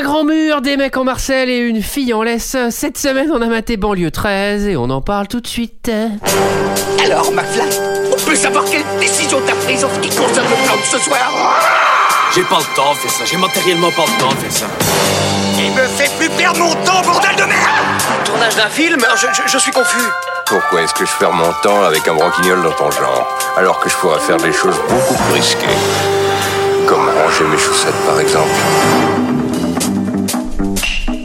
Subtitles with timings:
[0.00, 2.56] Un grand mur, des mecs en Marcel et une fille en laisse.
[2.70, 5.90] Cette semaine, on a maté banlieue 13 et on en parle tout de suite.
[7.04, 7.68] Alors, McFly,
[8.10, 10.98] on peut savoir quelle décision t'as prise en ce qui concerne le plan de ce
[10.98, 11.60] soir
[12.34, 14.66] J'ai pas le temps de faire ça, j'ai matériellement pas le temps de faire ça.
[15.58, 19.48] Il me fait plus perdre mon temps, bordel de merde Tournage d'un film je, je-
[19.52, 20.00] je suis confus.
[20.46, 23.28] Pourquoi est-ce que je perds mon temps avec un branquignol dans ton genre,
[23.58, 25.66] alors que je pourrais faire des choses beaucoup plus risquées
[26.86, 28.48] Comme ranger mes chaussettes, par exemple?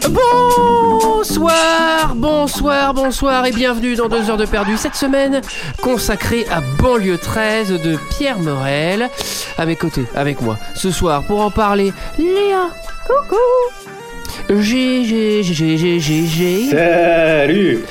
[0.10, 5.42] Bonsoir, bonsoir, bonsoir et bienvenue dans 2 heures de perdu cette semaine
[5.82, 9.10] consacrée à Banlieue 13 de Pierre Morel.
[9.58, 12.68] À mes côtés, avec moi, ce soir pour en parler, Léa.
[13.08, 14.62] Coucou.
[14.62, 16.70] G, G, G, G, G, G, G.
[16.70, 17.84] Salut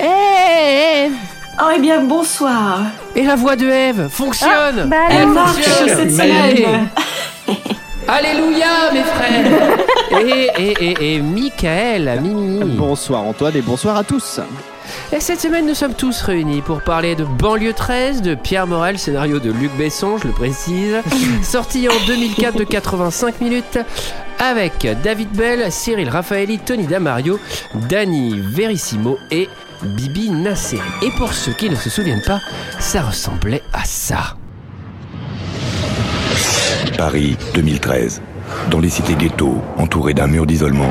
[0.00, 1.10] Eh,
[1.62, 2.80] Oh, eh bien, bonsoir.
[3.14, 5.88] Et la voix de Eve fonctionne Bah, Elle elle marche fonctionne.
[5.98, 6.88] cette semaine.
[8.08, 9.78] Alléluia mes frères
[10.20, 14.40] Et, et, et, et Michael, Mimi Bonsoir Antoine et bonsoir à tous.
[15.12, 18.98] Et cette semaine, nous sommes tous réunis pour parler de Banlieue 13 de Pierre Morel,
[18.98, 20.96] scénario de Luc Besson, je le précise,
[21.42, 23.78] sorti en 2004 de 85 minutes,
[24.38, 27.38] avec David Bell, Cyril Raffaelli, Tony Damario,
[27.88, 29.48] Danny Verissimo et
[29.82, 30.80] Bibi Nasseri.
[31.02, 32.40] Et pour ceux qui ne se souviennent pas,
[32.78, 34.36] ça ressemblait à ça.
[36.96, 38.20] Paris 2013.
[38.70, 40.90] Dans les cités ghetto, entourées d'un mur d'isolement,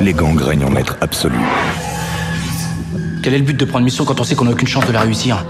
[0.00, 1.38] les gangs règnent en maître absolu.
[3.22, 4.92] Quel est le but de prendre mission quand on sait qu'on n'a aucune chance de
[4.92, 5.44] la réussir?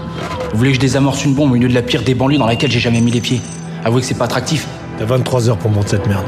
[0.51, 2.47] Vous voulez que je désamorce une bombe au milieu de la pire des banlieues dans
[2.47, 3.41] laquelle j'ai jamais mis les pieds?
[3.83, 4.67] Avouez que c'est pas attractif.
[4.97, 6.25] T'as 23 heures pour monter cette merde.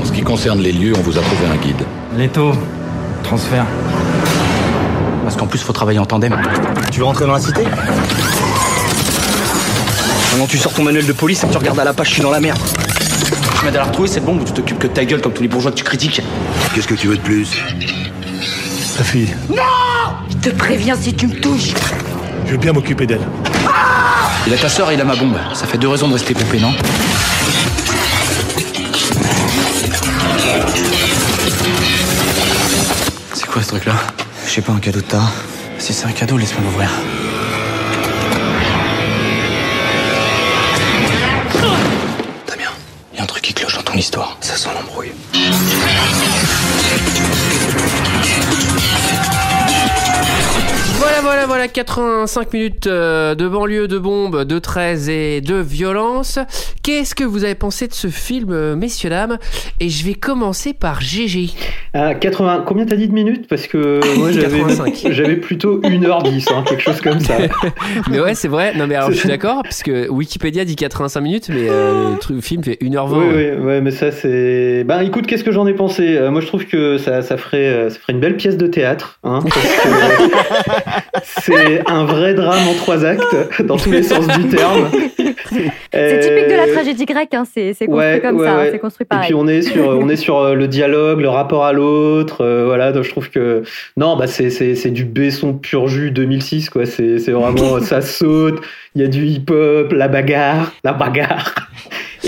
[0.00, 1.82] En ce qui concerne les lieux, on vous a trouvé un guide.
[2.16, 2.52] Leto,
[3.22, 3.66] transfert.
[5.22, 6.34] Parce qu'en plus, faut travailler en tandem.
[6.90, 7.62] Tu veux rentrer dans la cité?
[10.38, 12.12] Maintenant, tu sors ton manuel de police et que tu regardes à la page, je
[12.12, 12.60] suis dans la merde.
[13.58, 15.32] Tu m'aides à la retrouver cette bombe ou tu t'occupes que de ta gueule comme
[15.32, 16.22] tous les bourgeois que tu critiques
[16.72, 17.48] Qu'est-ce que tu veux de plus?
[18.96, 19.34] Ta fille,
[20.30, 21.72] Je te préviens si tu me touches.
[22.46, 23.26] je veux bien m'occuper d'elle.
[24.46, 25.34] Il a ta sœur et il a ma bombe.
[25.54, 26.72] Ça fait deux raisons de rester pompé, non?
[33.34, 33.94] C'est quoi ce truc-là?
[34.46, 35.20] Je sais pas, un cadeau de ta.
[35.78, 36.90] Si c'est un cadeau, laisse-moi l'ouvrir.
[43.90, 44.36] Ton histoire.
[44.40, 45.12] Ça sent l'embrouille.
[51.38, 56.40] Voilà, voilà, voilà, 85 minutes euh, de banlieue, de bombes, de 13 et de violence.
[56.82, 59.38] Qu'est-ce que vous avez pensé de ce film, euh, messieurs, dames?
[59.78, 61.50] Et je vais commencer par GG.
[61.94, 63.46] Ah, 80, combien t'as dit de minutes?
[63.46, 65.06] Parce que moi j'avais, 85.
[65.12, 67.36] j'avais plutôt 1h10, hein, quelque chose comme ça.
[68.10, 68.74] mais ouais, c'est vrai.
[68.74, 72.18] Non, mais alors je suis d'accord, parce que Wikipédia dit 85 minutes, mais euh, le,
[72.18, 73.16] truc, le film fait 1h20.
[73.16, 74.82] Oui, oui, ouais, mais ça c'est.
[74.82, 76.16] Ben écoute, qu'est-ce que j'en ai pensé?
[76.16, 79.20] Euh, Moi je trouve que ça, ça, ferait, ça ferait une belle pièce de théâtre.
[79.22, 84.48] Hein, parce que c'est un vrai drame en trois actes, dans tous les sens du
[84.48, 84.88] terme.
[85.92, 88.78] C'est typique de la tragédie grecque, hein, c'est construit Ouais, comme ouais, ça, hein, c'est
[88.78, 89.34] construit Et puis pareil.
[89.34, 92.92] on est sur on est sur euh, le dialogue, le rapport à l'autre, euh, voilà.
[92.92, 93.62] Donc je trouve que
[93.96, 96.86] non, bah c'est du Besson pur jus 2006 quoi.
[96.86, 98.60] C'est vraiment ça saute,
[98.94, 101.54] il y a du hip hop, la bagarre, la bagarre.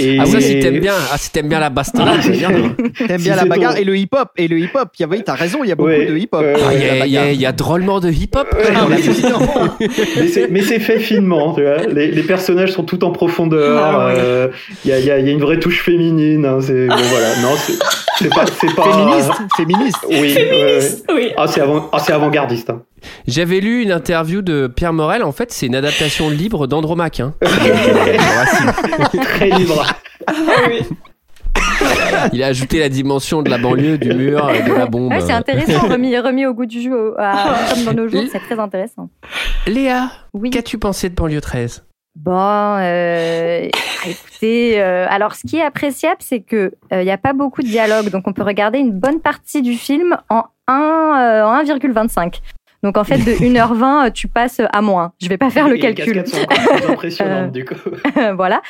[0.00, 2.50] Et Ah, ça, si t'aimes bien, ah, si t'aimes bien la bastonnade, c'est bien.
[2.50, 2.70] non
[3.06, 4.28] T'aimes Si bien la bagarre et le hip-hop.
[4.36, 6.16] Et le hip-hop, il y a- oui, t'as raison, il y a beaucoup Ouais, de
[6.16, 6.40] hip-hop.
[6.40, 6.72] ouais, Ah,
[7.06, 8.46] Il y, a- il il drôlement de hip-hop.
[8.74, 8.86] Ah,
[10.50, 11.78] mais c'est fait finement, tu vois.
[11.86, 13.82] Les, les personnages sont tout en profondeur.
[13.84, 14.14] Ah, ouais.
[14.18, 14.48] euh,
[14.84, 16.44] Il y, a, il y a il y a une vraie touche féminine.
[16.46, 17.36] hein, c'est bon voilà.
[17.42, 17.74] Non, c'est
[18.18, 19.98] c'est pas c'est pas Féministe, féministe.
[20.08, 20.30] Oui.
[20.30, 21.30] Féministe, oui.
[21.36, 22.70] Ah c'est avant ah, c'est avant-gardiste.
[23.26, 25.22] J'avais lu une interview de Pierre Morel.
[25.22, 27.20] En fait, c'est une adaptation libre d'Andromaque.
[27.20, 27.34] Hein.
[29.22, 29.84] Très libre.
[30.26, 30.32] Ah
[30.68, 30.80] oui.
[32.32, 35.10] Il a ajouté la dimension de la banlieue, du mur, et de la bombe.
[35.12, 38.24] Ouais, c'est intéressant, remis, remis au goût du jeu, au- à- comme dans nos jours,
[38.30, 39.08] c'est très intéressant.
[39.66, 40.50] Léa, Oui.
[40.50, 41.84] qu'as-tu pensé de banlieue 13
[42.16, 43.68] Bon, euh,
[44.06, 47.68] écoutez, euh, alors ce qui est appréciable, c'est que il n'y a pas beaucoup de
[47.68, 52.40] dialogue, donc on peut regarder une bonne partie du film en 1, euh, en 1,25.
[52.82, 55.12] Donc en fait, de 1h20, euh, tu passes à moins.
[55.20, 56.14] Je vais pas faire le Et les calcul.
[56.22, 57.74] cascades sont encore plus impressionnantes Euh, du coup.
[58.36, 58.62] voilà.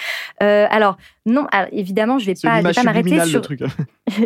[0.42, 0.96] Euh, alors
[1.26, 3.42] non, alors, évidemment, je vais pas, je vais pas m'arrêter sur.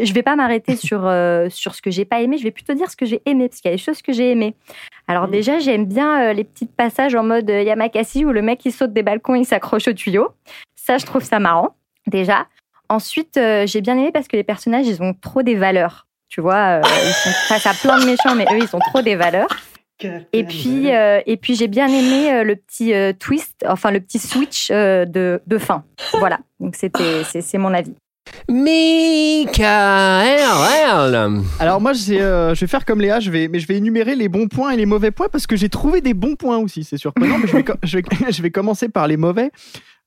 [0.02, 2.38] je vais pas m'arrêter sur euh, sur ce que j'ai pas aimé.
[2.38, 4.12] Je vais plutôt dire ce que j'ai aimé parce qu'il y a des choses que
[4.12, 4.54] j'ai aimées.
[5.08, 8.64] Alors déjà, j'aime bien euh, les petits passages en mode euh, Yamakasi où le mec
[8.64, 10.28] il saute des balcons, il s'accroche au tuyau.
[10.76, 11.76] Ça, je trouve ça marrant
[12.06, 12.46] déjà.
[12.88, 16.06] Ensuite, euh, j'ai bien aimé parce que les personnages, ils ont trop des valeurs.
[16.28, 19.02] Tu vois, euh, ils sont face à plein de méchants, mais eux, ils ont trop
[19.02, 19.48] des valeurs.
[20.32, 24.00] Et puis, euh, et puis j'ai bien aimé euh, le petit euh, twist, enfin le
[24.00, 25.85] petit switch euh, de, de fin.
[26.19, 26.41] Voilà.
[26.61, 27.94] Donc c'était, c'est, c'est mon avis.
[28.49, 29.64] Michael
[31.61, 34.29] Alors moi, euh, je vais faire comme Léa, je vais, mais je vais énumérer les
[34.29, 36.85] bons points et les mauvais points parce que j'ai trouvé des bons points aussi.
[36.85, 39.50] C'est surprenant, mais je vais, je, vais, je vais commencer par les mauvais.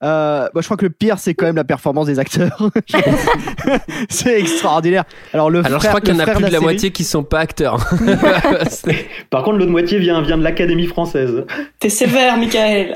[0.04, 2.58] Euh, bah, je crois que le pire, c'est quand même la performance des acteurs.
[4.10, 5.04] c'est extraordinaire.
[5.34, 6.92] Alors le Alors je frère- crois qu'il y en a plus de la série- moitié
[6.92, 7.78] qui sont pas acteurs.
[9.30, 11.46] Par contre, l'autre moitié vient, vient de l'Académie française.
[11.80, 12.94] T'es sévère, Michael.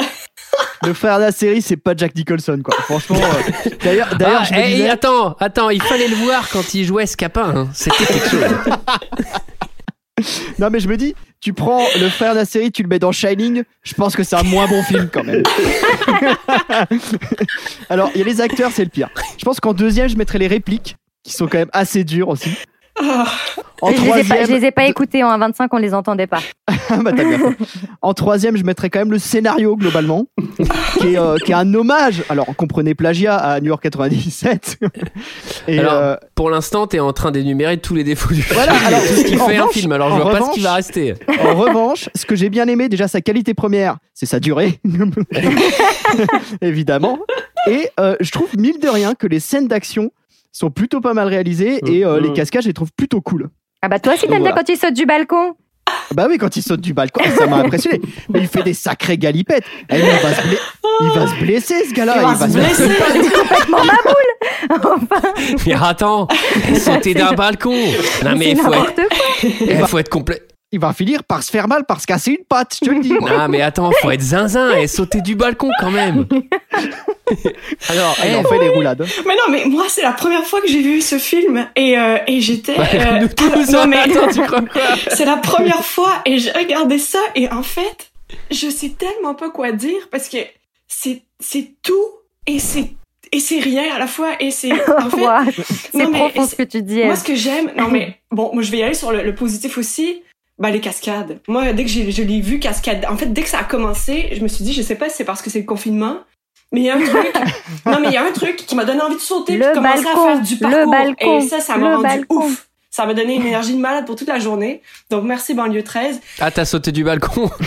[0.85, 2.75] Le frère de la série, c'est pas Jack Nicholson, quoi.
[2.81, 3.17] Franchement.
[3.17, 6.73] euh, D'ailleurs, d'ailleurs, Ah, je me hey, disais- attends, attends, il fallait le voir quand
[6.73, 7.53] il jouait Scapin.
[7.55, 7.67] hein.
[7.73, 8.43] C'était quelque chose.
[10.59, 12.99] Non, mais je me dis, tu prends le frère de la série, tu le mets
[12.99, 15.43] dans Shining, je pense que c'est un moins bon film quand même.
[17.89, 19.09] Alors, il y a les acteurs, c'est le pire.
[19.37, 22.51] Je pense qu'en deuxième, je mettrais les répliques, qui sont quand même assez dures aussi.
[23.83, 25.93] En je, les ai pas, troisième, je les ai pas écoutés en 25, on les
[25.95, 26.39] entendait pas.
[26.67, 27.57] Ah, bah, t'as bien fait.
[28.03, 30.27] En troisième, je mettrais quand même le scénario globalement,
[30.99, 32.23] qui est, euh, qui est un hommage.
[32.29, 34.77] Alors, comprenez plagiat à New York 97.
[35.67, 38.55] Et alors, euh, pour l'instant, t'es en train d'énumérer tous les défauts du film.
[38.55, 39.91] Voilà, alors, tout ce qui fait un revanche- film.
[39.93, 41.15] Alors je vois pas ce qui va rester.
[41.43, 44.79] En revanche, ce que j'ai bien aimé, déjà sa qualité première, c'est sa durée,
[46.61, 47.19] évidemment.
[47.67, 50.11] Et euh, je trouve, mille de rien, que les scènes d'action
[50.51, 53.49] sont plutôt pas mal réalisées et euh, les cascades, je les trouve plutôt cool.
[53.81, 54.53] Ah bah toi aussi t'aimes Voilà.
[54.55, 55.55] bien quand il saute du balcon
[56.13, 57.99] Bah oui, quand il saute du balcon, ça m'a impressionné.
[58.29, 59.63] Mais il fait des sacrées galipettes.
[59.89, 60.59] Et il, va se bla-
[61.01, 62.15] il va se blesser, ce gars-là.
[62.17, 62.89] Il va se blesser.
[62.89, 64.13] C'est complètement ma boule
[64.69, 65.33] Enfin,
[65.65, 66.27] Mais attends,
[66.75, 67.73] sauter d'un balcon.
[68.23, 69.09] Non mais il faut n'importe être,
[69.57, 70.41] quoi il faut être complet.
[70.73, 73.01] Il va finir par se faire mal, par se casser une patte, je te le
[73.01, 73.11] dis.
[73.11, 76.25] Non mais attends, faut être zinzin et sauter du balcon quand même.
[77.89, 79.05] Alors, Ah, il en eh, fait des roulades.
[79.25, 82.17] Mais non, mais moi, c'est la première fois que j'ai vu ce film et, euh,
[82.25, 82.77] et j'étais.
[82.77, 84.81] Ouais, euh, nous tous, non, mais attends, tu crois quoi?
[85.09, 88.11] c'est la première fois et j'ai regardé ça et en fait,
[88.49, 90.37] je sais tellement pas quoi dire parce que
[90.87, 92.05] c'est c'est tout
[92.47, 92.91] et c'est
[93.33, 95.63] et c'est rien à la fois et c'est en fait.
[95.91, 97.03] C'est non, mais profond ce que tu dis.
[97.03, 99.35] Moi, ce que j'aime, non mais bon, moi je vais y aller sur le, le
[99.35, 100.21] positif aussi.
[100.61, 101.39] Bah les cascades.
[101.47, 104.29] Moi, dès que j'ai, je l'ai vu cascade, en fait, dès que ça a commencé,
[104.33, 106.17] je me suis dit, je sais pas si c'est parce que c'est le confinement,
[106.71, 107.33] mais il y a un truc.
[107.87, 109.69] non mais il y a un truc qui m'a donné envie de sauter, Le puis
[109.69, 110.91] de commencer balcon, à faire du le parcours.
[110.91, 112.45] balcon, et ça, ça m'a rendu balcon.
[112.45, 112.67] ouf.
[112.93, 114.81] Ça m'a donné une énergie de malade pour toute la journée.
[115.09, 116.19] Donc merci banlieue 13.
[116.41, 117.49] Ah, t'as sauté du balcon.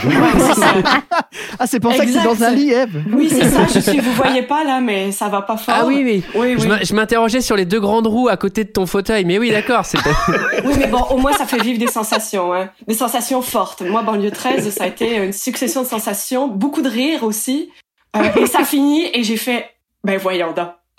[1.58, 3.02] Ah, c'est pour ça que tu es dans un lit, Eve.
[3.12, 3.66] Oui, c'est ça.
[3.72, 4.00] Je suis.
[4.00, 5.74] Vous voyez pas là, mais ça va pas fort.
[5.78, 6.22] Ah oui, oui.
[6.34, 6.76] Oui, Je oui.
[6.82, 9.24] Je m'interrogeais sur les deux grandes roues à côté de ton fauteuil.
[9.24, 9.84] Mais oui, d'accord.
[9.84, 9.98] c'est-
[10.64, 12.68] Oui, mais bon, au moins, ça fait vivre des sensations, hein.
[12.86, 13.82] Des sensations fortes.
[13.82, 17.70] Moi, banlieue 13, ça a été une succession de sensations, beaucoup de rire aussi.
[18.16, 19.66] Euh, et ça finit, et j'ai fait,
[20.04, 20.68] ben voyons donc.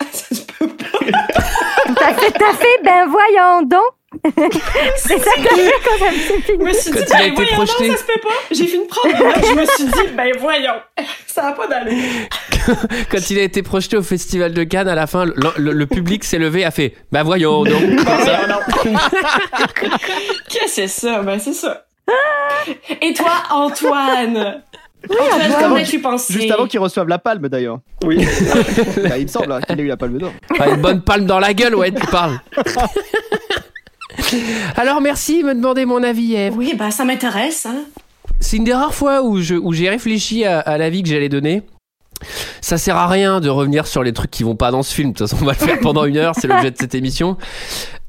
[1.98, 3.80] T'as fait, t'as fait, ben voyons donc
[4.96, 7.32] C'est ça que fait quand ce film Je me suis Quand dit, il a ben
[7.32, 7.88] été voyons projeté.
[7.88, 8.28] donc, ça se fait pas.
[8.50, 10.74] J'ai prendre une note, je me suis dit, ben voyons.
[11.26, 11.96] Ça va pas d'aller.
[13.10, 15.86] Quand il a été projeté au Festival de Cannes, à la fin, le, le- le
[15.86, 17.82] public s'est levé, a fait Bah voyons donc.
[17.82, 18.60] Ben voyons.
[20.48, 21.22] Qu'est-ce que c'est ça?
[21.22, 21.84] Ben c'est ça.
[23.02, 24.62] Et toi, Antoine?
[25.08, 26.32] Antoine, Juste qu'en avant as-tu pensé?
[26.32, 27.78] Juste avant qu'ils reçoivent la palme, d'ailleurs.
[28.04, 28.24] Oui.
[29.04, 30.32] Bah, il me semble hein, qu'il a eu la palme d'or.
[30.58, 32.38] Ah, une bonne palme dans la gueule, ouais, tu parles.
[34.76, 36.54] Alors merci de me demander mon avis, Eve.
[36.56, 37.76] Oui, ben ça m'intéresse, hein.
[38.40, 41.28] C'est une des rares fois où je- où j'ai réfléchi à, à l'avis que j'allais
[41.28, 41.62] donner.
[42.62, 45.12] Ça sert à rien de revenir sur les trucs qui vont pas dans ce film.
[45.12, 46.34] De toute façon, on va le faire pendant une heure.
[46.34, 47.36] C'est l'objet de cette émission.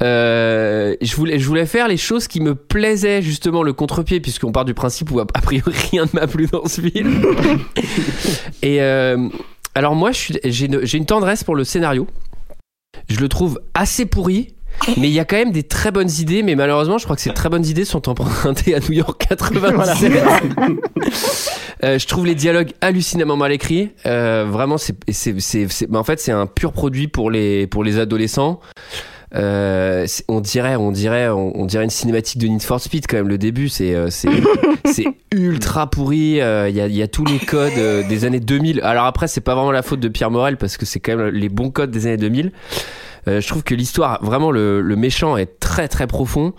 [0.02, 4.52] Euh, je voulais, je voulais faire les choses qui me plaisaient justement le contre-pied, puisqu'on
[4.54, 7.22] part du principe où a priori rien ne m'a plu dans ce film.
[8.62, 9.28] Et euh,
[9.76, 12.08] alors moi, je suis- j'ai une, j'ai une tendresse pour le scénario.
[13.10, 14.54] Je le trouve assez pourri.
[14.98, 17.22] Mais il y a quand même des très bonnes idées, mais malheureusement, je crois que
[17.22, 20.12] ces très bonnes idées sont empruntées à New York 97.
[21.84, 23.90] Euh, je trouve les dialogues hallucinamment mal écrits.
[24.06, 27.68] Euh, vraiment, c'est, c'est, c'est, c'est- mais en fait, c'est un pur produit pour les,
[27.68, 28.60] pour les adolescents.
[29.36, 33.18] Euh, on dirait, on dirait, on, on dirait une cinématique de Need for Speed quand
[33.18, 33.28] même.
[33.28, 34.30] Le début, c'est, euh, c'est,
[34.86, 36.40] c'est ultra pourri.
[36.42, 38.80] Euh, Il y, a, il y a tous les codes des années 2000.
[38.84, 41.28] Alors après, c'est pas vraiment la faute de Pierre Morel parce que c'est quand même
[41.28, 42.52] les bons codes des années 2000.
[43.28, 46.54] Euh, je trouve que l'histoire, vraiment le, le méchant est très très profond,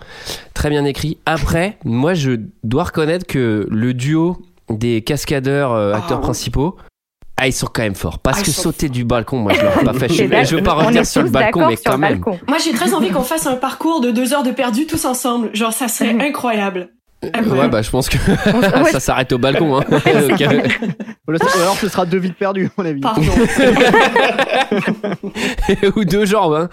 [0.53, 1.17] très bien écrit.
[1.25, 2.31] Après, moi je
[2.63, 4.37] dois reconnaître que le duo
[4.69, 6.21] des cascadeurs euh, acteurs Ah.
[6.21, 6.75] principaux,
[7.37, 8.19] ah ils sont quand même forts.
[8.19, 10.09] Parce Ah, que sauter du balcon, moi je l'aurais pas fait.
[10.09, 12.19] Je, je veux pas revenir sur le balcon, mais quand même.
[12.19, 12.37] balcon.
[12.47, 15.49] Moi, j'ai très envie qu'on fasse un parcours de deux heures de perdu tous ensemble.
[15.55, 16.89] Genre, ça serait incroyable.
[17.21, 18.17] Ouais, bah je pense que
[18.83, 18.91] ouais.
[18.91, 19.79] ça s'arrête au balcon.
[19.79, 19.83] Hein.
[21.27, 23.01] Alors ce sera deux vides perdues, à mon avis.
[23.01, 23.23] Pardon.
[25.95, 26.53] ou deux jambes.
[26.53, 26.69] Hein.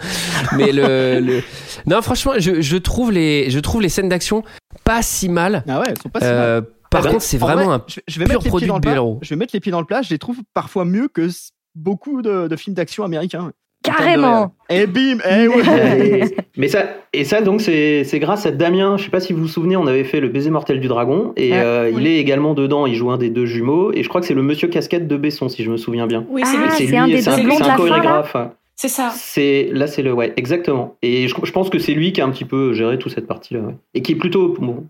[0.55, 1.43] Mais le, le-
[1.85, 4.43] non, franchement, je, je trouve les, je trouve les scènes d'action
[4.83, 5.63] pas si mal.
[5.67, 6.35] Ah ouais, elles sont pas si mal.
[6.35, 8.43] Euh, par Ah bah, contre, c'est en vraiment vrai, un je, je vais pur mettre
[8.45, 9.19] les produit pieds dans de le plat.
[9.21, 10.01] Je vais mettre les pieds dans le plat.
[10.01, 11.27] Je les trouve parfois mieux que
[11.75, 13.51] beaucoup de, de films d'action américains.
[13.87, 14.53] Carrément.
[14.69, 15.63] Et bim, eh ouais.
[16.31, 18.97] Et- mais ça, et ça donc c'est c'est grâce à Damien.
[18.97, 21.33] Je sais pas si vous vous souvenez, on avait fait le baiser mortel du dragon
[21.37, 21.57] et Ouais.
[21.61, 22.85] euh, il est également dedans.
[22.85, 25.17] Il joue un des deux jumeaux et je crois que c'est le Monsieur Casquette de
[25.17, 26.25] Besson si je me souviens bien.
[26.29, 26.89] Oui, Ah, c'est lui.
[26.89, 28.35] c'est un des c'est un chorégraphe.
[28.75, 29.11] C'est ça.
[29.15, 30.97] C'est là c'est le ouais exactement.
[31.01, 33.25] Et je, je pense que c'est lui qui a un petit peu géré toute cette
[33.25, 33.61] partie là
[33.95, 34.85] et qui est plutôt bon.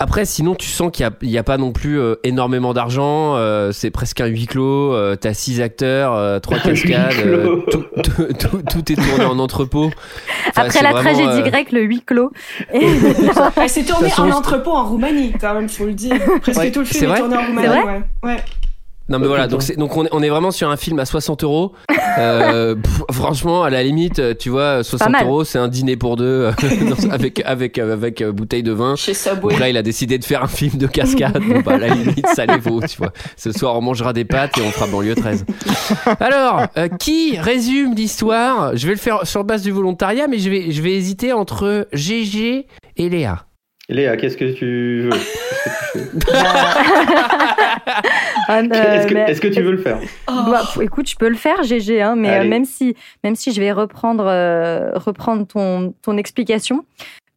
[0.00, 3.36] Après, sinon, tu sens qu'il n'y a, pas non plus euh, énormément d'argent.
[3.36, 4.92] euh, c'est presque un huis clos.
[4.92, 7.12] euh, T'as six acteurs, euh, trois cascades.
[7.24, 9.86] euh, tout, tout- tout- tout est tourné en entrepôt.
[10.48, 12.32] Enfin, Après c'est la vraiment, tragédie euh, grecque, le huis clos.
[12.74, 12.86] Et-
[13.56, 16.16] Elle s'est tournée De toute en entrepôt en Roumanie, quand même, faut le dire.
[16.42, 16.72] Presque Ouais.
[16.72, 17.68] tout le C'est film est, tourné en Roumanie.
[17.68, 18.02] C'est ouais.
[18.24, 18.44] ouais.
[19.10, 21.04] Non mais voilà, donc, c'est- donc on, est, on est vraiment sur un film à
[21.04, 21.72] 60 euros.
[22.18, 25.24] Euh, pff, franchement, à la limite, euh, tu vois, 60 mal.
[25.24, 26.52] euros, c'est un dîner pour deux euh,
[26.90, 28.96] dans- avec avec euh, avec euh, bouteille de vin.
[28.96, 29.52] Chez Subway.
[29.52, 31.40] Donc là, il a décidé de faire un film de cascade.
[31.46, 33.12] Bon, bah, à la limite, ça les vaut, tu vois.
[33.36, 35.44] Ce soir, on mangera des pâtes et on fera banlieue 13.
[36.18, 38.76] Alors, euh, qui résume l'histoire?
[38.76, 41.86] Je vais le faire sur base du volontariat, mais je vais, je vais hésiter entre
[41.92, 43.44] GG et Léa.
[43.88, 45.10] Léa, qu'est-ce que tu veux?
[48.50, 49.98] Euh, Est-ce que, mais- est-ce que tu veux le faire?
[50.26, 52.48] Bah, pff, écoute, je peux le faire, GG, hein, mais euh, Allez.
[52.48, 56.86] même si, même si je vais reprendre, euh, reprendre ton, ton explication,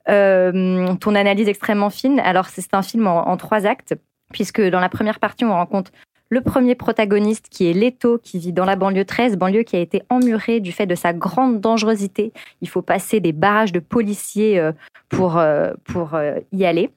[0.08, 2.20] euh, ton analyse extrêmement fine.
[2.22, 3.94] Alors, c'est c'est un film en, en trois actes,
[4.32, 5.92] puisque dans la première partie, on rencontre
[6.32, 9.80] le premier protagoniste qui est Leto, qui vit dans la banlieue 13, banlieue qui a
[9.80, 12.32] été emmurée du fait de sa grande dangerosité.
[12.62, 14.72] Il faut passer des barrages de policiers euh,
[15.10, 16.90] pour, euh, pour euh, y aller.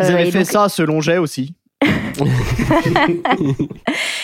[0.00, 1.54] Ils Euh, avaient et fait donc- ça selon Jay aussi.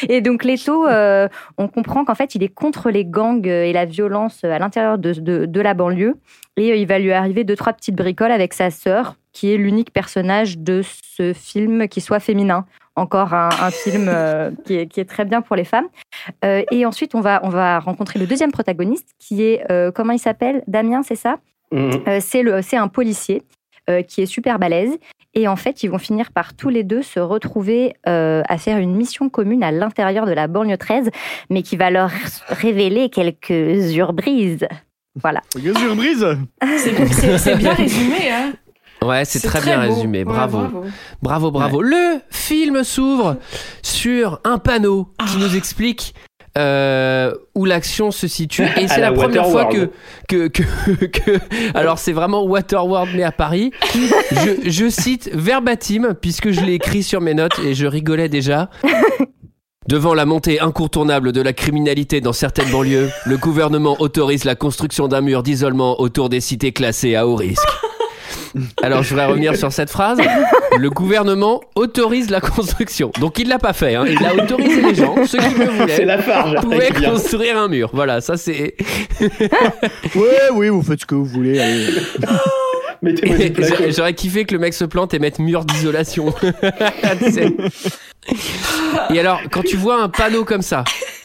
[0.09, 1.29] Et donc Leto, euh,
[1.59, 5.13] on comprend qu'en fait, il est contre les gangs et la violence à l'intérieur de,
[5.13, 6.17] de, de la banlieue.
[6.57, 9.93] Et il va lui arriver deux, trois petites bricoles avec sa sœur, qui est l'unique
[9.93, 10.83] personnage de
[11.17, 12.67] ce film qui soit féminin.
[12.97, 15.89] Encore un, un film euh, qui, est, qui est très bien pour les femmes.
[16.45, 20.13] Euh, et ensuite, on va, on va rencontrer le deuxième protagoniste, qui est, euh, comment
[20.13, 20.63] il s'appelle?
[20.69, 21.39] Damien, c'est ça?
[22.07, 22.21] Euh,
[22.63, 23.43] c'est un policier
[23.91, 24.97] euh, qui est super balèze.
[25.37, 28.79] Et en fait, ils vont finir par tous les deux se retrouver euh, à faire
[28.79, 31.11] une mission commune à l'intérieur de la banlieue 13,
[31.51, 32.11] mais qui va leur
[32.49, 34.69] révéler quelques surprises.
[35.21, 35.43] Voilà.
[35.57, 36.25] Surprise
[36.79, 38.53] C'est- C'est c'est bien résumé, hein.
[39.07, 39.95] Ouais, c'est très, très bien beau.
[39.95, 40.19] résumé.
[40.19, 40.59] Ouais, bravo.
[40.59, 40.85] bravo.
[41.23, 41.83] bravo, bravo.
[41.83, 43.37] Le film s'ouvre
[43.83, 46.15] sur un panneau qui nous explique
[46.57, 48.63] euh, où l'action se situe.
[48.77, 49.91] Et c'est la, la première fois que, Waterworld.
[50.29, 51.41] que, que, que-
[51.77, 53.73] Alors, c'est vraiment Waterworld, mais à Paris.
[54.31, 58.71] Je, je cite verbatim, puisque je l'ai écrit sur mes notes et je rigolais déjà.
[59.89, 65.09] Devant la montée incontournable de la criminalité dans certaines banlieues, le gouvernement autorise la construction
[65.09, 67.69] d'un mur d'isolement autour des cités classées à haut risque.
[68.83, 70.19] Alors, je voudrais revenir sur cette phrase.
[70.79, 73.11] Le gouvernement autorise la construction.
[73.21, 73.95] Donc, il l'a pas fait.
[73.95, 74.05] hein.
[74.07, 76.61] Il a autorisé les gens, ceux qui le voulaient, C'est la farge.
[76.61, 77.91] pouvaient construire un mur.
[77.93, 78.77] Voilà, ça c'est.
[80.15, 81.59] Ouais, oui, vous faites ce que vous voulez.
[81.61, 81.87] allez.
[83.95, 86.33] J'aurais- kiffé que le mec se plante et mette mur d'isolation.
[89.13, 90.85] Et alors, quand tu vois un panneau comme ça,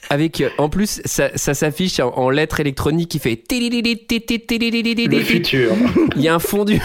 [0.10, 5.72] avec euh, en plus ça, ça s'affiche en, en lettres électroniques qui fait Le futur.
[6.16, 6.80] il y a un fondu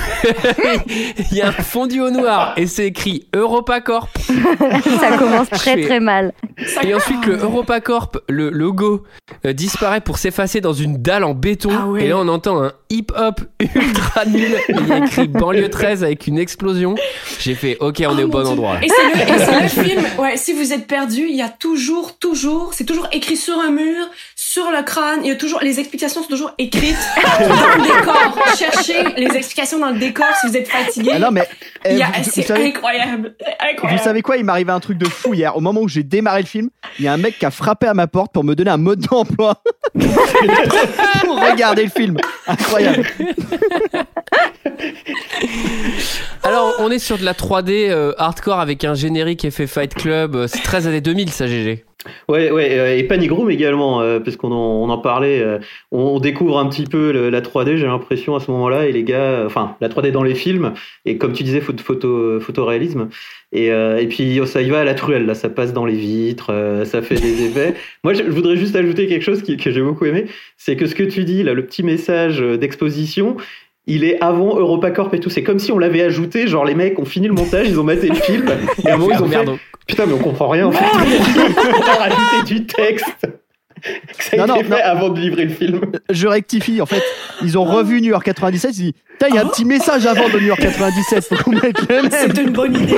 [1.30, 4.08] il y a un fondu au noir et c'est écrit EuropaCorp
[5.00, 6.32] Ça commence très très mal.
[6.82, 9.04] et ensuite le EuropaCorp le logo
[9.46, 12.04] euh, disparaît pour s'effacer dans une dalle en béton Ah ouais.
[12.04, 16.04] et là on entend un hip hop ultra nul il y a écrit banlieue 13
[16.04, 16.94] avec une explosion
[17.40, 18.50] j'ai fait ok on Oh est au bon Dieu.
[18.50, 20.02] endroit Et c'est le, et c'est le film.
[20.18, 23.70] Ouais, si vous êtes perdu, il y a toujours, toujours, c'est toujours écrit sur un
[23.70, 25.20] mur, sur le crâne.
[25.22, 26.96] Il y a toujours les explications sont toujours écrites
[27.40, 28.36] dans le décor.
[28.58, 31.12] Cherchez les explications dans le décor si vous êtes fatigué.
[31.14, 31.48] Ah non, mais
[32.22, 33.34] c'est savez- incroyable,
[33.82, 34.36] Vous savez quoi?
[34.36, 35.56] Il m'est arrivé un truc de fou hier.
[35.56, 37.86] Au moment où j'ai démarré le film, il y a un mec qui a frappé
[37.86, 39.62] à ma porte pour me donner un mode d'emploi
[41.20, 42.16] pour regarder le film.
[42.46, 43.04] Incroyable.
[46.42, 50.34] alors on est sur de la 3D euh, hardcore avec un générique effet Fight Club
[50.34, 51.84] euh, c'est 13 années 2000 ça GG
[52.28, 55.40] Ouais, ouais, euh, et Panic Room également, euh, parce qu'on en, on en parlait.
[55.40, 55.58] euh,
[55.90, 59.04] on, découvre un petit peu le- la 3D, j'ai l'impression à ce moment-là, et les
[59.04, 60.72] gars, enfin, la 3D dans les films,
[61.06, 63.08] et comme tu disais, photo, photo, photoréalisme.
[63.52, 65.86] Et, euh, et puis oh, ça y va à la truelle, là, ça passe dans
[65.86, 66.50] les vitres,
[66.84, 67.74] ça fait des effets.
[68.04, 70.86] Moi, je, je voudrais juste ajouter quelque chose qui- que j'ai beaucoup aimé, c'est que
[70.86, 73.36] ce que tu dis, là, le petit message d'exposition,
[73.86, 75.30] il est avant EuropaCorp et tout.
[75.30, 77.84] C'est comme si on l'avait ajouté, genre les mecs ont fini le montage, ils ont
[77.84, 78.46] maté le film,
[78.84, 79.44] et à un moment ils ont fait.
[79.86, 80.84] Putain, mais on comprend rien en fait.
[80.84, 83.26] on a rajouté du texte.
[84.18, 84.88] Ça a Non, été non, fait non.
[84.90, 85.80] avant de livrer le film.
[86.08, 86.80] Je rectifie.
[86.80, 87.02] En fait,
[87.42, 88.70] ils ont revu New York 97.
[88.70, 91.24] Ils se disent Putain, il y a un petit message avant de New York 97.
[91.24, 92.08] Faut qu'on mette le même.
[92.10, 92.96] C'est une bonne idée.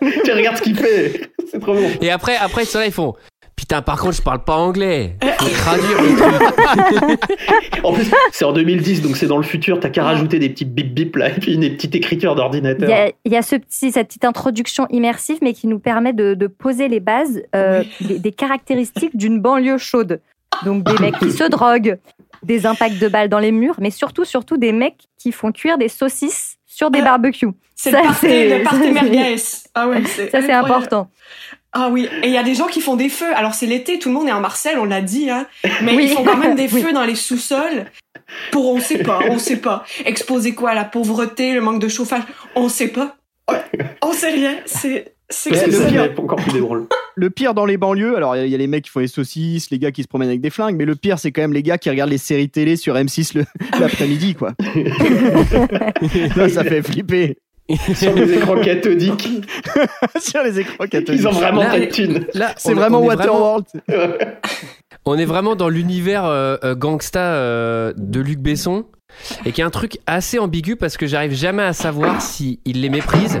[0.24, 1.30] tu regardes ce qu'il fait.
[1.50, 1.90] C'est trop bon.
[2.00, 3.14] Et après, après, ça là, ils font.
[3.56, 5.16] Putain, par contre, je parle pas anglais.
[5.40, 7.20] Faut traduire le truc.
[7.82, 9.78] En plus, c'est en 2010, donc c'est dans le futur.
[9.80, 12.88] T'as qu'à rajouter des petites bip bip là, et puis une petite écriture Il d'ordinateur.
[12.88, 16.12] y a, il y a ce petit, cette petite introduction immersive, mais qui nous permet
[16.12, 20.20] de, de poser les bases euh, des, des caractéristiques d'une banlieue chaude.
[20.64, 21.98] Donc des mecs qui se droguent,
[22.42, 25.78] des impacts de balles dans les murs, mais surtout, surtout des mecs qui font cuire
[25.78, 27.48] des saucisses sur des barbecues.
[27.74, 29.36] C'est Ça, le party, c'est- le party merguez.
[29.74, 31.08] Ah ouais, c'est Ça, c'est important.
[31.78, 33.34] Ah oui, et il y a des gens qui font des feux.
[33.36, 35.46] Alors c'est l'été, tout le monde est en Marcel, on l'a dit, hein.
[35.82, 36.04] Mais Oui.
[36.04, 36.80] ils font quand même des Oui.
[36.82, 37.84] feux dans les sous-sols.
[38.50, 39.84] Pour on sait pas, on sait pas.
[40.06, 42.22] Exposer quoi La pauvreté, le manque de chauffage,
[42.54, 43.16] on sait pas.
[44.02, 44.56] On sait rien.
[44.64, 45.50] C'est c'est
[46.18, 46.86] encore plus drôle.
[47.16, 49.70] Le pire dans les banlieues, alors il y a- les mecs qui font les saucisses,
[49.70, 51.62] les gars qui se promènent avec des flingues, mais le pire c'est quand même les
[51.64, 53.44] gars qui regardent les séries télé sur M6 le-
[53.80, 54.52] l'après-midi quoi.
[56.34, 57.38] ça, ça fait flipper.
[57.94, 59.28] Sur les écrans cathodiques,
[60.20, 61.20] sur les écrans catholiques.
[61.20, 62.26] ils ont vraiment Là- pas de thunes.
[62.34, 63.64] Là, C'est on- vraiment Waterworld.
[65.04, 68.86] On est vraiment dans l'univers euh, euh, gangsta euh, de Luc Besson
[69.44, 72.80] et qui est un truc assez ambigu parce que j'arrive jamais à savoir si il
[72.80, 73.40] les méprise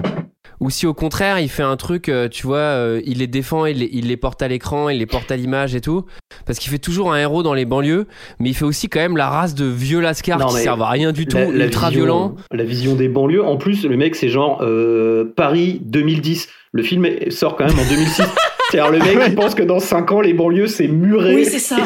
[0.60, 3.66] ou si au contraire il fait un truc, euh, tu vois, euh, il les défend,
[3.66, 6.04] il les, il les porte à l'écran, il les porte à l'image et tout.
[6.46, 8.06] Parce qu'il fait toujours un héros dans les banlieues,
[8.40, 10.88] mais il fait aussi quand même la race de vieux lascars Non, qui servent à
[10.90, 12.36] rien du tout, La- la ultra vision- violents.
[12.52, 13.44] La vision des banlieues.
[13.44, 16.48] En plus, le mec, c'est genre euh, Paris 2010.
[16.72, 18.22] Le film sort quand même en 2006.
[18.70, 21.36] C'est-à-dire, le mec, il pense que dans 5 ans, les banlieues, c'est muré.
[21.36, 21.76] Oui, c'est ça.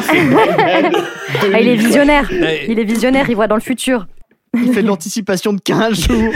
[1.53, 2.29] Ah, il est visionnaire.
[2.67, 4.07] Il est visionnaire, il voit dans le futur.
[4.53, 6.33] Il fait de l'anticipation de 15 jours.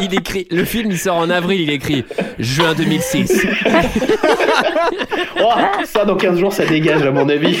[0.00, 2.04] il écrit, le film il sort en avril, il écrit
[2.38, 3.46] juin 2006.
[5.40, 5.50] Oh,
[5.84, 7.58] ça, dans 15 jours, ça dégage, à mon avis.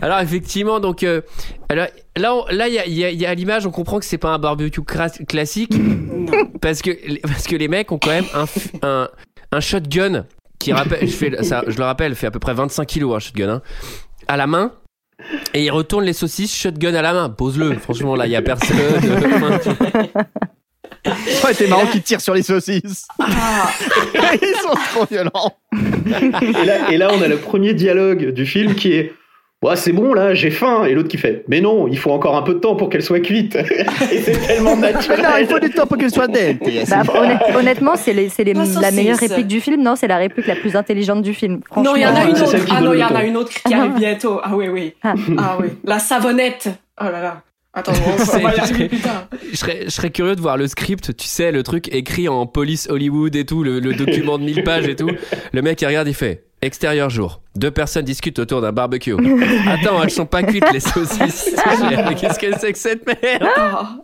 [0.00, 1.22] Alors effectivement, donc euh,
[1.68, 1.86] alors,
[2.16, 3.70] là, on- là, il y a, il y a- il y a à l'image, on
[3.70, 5.72] comprend que c'est pas un barbecue classique
[6.60, 6.90] parce que
[7.22, 8.44] parce que les mecs ont quand même un
[8.86, 9.08] un,
[9.50, 10.26] un shotgun
[10.58, 13.18] qui rappelle, je fais ça, je le rappelle, fait à peu près 25 kilos un
[13.18, 13.62] shotgun hein,
[14.28, 14.72] à la main.
[15.54, 17.30] Et ils retournent les saucisses, shotgun à la main.
[17.30, 17.74] Pose-le.
[17.78, 18.76] Franchement, là, il y a personne.
[21.44, 23.06] Ouais, t'es marrant qu'il tire sur les saucisses.
[23.18, 23.70] Ah,
[24.34, 25.56] Ils sont trop violents.
[25.72, 29.12] Et là, et là, on a le premier dialogue du film qui est
[29.62, 30.84] Ouais, c'est bon, là, j'ai faim.
[30.84, 33.02] Et l'autre qui fait Mais non, il faut encore un peu de temps pour qu'elle
[33.02, 33.56] soit cuite.
[34.12, 35.20] Et c'est tellement naturel.
[35.22, 36.58] Non, il faut du temps pour qu'elle soit dead.
[36.88, 39.82] Bah, honnêt- honnêtement, c'est les- c'est les- La meilleure réplique du film.
[39.82, 41.60] Non, c'est la réplique la plus intelligente du film.
[41.76, 42.56] non, il y en a une autre.
[42.70, 44.40] Ah non, il y en a une autre qui arrive bientôt.
[44.42, 44.94] Ah oui, oui.
[45.02, 45.12] Ah.
[45.36, 45.68] Ah oui.
[45.84, 46.68] La savonnette.
[46.98, 47.42] Oh là là.
[47.72, 49.28] Attends, plus tard.
[49.52, 52.44] je, serais, je serais curieux de voir le script, tu sais, le truc écrit en
[52.46, 55.08] police Hollywood et tout, le, le document de 1000 pages et tout.
[55.52, 57.40] Le mec, il regarde, il fait Extérieur jour.
[57.56, 59.14] Deux personnes discutent autour d'un barbecue.
[59.66, 61.54] Attends, elles sont pas cuites, les saucisses.
[62.20, 63.96] Qu'est-ce que c'est que cette merde Ah.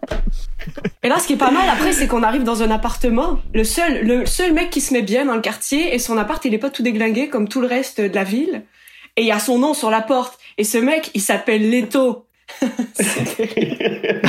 [1.02, 3.38] Et là, ce qui est pas mal après, c'est qu'on arrive dans un appartement.
[3.52, 6.42] Le seul, le seul mec qui se met bien dans le quartier et son appart,
[6.46, 8.62] il est pas tout déglingué comme tout le reste de la ville.
[9.16, 10.38] Et il y a son nom sur la porte.
[10.58, 12.26] Et ce mec, il s'appelle Leto.
[12.94, 14.20] C'est terrible.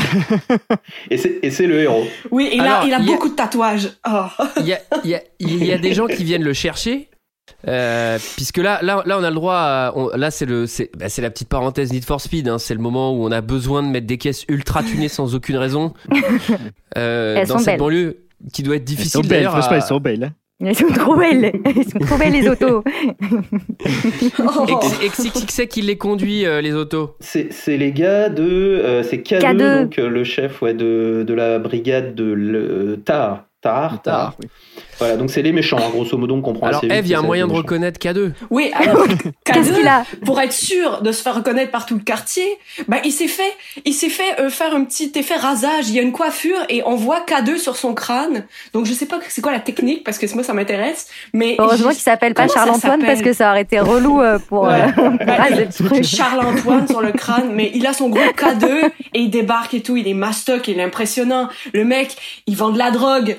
[1.09, 2.05] Et c'est et c'est le héros.
[2.31, 3.89] oui, il Alors, a, il a il y a- beaucoup de tatouages.
[4.09, 4.25] Oh.
[4.59, 7.09] il y a, il y a- il y a des gens qui viennent le chercher.
[7.67, 9.55] Euh, puisque là, là, là, on a le droit.
[9.55, 12.47] à- on- là, c'est le, c'est, bah, c'est la petite parenthèse Need for Speed.
[12.47, 15.35] hein, c'est le moment où on a besoin de mettre des caisses ultra tunées sans
[15.35, 15.93] aucune raison
[16.97, 17.79] euh, Elles dans sont cette belles.
[17.79, 18.17] banlieue
[18.53, 19.55] qui doit être difficile belles, d'ailleurs.
[19.55, 20.31] à- ils sont belles.
[20.59, 21.51] Ils sont trop belles.
[21.75, 22.83] Ils sont trop belles, les autos.
[24.39, 24.65] Oh.
[25.01, 28.29] Et, et qui- qui c'est qui les conduit euh, les autos C'est c'est les gars
[28.29, 28.43] de.
[28.43, 29.81] euh, c'est K2, K2.
[29.83, 33.45] donc euh, le chef ouais, de, de la brigade de le, Tar.
[33.61, 34.47] Tar, Tard, oui.
[34.99, 37.19] Voilà, donc c'est les méchants, hein, grosso modo, on comprend Alors Eve, il y a
[37.19, 37.61] un moyen de méchants.
[37.61, 38.31] reconnaître K2.
[38.49, 39.05] Oui, alors,
[39.45, 42.45] Qu'est-ce K2, qu'il a pour être sûr de se faire reconnaître par tout le quartier,
[42.87, 43.53] bah il s'est fait,
[43.85, 45.89] il s'est fait euh, faire un petit effet rasage.
[45.89, 48.45] Il y a une coiffure et on voit K2 sur son crâne.
[48.73, 51.07] Donc je sais pas c'est quoi la technique parce que moi ça m'intéresse.
[51.33, 54.81] Mais Heureusement qu'il s'appelle pas Charles-Antoine parce que ça aurait été relou euh, pour, Ouais.
[54.97, 56.03] euh, Bah, raser le truc.
[56.03, 58.67] Charles Antoine sur le crâne, mais il a son groupe K2
[59.13, 59.95] et il débarque et tout.
[59.97, 61.49] Il est mastoc, il est impressionnant.
[61.73, 62.15] Le mec,
[62.47, 63.37] il vend de la drogue.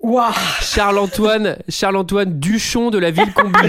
[0.00, 0.32] Waouh.
[0.60, 3.58] Charles-Antoine, Charles-Antoine Duchon de la ville Combu.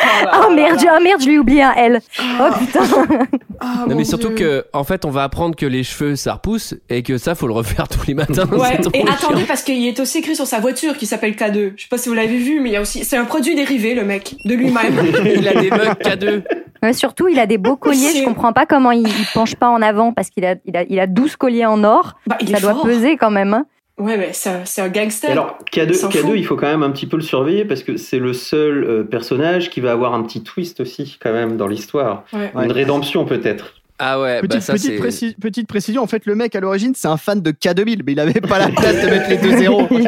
[0.00, 2.00] Oh merde, j'ai- oh merde, je lui ai oublié un L.
[2.40, 2.80] Oh putain.
[3.64, 4.64] Ah, non mais surtout Dieu.
[4.64, 7.46] que en fait on va apprendre que les cheveux ça repousse et que ça faut
[7.46, 8.44] le refaire tous les matins.
[8.50, 9.12] Ouais, et chiant.
[9.12, 11.74] attendez parce qu'il est aussi écrit sur sa voiture qui s'appelle K2.
[11.76, 13.54] Je sais pas si vous l'avez vu, mais il y a aussi, c'est un produit
[13.54, 15.00] dérivé le mec de lui-même.
[15.36, 16.42] il a des mugs K2.
[16.82, 18.16] Ouais, surtout, il a des beaux colliers.
[18.18, 20.82] Je comprends pas comment il, il penche pas en avant parce qu'il a, il a,
[20.88, 22.14] il a 12 colliers en or.
[22.26, 22.82] Bah, il Ça doit fort.
[22.82, 23.54] peser quand même.
[23.54, 23.66] hein.
[23.98, 25.28] Ouais, mais c'est un, gangster.
[25.28, 26.30] Et alors, Il K2, s'en K2 fout.
[26.36, 29.04] il faut quand même un petit peu le surveiller parce que c'est le seul euh,
[29.04, 32.24] personnage qui va avoir un petit twist aussi, quand même, dans l'histoire.
[32.32, 32.50] Ouais.
[32.54, 33.74] Une rédemption, peut-être.
[34.04, 34.98] Ah ouais, Petite, bah ça petite, c'est.
[34.98, 38.12] préci- petite précision, en fait, le mec à l'origine, c'est un fan de K2000, mais
[38.12, 39.86] il avait pas la place de mettre les deux zéros.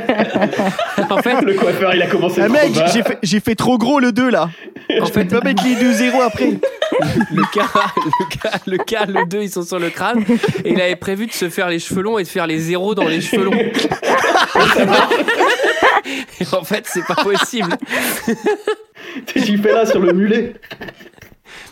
[1.10, 4.10] En fait, Le coiffeur, il a commencé Ah, mec, j'ai fait, fait trop gros le
[4.10, 4.48] 2 là.
[5.00, 6.50] en Je peux fait, pas mettre les deux zéros après.
[7.32, 7.68] le cas,
[8.06, 10.24] le cas, le cas, le 2, ils sont sur le crâne.
[10.64, 12.94] Et il avait prévu de se faire les cheveux longs et de faire les zéros
[12.96, 13.52] dans les cheveux longs.
[16.40, 17.76] Et en fait, c'est pas possible.
[19.36, 20.54] J'y fais là sur le mulet.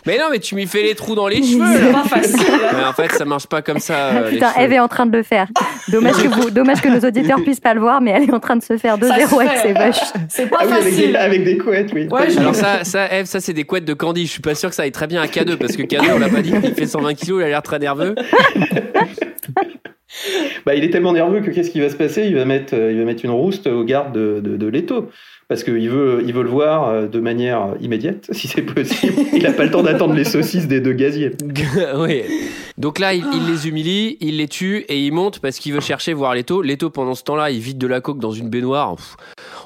[0.05, 1.63] Mais non, mais tu m'y fais les trous dans les cheveux.
[1.77, 2.39] C'est pas facile.
[2.39, 2.75] hein.
[2.77, 4.07] Mais en fait, ça marche pas comme ça.
[4.09, 4.51] euh, les Putain.
[4.59, 5.47] Eve est en train de le faire.
[5.89, 8.39] Dommage que, vous, dommage que nos auditeurs puissent pas le voir, mais elle est en
[8.39, 9.27] train de se faire deux avec
[9.61, 10.01] ses vaches.
[10.29, 11.11] C'est pas Ah oui, avec facile.
[11.11, 12.07] des, avec des couettes, oui.
[12.11, 14.25] Ouais, Alors ça, ça, Eve, ça c'est des couettes de Candy.
[14.25, 16.19] Je suis pas sûr que ça aille très bien à K2 parce que K2, on
[16.19, 18.15] l'a pas dit, il fait 120 kilos, il a l'air très nerveux.
[20.65, 22.25] Bah, il est tellement nerveux que qu'est-ce qui va se passer?
[22.27, 25.09] Il va, mettre, euh, il va mettre une rouste au garde de, de, de Leto.
[25.49, 29.13] Parce qu'il veut, il veut le voir euh, de manière immédiate, si c'est possible.
[29.33, 31.31] Il n'a pas le temps d'attendre les saucisses des deux gaziers.
[31.97, 32.23] oui.
[32.77, 35.79] Donc là, il, il les humilie, il les tue et il monte parce qu'il veut
[35.81, 36.61] chercher voir Leto.
[36.61, 38.95] Leto, pendant ce temps-là, il vide de la coke dans une baignoire.
[38.95, 39.15] Pff,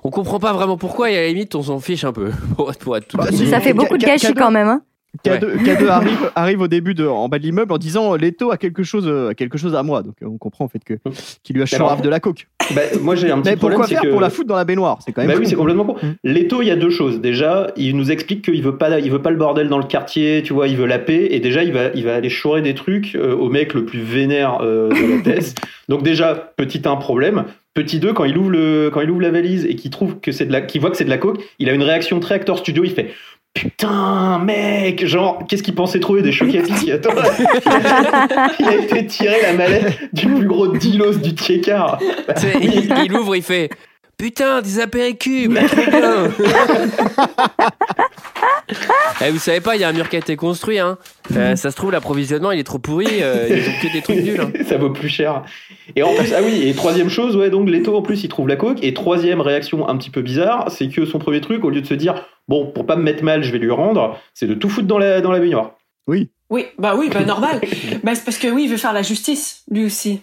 [0.03, 2.31] on comprend pas vraiment pourquoi et à la limite, on s'en fiche un peu.
[2.57, 3.47] Pour être, pour être tout à Bah, fait- si.
[3.47, 4.33] Ça fait beaucoup de gâchis K2.
[4.37, 4.67] quand même.
[4.67, 4.81] Hein.
[5.25, 8.51] K2, K2 arrive, arrive au début de, en bas de l'immeuble en disant euh, Leto
[8.51, 10.03] a quelque chose, euh, a quelque chose à moi.
[10.03, 10.95] Donc euh, on comprend en fait que
[11.43, 12.47] qu'il lui a choisi de la coke.
[12.75, 13.79] Bah, moi, j'ai un petit Mais problème.
[13.79, 14.09] pourquoi faire que...
[14.09, 14.99] pour la foutre dans la baignoire?
[15.03, 15.29] C'est quand même.
[15.29, 15.41] Bah fou.
[15.41, 15.95] oui, c'est complètement con.
[16.01, 16.13] Mm.
[16.23, 17.21] Leto, il y a deux choses.
[17.21, 20.41] Déjà, il nous explique qu'il veut pas, il veut pas le bordel dans le quartier,
[20.43, 21.27] tu vois, il veut la paix.
[21.31, 24.01] Et déjà, il va, il va aller chourer des trucs euh, au mec le plus
[24.01, 25.55] vénère euh, de la thèse.
[25.89, 27.45] Donc déjà, petit un problème.
[27.73, 30.31] Petit 2, quand il ouvre le, quand il ouvre la valise et qu'il trouve que
[30.31, 32.33] c'est de la, qu'il voit que c'est de la coke, il a une réaction très
[32.33, 32.83] acteur studio.
[32.83, 33.13] Il fait
[33.57, 37.09] Putain, mec, genre, qu'est-ce qu'il pensait trouver des chocs à Attends,
[38.59, 41.97] il a été tiré la mallette du plus gros dilos du Tchekar.
[42.61, 43.71] Il, il ouvre, il fait
[44.17, 46.31] Putain, des apéricubes trop bien.
[49.25, 50.77] Eh, vous savez pas, il y a un mur qui a été construit.
[50.77, 50.97] Hein.
[51.35, 53.07] Euh, ça se trouve, l'approvisionnement, il est trop pourri.
[53.21, 54.39] euh, ils ont que des trucs nuls.
[54.39, 54.51] hein.
[54.67, 55.43] ça vaut plus cher.
[55.95, 58.47] Et en plus, ah oui, et troisième chose, ouais, donc Leto en plus il trouve
[58.47, 58.77] la coke.
[58.83, 61.87] Et troisième réaction un petit peu bizarre, c'est que son premier truc, au lieu de
[61.87, 64.69] se dire, bon, pour pas me mettre mal, je vais lui rendre, c'est de tout
[64.69, 65.71] foutre dans la, dans la baignoire.
[66.07, 66.29] Oui.
[66.49, 67.59] Oui, bah oui, bah normal.
[68.03, 70.21] bah c'est parce que oui, il veut faire la justice, lui aussi.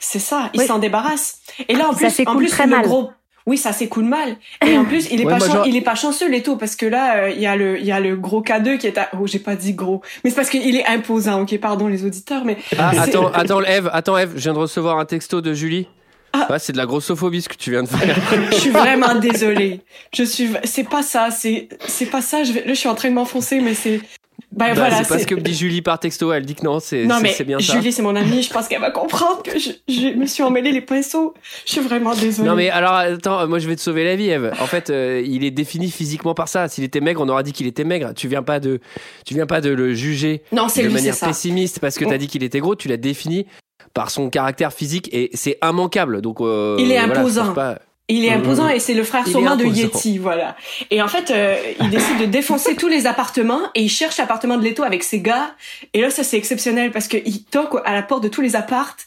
[0.00, 0.66] C'est ça, il Oui.
[0.66, 1.40] s'en débarrasse.
[1.68, 2.82] Et là, en Ça plus, en s'écoule plus très le mal.
[2.82, 3.10] gros.
[3.46, 4.36] Oui, ça s'écoule mal.
[4.66, 6.56] Et en plus, il est Ouais, pas moi, chan- genre- il est pas chanceux Leto
[6.56, 8.86] parce que là, euh, il y a le il y a le gros K2 qui
[8.86, 9.08] est à...
[9.18, 10.02] oh, j'ai pas dit gros.
[10.22, 11.40] Mais c'est parce qu'il est imposant.
[11.40, 14.98] OK, pardon les auditeurs, mais Ah, attends, attends, Eve, attends, Eve, je viens de recevoir
[14.98, 15.88] un texto de Julie.
[16.34, 16.46] Ah.
[16.50, 18.18] Ouais, c'est de la grossophobie ce que tu viens de faire.
[18.52, 19.80] je suis vraiment désolée.
[20.12, 22.60] Je suis c'est pas ça, c'est c'est pas ça, je vais...
[22.66, 24.02] là je suis en train de m'enfoncer mais c'est
[24.50, 26.32] ben Bah, voilà, c'est pas c'est- ce que me dit Julie par texto.
[26.32, 27.04] Elle dit que non, c'est
[27.44, 27.74] bien ça.
[27.74, 30.72] Julie, c'est mon amie, je pense qu'elle va comprendre que je, je me suis emmêlé
[30.72, 31.34] les pinceaux.
[31.66, 32.48] Je suis vraiment désolée.
[32.48, 34.52] Non mais alors attends, moi je vais te sauver la vie, Eve.
[34.60, 36.66] En fait, euh, il est défini physiquement par ça.
[36.68, 38.12] S'il était maigre, on aurait dit qu'il était maigre.
[38.16, 38.80] Tu viens pas de,
[39.26, 42.18] tu viens pas de le juger Non, de lui, manière pessimiste parce que t'as Oh.
[42.18, 42.74] dit qu'il était gros.
[42.74, 43.46] Tu l'as défini
[43.94, 46.20] par son caractère physique et c'est immanquable.
[46.22, 47.52] Donc euh, Il est voilà, imposant.
[47.52, 47.78] pas-
[48.10, 48.40] Il est Mhm.
[48.40, 49.64] imposant et c'est le frère sûrement de.
[49.66, 50.56] Yeti, voilà.
[50.90, 54.56] Et en fait, euh, il décide de défoncer tous les appartements et il cherche l'appartement
[54.56, 55.54] de Leto avec ses gars.
[55.92, 59.06] Et là, ça c'est exceptionnel parce qu'il toque à la porte de tous les appartes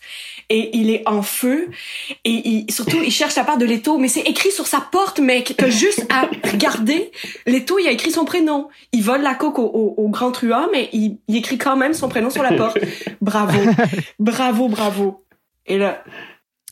[0.50, 1.70] et il est en feu.
[2.26, 5.56] Et il, surtout, il cherche l'appart de Leto, mais c'est écrit sur sa porte, mec.
[5.58, 7.12] T'as juste à regarder.
[7.48, 8.68] Leto, il a écrit son prénom.
[8.92, 11.94] Il vole la coque au, au, au grand truand, mais il, il écrit quand même
[11.96, 12.78] son prénom sur la porte.
[13.22, 13.60] Bravo,
[14.20, 15.24] bravo, bravo.
[15.68, 16.04] Et là,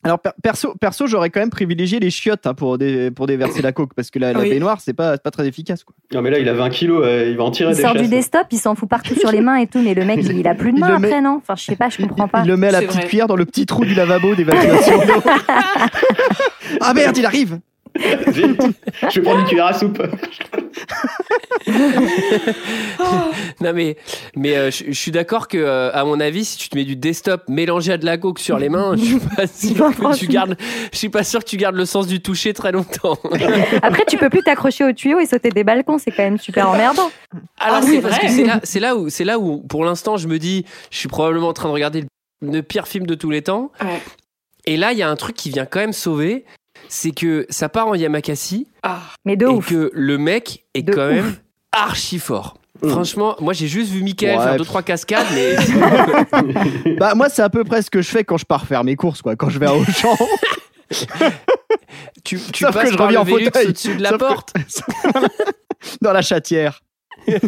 [0.03, 3.61] Alors per- perso, perso j'aurais quand même privilégié les chiottes hein, pour, dé- pour déverser
[3.61, 4.49] la coke parce que la, la Oui.
[4.49, 5.83] baignoire c'est pas, c'est pas très efficace.
[5.83, 5.93] Quoi.
[6.13, 7.95] Non mais là, il a 20 kilos, euh, il va en tirer Il des sort
[7.95, 10.37] du desktop, il s'en fout partout sur les mains et tout, mais le mec, il,
[10.39, 11.35] il a plus de mains met- après, non?
[11.41, 12.43] Enfin, je sais pas, je comprends pas.
[12.43, 13.05] Il le met à la petite vrai.
[13.07, 15.21] cuillère dans le petit trou du lavabo d'évacuation d'eau.
[16.81, 17.59] ah merde, il arrive
[18.31, 20.01] je vais prendre une cuillère à soupe.
[23.61, 23.97] Non mais,
[24.35, 26.85] mais euh, je je suis d'accord que, euh, à mon avis, si tu te mets
[26.85, 29.47] du desktop mélangé à de la coke sur les mains, je suis pas
[29.93, 30.55] sûr que tu gardes,
[30.91, 33.17] je suis pas sûr que tu gardes le sens du toucher très longtemps.
[33.81, 36.69] Après, tu peux plus t'accrocher au tuyau et sauter des balcons, c'est quand même super
[36.69, 37.11] emmerdant.
[37.59, 38.27] Alors Ah, c'est c'est parce vrai.
[38.27, 40.97] que c'est là, c'est là où, c'est là où, pour l'instant, je me dis, je
[40.97, 42.01] suis probablement en train de regarder
[42.41, 43.71] le, le pire film de tous les temps.
[43.81, 44.01] ouais.
[44.65, 46.45] Et là, il y a un truc qui vient quand même sauver,
[46.87, 48.99] c'est que ça part en Yamakasi Ah.
[49.25, 49.67] Mais de et ouf.
[49.69, 51.13] que le mec est De quand ouf.
[51.13, 51.35] même
[51.71, 52.57] archi fort.
[52.81, 52.89] Mm.
[52.89, 55.55] Franchement, moi j'ai juste vu Michael Ouais, faire deux trois cascades, mais
[56.99, 58.95] Bah moi c'est à peu près ce que je fais quand je pars faire mes
[58.95, 60.15] courses quoi, quand je vais à Auchan.
[62.23, 63.67] tu, tu Sauf que je par reviens le en fauteuil.
[63.67, 64.53] au-dessus de la Sauf que- porte.
[66.01, 66.81] dans la chatière.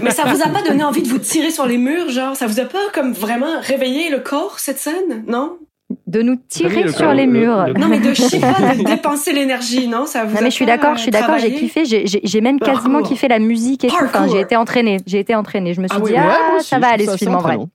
[0.02, 2.36] Mais ça vous a pas donné envie de vous tirer sur les murs, genre?
[2.36, 5.58] Ça vous a pas comme vraiment réveillé le corps cette scène, non?
[6.12, 7.68] De nous Oui, tirer le- sur le- les le- murs.
[7.68, 10.44] le- Non mais de je sais pas de dépenser l'énergie, non Ça vous Non a
[10.44, 13.08] mais je suis d'accord, je suis euh, d'accord, j'ai kiffé, j'ai- même quasiment Parcours.
[13.10, 13.96] kiffé la musique et tout.
[14.04, 15.74] Enfin, j'ai été entraînée, j'ai été entraînée.
[15.74, 17.40] Je me suis Ah oui, dit ouais, ah aussi, ça va aller ce film en
[17.40, 17.54] vrai.
[17.54, 17.70] entraînant.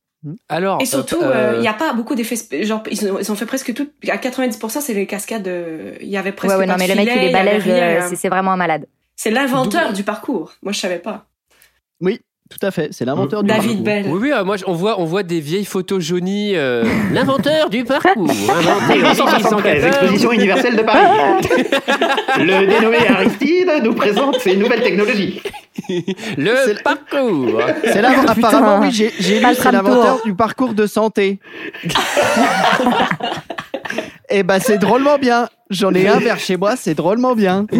[0.49, 2.65] Alors, Et surtout, euh, il n'y a pas beaucoup d'effets.
[2.65, 3.89] Genre, ils ont, ils ont fait presque tout.
[4.09, 5.47] À 90%, c'est les cascades.
[5.47, 6.53] euh, Il y avait presque.
[6.53, 8.51] Ouais, ouais, pas non, de mais le mec, il est balèze, euh, c'est- c'est vraiment
[8.53, 8.87] un malade.
[9.15, 10.53] C'est l'inventeur du parcours.
[10.63, 11.27] Moi, je savais pas.
[12.01, 12.89] Oui, tout à fait.
[12.93, 13.85] C'est l'inventeur du David parcours.
[13.85, 14.05] Bell.
[14.09, 16.53] Oui, oui, euh, moi, je- on voit, on voit des vieilles photos jaunies.
[16.55, 18.31] euh, L'inventeur du parcours.
[18.31, 19.87] inventé en 1973, 1814.
[19.87, 21.07] exposition universelle de Paris.
[22.39, 25.43] Le dénommé Aristide nous présente ses nouvelles technologies.
[26.39, 27.61] Le parcours.
[27.85, 28.49] C'est l'invent- Putain.
[28.49, 31.39] Apparemment, oui, j'ai j'ai lu, c'est l'inventeur du parcours de santé.
[34.31, 35.49] Et bah, c'est drôlement bien.
[35.71, 37.67] J'en ai un vers chez moi, c'est drôlement bien.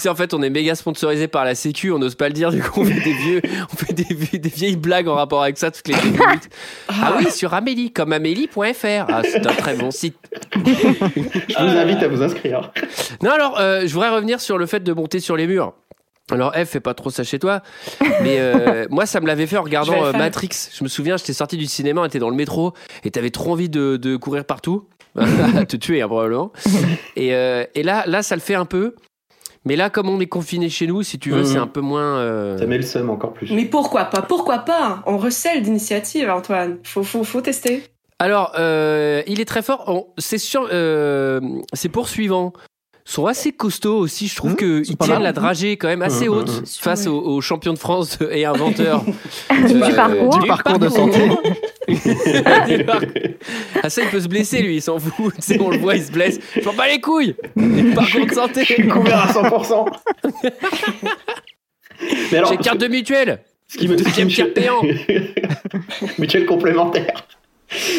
[0.00, 0.02] Ah.
[0.02, 2.50] Sais, en fait, on est méga sponsorisé par la Sécu, on n'ose pas le dire,
[2.50, 5.42] du coup, on fait des vieux, on fait des, vie- des vieilles blagues en rapport
[5.42, 6.48] avec ça toutes les 10 minutes.
[6.88, 9.04] Ah oui, sur Amélie, comme amélie.fr.
[9.08, 10.16] Ah, c'est un très bon site.
[10.54, 12.72] Je vous invite à vous inscrire.
[13.22, 15.72] Non, alors, euh, je voudrais revenir sur le fait de monter sur les murs.
[16.30, 17.60] Alors, F, fais pas trop ça chez toi.
[18.22, 20.12] Mais euh, moi, ça me l'avait fait en regardant euh.
[20.12, 20.50] Matrix.
[20.72, 22.72] Je me souviens, j'étais sorti du cinéma, on était dans le métro,
[23.04, 24.84] et t'avais trop envie de, de courir partout.
[25.68, 26.52] te tuer, hein, probablement.
[27.16, 28.94] Et, euh, et là, là, ça le fait un peu.
[29.66, 31.44] Mais là, comme on est confiné chez nous, si tu veux, Mhm.
[31.44, 32.16] c'est un peu moins.
[32.18, 33.50] euh, Ça met le seum encore plus.
[33.52, 36.78] Mais pourquoi pas Pourquoi pas On recèle d'initiative, Antoine.
[36.82, 37.82] Faut, faut, faut tester.
[38.18, 40.06] Alors, euh, il est très fort.
[40.18, 41.40] C'est sûr, euh,
[41.74, 42.52] ses poursuivants
[43.04, 44.28] sont assez costauds aussi.
[44.28, 47.18] Je trouve Mmh, qu'ils tiennent la dragée quand même assez Mmh, haute mmh, face aux,
[47.20, 49.04] aux champions de France et inventeurs
[49.68, 50.38] Du parcours.
[50.38, 51.28] Du parcours de santé.
[53.82, 55.34] Ah ça, il peut se blesser lui, il s'en fout.
[55.36, 56.38] Tu sais, on le voit, il se blesse.
[56.54, 57.34] Je m'en bats les couilles.
[57.94, 58.60] Parcours de santé.
[58.64, 59.86] Je suis couvert à 100%.
[62.32, 63.40] Mais alors, J'ai carte de mutuelle.
[63.68, 64.80] ce qui me, ce qui me Deuxième tiers payant.
[66.18, 67.26] Mutuelle complémentaire.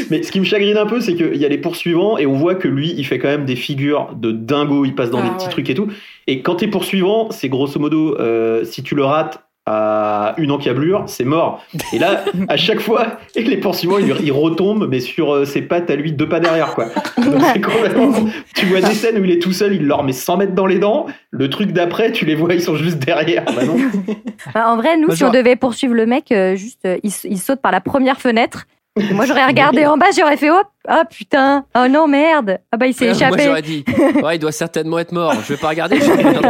[0.10, 2.34] Mais ce qui me chagrine un peu, c'est qu'il y a les poursuivants et on
[2.34, 5.24] voit que lui, il fait quand même des figures de dingo, il passe dans Ah
[5.24, 5.52] des petits ouais.
[5.52, 5.88] trucs et tout.
[6.28, 11.04] Et quand t'es poursuivant, c'est grosso modo, euh, si tu le rates à une encablure,
[11.06, 11.64] c'est mort.
[11.94, 15.62] Et là, à chaque fois, et les poursuivants, ils, ils retombent, mais sur euh, ses
[15.62, 16.86] pattes à lui, deux pas derrière, quoi.
[17.18, 18.12] Donc c'est complètement...
[18.56, 20.66] Tu vois des scènes où il est tout seul, il leur met 100 mètres dans
[20.66, 21.06] les dents.
[21.30, 23.46] Le truc d'après, tu les vois, ils sont juste derrière.
[23.46, 23.78] Bah non.
[24.56, 27.12] Bah, en vrai, nous, Moi, si on devait poursuivre le mec, euh, juste, euh, il,
[27.26, 28.66] il saute par la première fenêtre.
[29.00, 32.78] Et moi, j'aurais regardé en bas, j'aurais fait hop, ah putain, oh non, merde, ah
[32.78, 33.44] bah il s'est Moi, échappé.
[33.46, 33.86] j'aurais dit,
[34.22, 35.34] ouais, il doit certainement être mort.
[35.48, 35.98] Je vais pas regarder.
[35.98, 36.50] Je vais regarder.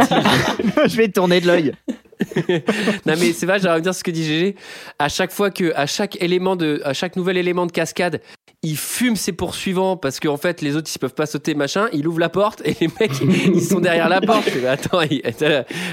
[0.86, 1.72] Je vais tourner de l'œil.
[3.06, 4.56] non mais c'est vrai, j'aimerais dire ce que dit GG.
[4.98, 8.20] À chaque fois que, à chaque élément de, à chaque nouvel élément de cascade,
[8.62, 11.88] il fume ses poursuivants parce qu'en fait les autres ils peuvent pas sauter machin.
[11.92, 13.12] Il ouvre la porte et les mecs
[13.54, 14.44] ils sont derrière la porte.
[14.46, 15.22] Je fais, attends, il-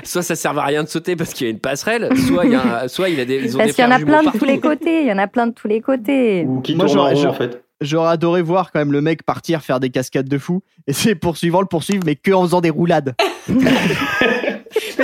[0.03, 2.51] soit ça sert à rien de sauter parce qu'il y a une passerelle, soit il
[2.51, 3.99] y a, un- soit il a des, ils ont Parce des qu'il y en a
[3.99, 6.43] plein de tous les côtés, il y en a plein de tous les côtés.
[6.47, 7.63] Ou qui Moi, tourne en j'aurais- rond, j'aurais- en fait.
[7.81, 11.15] J'aurais adoré voir quand même le mec partir faire des cascades de fou et ses
[11.15, 13.15] poursuivants le poursuivent mais que en faisant des roulades.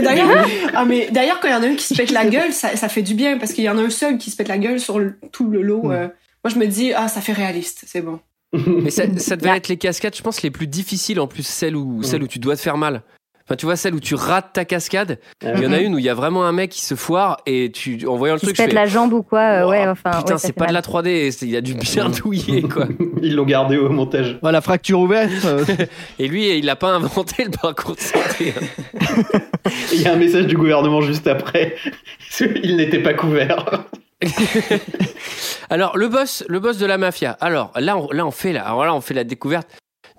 [0.05, 2.53] D'ailleurs, ah, mais d'ailleurs, quand il y en a un qui se pète la gueule,
[2.53, 4.47] ça, ça fait du bien parce qu'il y en a un seul qui se pète
[4.47, 5.91] la gueule sur le- tout le lot.
[5.91, 6.07] euh.
[6.43, 8.19] moi, je me dis, ah, ça fait réaliste, c'est bon.
[8.53, 11.75] Mais ça, ça devait être les cascades, je pense, les plus difficiles en plus, celles
[11.75, 13.01] où, celles où tu dois te faire mal.
[13.47, 15.19] Enfin, tu vois, celle où tu rates ta cascade.
[15.43, 17.37] Il y en a une où il y a vraiment un mec qui se foire
[17.45, 19.39] et tu, en voyant le Qui se truc, je pète fais, la jambe ou quoi,
[19.63, 20.09] euh, ouais, enfin.
[20.17, 20.73] putain, ouais, c'est pas de mal.
[20.73, 22.87] la 3D, c'est- il a dû bien douiller, quoi.
[23.21, 24.39] Ils l'ont gardé au montage.
[24.41, 25.31] Voilà, fracture ouverte.
[25.45, 25.63] euh,
[26.19, 28.53] Et lui, il a pas inventé le parcours de santé.
[28.59, 29.39] hein.
[29.93, 31.75] Il y a un message du gouvernement juste après.
[32.63, 33.83] Il n'était pas couvert.
[35.69, 37.31] Alors, le boss, le boss de la mafia.
[37.41, 39.67] Alors, là, on, là, on fait la, alors là, on fait la découverte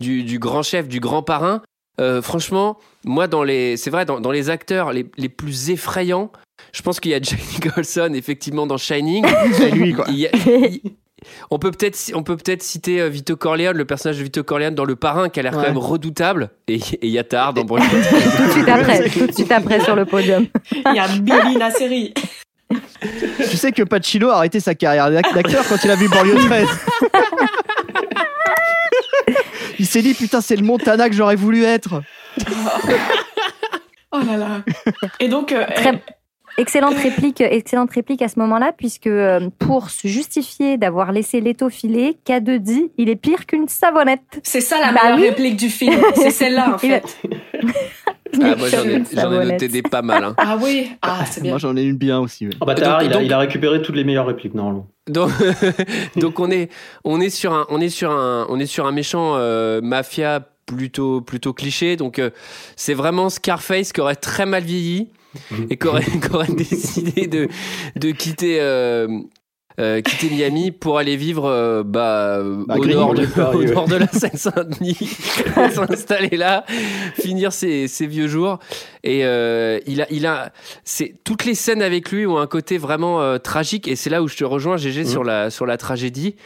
[0.01, 1.63] du, du grand chef, du grand parrain.
[2.01, 6.31] Euh, franchement, moi, dans les, c'est vrai, dans, dans les acteurs les, les plus effrayants,
[6.73, 9.25] je pense qu'il y a Jack Nicholson, effectivement, dans Shining.
[9.53, 10.05] C'est lui, quoi.
[10.09, 10.81] Il y a- il-
[11.51, 14.75] on peut peut-être, on peut peut-être citer euh, Vito Corleone, le personnage de Vito Corleone
[14.75, 17.65] dans Le Parrain, qui a l'air quand même redoutable, et, Yatar dans.
[17.67, 20.47] Tout de suite après, tout de suite après sur le podium.
[20.73, 22.13] Il y a Billy la série.
[23.51, 26.35] Tu sais que Pacino a arrêté sa carrière d'ac- d'acteur quand il a vu Banlieue
[26.37, 26.69] 13.
[29.79, 32.03] Il s'est dit putain c'est le Montana que j'aurais voulu être.
[34.13, 34.47] Oh là là.
[35.21, 36.01] Et donc, euh, Très-
[36.59, 41.69] Excellente réplique, excellente réplique à ce moment-là, puisque euh, pour se justifier d'avoir laissé l'étau
[41.69, 44.41] filer, K2 dit il est pire qu'une savonnette.
[44.43, 45.29] c'est ça la Bah meilleure oui.
[45.29, 46.01] réplique du film.
[46.15, 47.05] C'est celle-là, en fait.
[48.43, 50.25] Ah, moi, j'en ai, j'en noté des pas mal.
[50.25, 50.35] hein.
[50.39, 51.53] Ah oui, ah, c'est bien.
[51.53, 52.47] Moi j'en ai une bien aussi.
[52.47, 52.53] ouais.
[52.61, 54.87] Oh, bah, Donc- il, a, donc- il a récupéré toutes les meilleures répliques normalement.
[55.09, 55.31] Donc,
[56.17, 56.69] donc on est
[57.05, 60.41] on est sur un on est sur un on est sur un méchant euh, mafia
[60.67, 61.97] plutôt plutôt cliché.
[61.97, 62.31] Donc euh,
[62.75, 65.09] c'est vraiment Scarface qui aurait très mal vieilli
[65.71, 67.49] et qui aurait, qui aurait décidé de
[67.95, 69.07] de quitter euh,
[69.79, 73.57] euh, quitter Miami pour aller vivre euh, bah, Bah, au, Grignon, nord de, de Paris,
[73.57, 73.75] au ouais.
[73.75, 74.97] nord de la Seine-Saint-Denis,
[75.75, 76.65] s'installer là,
[77.21, 78.59] finir ses, ses vieux jours.
[79.05, 80.53] Et euh, il a, il a,
[80.85, 83.87] c'est toutes les scènes avec lui ont un côté vraiment euh, tragique.
[83.89, 85.07] Et c'est là où je te rejoins, GG, Mmh.
[85.07, 86.37] sur la sur la tragédie.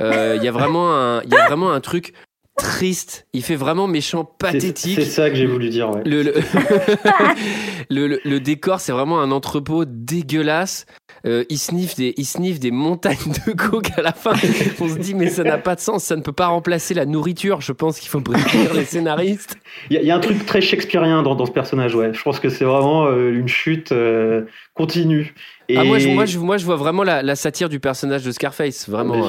[0.00, 2.14] Euh, Il y a vraiment un, il y a vraiment un truc
[2.56, 3.26] triste.
[3.34, 4.96] Il fait vraiment méchant, pathétique.
[4.96, 6.02] c'est ça que j'ai voulu dire, ouais.
[6.04, 10.86] Le, le- le décor, c'est vraiment un entrepôt dégueulasse.
[11.26, 14.32] Euh, il, sniffe des, il sniffe des montagnes de coke à la fin.
[14.80, 16.04] On se dit, mais ça n'a pas de sens.
[16.04, 17.60] Ça ne peut pas remplacer la nourriture.
[17.60, 19.58] Je pense qu'il faut prévenir les scénaristes.
[19.90, 22.12] Il y, a- il y a un truc très shakespearien dans, dans ce personnage, ouais.
[22.14, 24.42] Je pense que c'est vraiment euh, une chute euh,
[24.74, 25.34] continue.
[25.68, 28.24] Et, Ah, moi, je, moi, je, moi, je vois vraiment la, la satire du personnage
[28.24, 29.28] de Scarface, vraiment,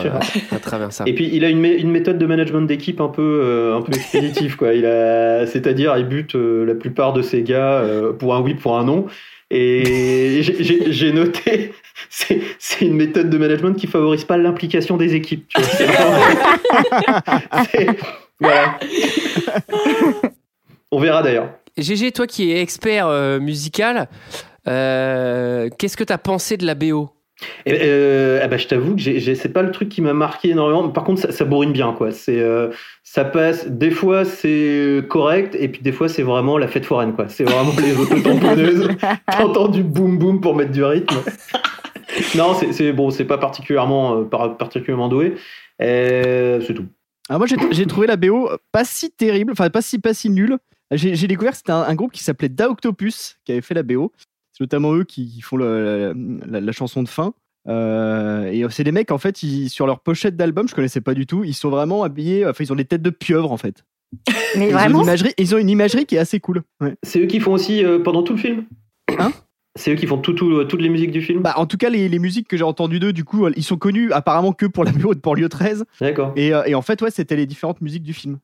[0.52, 1.04] à travers ça.
[1.06, 3.94] et puis il a une, mé- une méthode de management d'équipe un peu, un peu
[3.94, 4.70] expéditive, quoi.
[5.46, 7.84] C'est-à-dire, il bute la plupart de ses gars
[8.18, 9.06] pour un oui, pour un non.
[9.54, 11.74] Et j'ai- noté,
[12.10, 12.40] c'est
[12.82, 15.46] une méthode de management qui favorise pas l'implication des équipes.
[15.50, 17.34] tu vois.
[18.40, 18.80] Voilà.
[20.92, 21.50] On verra d'ailleurs.
[21.78, 24.10] GG, toi qui es expert euh, musical,
[24.68, 27.12] euh, qu'est-ce que tu as pensé de la BO
[27.66, 29.02] Et, euh, ah bah, je t'avoue que
[29.36, 30.90] c'est pas le truc qui m'a marqué énormément.
[30.90, 32.12] Par contre, ça, ça bourrine bien, quoi.
[32.12, 32.70] C'est, euh,
[33.14, 33.68] ça passe.
[33.68, 37.28] Des fois, c'est correct, et puis des fois, c'est vraiment la fête foraine, quoi.
[37.28, 38.88] C'est vraiment les autotamponneuses.
[39.38, 41.18] T'entends du boum boum pour mettre du rythme.
[42.38, 45.36] non, c'est, bon, c'est pas particulièrement, euh, par- particulièrement doué.
[45.82, 46.86] Euh, c'est tout.
[47.30, 50.58] Alors moi j'ai trouvé la BO pas si terrible, enfin pas si pas si nulle.
[50.92, 53.84] J'ai découvert que c'était un, un groupe qui s'appelait Da Octopus qui avait fait la
[53.84, 54.12] BO.
[54.54, 56.14] C'est notamment eux qui, qui font le-
[56.46, 57.34] la, la- la chanson de fin.
[57.68, 61.14] Euh, et c'est des mecs en fait, ils, sur leur pochette d'album, je connaissais pas
[61.14, 61.44] du tout.
[61.44, 63.84] Ils sont vraiment habillés, enfin ils ont des têtes de pieuvre en fait.
[64.58, 66.64] Mais Ils ont, vraiment une imagerie, ils ont une imagerie qui est assez cool.
[66.82, 66.96] Ouais.
[67.04, 68.66] C'est eux qui font aussi euh, pendant tout le film?
[69.18, 69.32] Hein?
[69.80, 71.42] C'est eux qui font tout, tout- toutes les musiques du film?
[71.44, 73.78] Bah, en tout cas, les, les musiques que j'ai entendues d'eux, du coup, ils sont
[73.78, 75.86] connus apparemment que pour la BO de Banlieue 13.
[76.02, 76.34] D'accord.
[76.36, 78.40] Et, euh, et en fait, ouais, c'était les différentes musiques du film.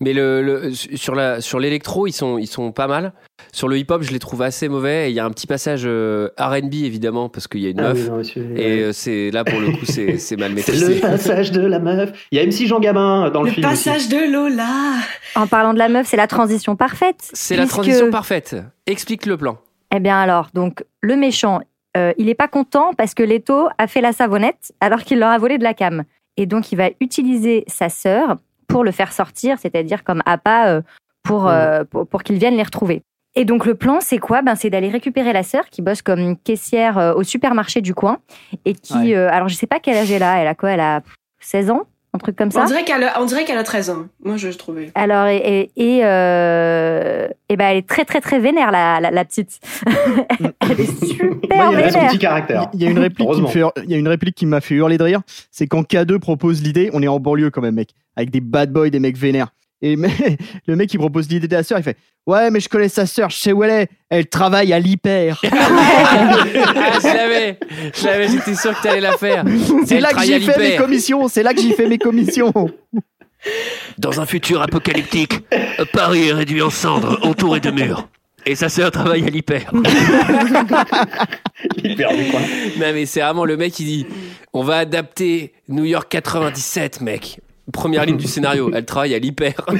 [0.00, 3.12] Mais le, le- sur la sur l'électro, ils sont ils sont pas mal.
[3.52, 5.10] Sur le hip-hop, je les trouve assez mauvais.
[5.10, 7.94] Il y a un petit passage euh, R&B évidemment parce qu'il y a une Ah
[7.94, 7.98] meuf.
[8.04, 8.82] oui, non, monsieur, et ouais.
[8.82, 10.94] euh, c'est là pour le coup, c'est c'est mal maîtrisé.
[10.96, 12.10] le passage de la meuf.
[12.30, 13.66] Il y a MC Jean Gabin dans le, Le film.
[13.68, 13.84] aussi.
[13.88, 14.94] passage de Lola.
[15.34, 17.28] En parlant de la meuf, c'est la transition parfaite.
[17.32, 18.56] C'est la transition parfaite.
[18.86, 19.58] Explique le plan.
[19.94, 21.60] Eh bien alors, donc le méchant,
[21.96, 25.30] euh, il est pas content parce que Leto a fait la savonnette alors qu'il leur
[25.30, 26.04] a volé de la cam.
[26.36, 28.36] Et donc il va utiliser sa sœur
[28.68, 30.82] pour le faire sortir, c'est-à-dire comme appât euh,
[31.24, 33.02] pour, euh, pour, pour qu'il vienne les retrouver.
[33.34, 34.42] Et donc le plan, c'est quoi?
[34.42, 38.18] Ben, C'est d'aller récupérer la sœur qui bosse comme caissière euh, au supermarché du coin
[38.64, 39.14] et qui, Ouais.
[39.16, 40.70] euh, alors je sais pas quel âge elle a, elle a quoi?
[40.70, 41.02] Elle a
[41.40, 41.82] 16 ans?
[42.18, 44.06] Un truc comme ça On dirait qu'elle a, on dirait qu'elle a 13 ans.
[44.24, 44.90] Moi, je, je trouvais.
[44.96, 49.12] alors, et, et, et, euh, et ben, elle est très, très, très vénère, la, la,
[49.12, 49.60] la petite.
[50.60, 52.10] elle est super il y a son vénère.
[52.10, 52.68] petit caractère.
[52.74, 54.60] Il y a une réplique qui me fait, il y a une réplique qui m'a
[54.60, 55.20] fait hurler de rire.
[55.52, 58.72] C'est quand K2 propose l'idée, on est en banlieue quand même, mec, avec des bad
[58.72, 59.48] boys, des mecs vénères.
[59.80, 62.60] Et le mec- le mec qui propose l'idée de la sœur, il fait Ouais, mais
[62.60, 63.88] je connais sa sœur, je sais où elle est.
[64.10, 65.40] Elle travaille à l'hyper.
[65.50, 67.58] ah, je l'avais,
[67.98, 69.44] je l'avais, j'étais sûr que t'allais la faire.
[69.86, 70.82] C'est là que j'ai fait mes l'hyper.
[70.82, 71.28] commissions.
[71.28, 72.52] C'est là que j'ai fait mes commissions.
[73.96, 75.40] Dans un futur apocalyptique,
[75.92, 78.08] Paris est réduit en cendres, entouré de murs.
[78.44, 79.70] Et sa sœur travaille à l'hyper.
[81.82, 82.40] Hyper du coin.
[82.78, 84.06] Non mais c'est vraiment le mec qui dit
[84.52, 87.40] on va adapter New York 97 mec.
[87.72, 89.52] Première ligne du scénario, elle travaille à l'hyper.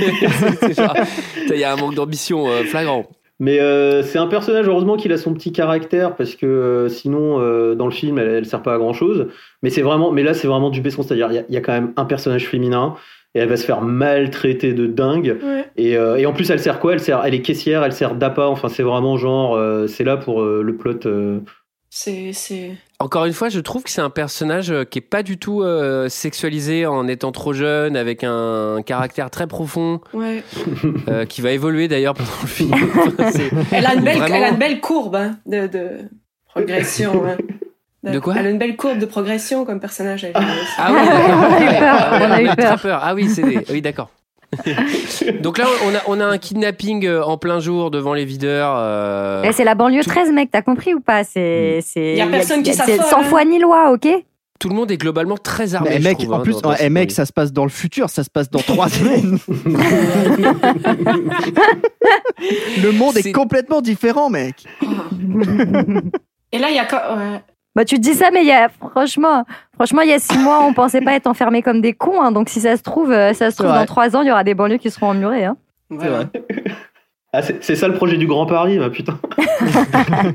[1.51, 3.07] Il y a un manque d'ambition euh, flagrant.
[3.41, 7.41] Mais euh, c'est un personnage, heureusement qu'il a son petit caractère, parce que euh, sinon,
[7.41, 9.29] euh, dans le film, elle, elle sert pas à grand chose.
[9.63, 11.57] Mais c'est vraiment, mais là, c'est vraiment du Besson, c'est-à-dire, il y a- il y,
[11.57, 12.97] a quand même un personnage féminin,
[13.37, 15.37] et elle va se faire maltraiter de dingue.
[15.41, 15.65] Ouais.
[15.77, 16.95] Et, euh, et en plus, elle sert quoi?
[16.95, 18.49] Elle sert, elle est caissière, elle sert d'appât.
[18.49, 21.07] Enfin, c'est vraiment genre, euh, c'est là pour euh, le plot.
[21.07, 21.39] euh,
[21.91, 22.73] C'est, c'est.
[23.01, 25.63] Encore une fois, je trouve que c'est un personnage euh, qui est pas du tout
[25.63, 30.43] euh, sexualisé en étant trop jeune, avec un, caractère très profond, Ouais.
[31.09, 32.75] euh, qui va évoluer d'ailleurs pendant le film.
[33.71, 34.35] Elle a une belle, Vraiment.
[34.35, 35.91] elle a une belle courbe hein, de, de
[36.49, 37.25] progression.
[37.25, 37.37] hein.
[38.03, 40.25] De quoi Elle a une belle courbe de progression comme personnage.
[40.25, 40.33] elle.
[40.35, 42.09] Ah oui, d'accord.
[42.11, 42.81] Ah, on a eu très peur.
[42.81, 43.01] peur.
[43.03, 44.11] Ah oui, c'est des- oui, d'accord.
[45.43, 48.75] Donc là, on a, on a un kidnapping euh, en plein jour devant les videurs.
[48.79, 51.23] euh, Eh, c'est la banlieue 13, mec, t'as compris ou pas?
[51.25, 52.15] C'est, c'est.
[52.17, 53.25] Y a personne qui c'est s'affole, Sans hein.
[53.25, 54.09] foi ni loi, ok?
[54.59, 55.91] Tout le monde est globalement très armé.
[55.91, 57.63] Mais je mec, trouve, en hein, plus, dans- dans eh, mec, ça se passe dans
[57.63, 59.39] le futur, ça se passe dans trois semaines.
[62.83, 64.65] le monde est complètement différent, mec.
[66.53, 67.43] Et là, il y a.
[67.75, 69.45] Bah, tu te dis ça, mais il y a, franchement,
[69.75, 72.21] franchement, il y a six mois, on pensait pas être enfermés comme des cons.
[72.21, 72.33] hein.
[72.33, 74.43] donc, si ça se trouve, euh, ça se trouve, dans trois ans, il y aura
[74.45, 75.45] des banlieues qui seront emmurées.
[75.45, 75.57] Hein.
[75.91, 76.27] C'est vrai.
[77.31, 79.21] Ah, c'est ça le projet du Grand Paris, bah, putain.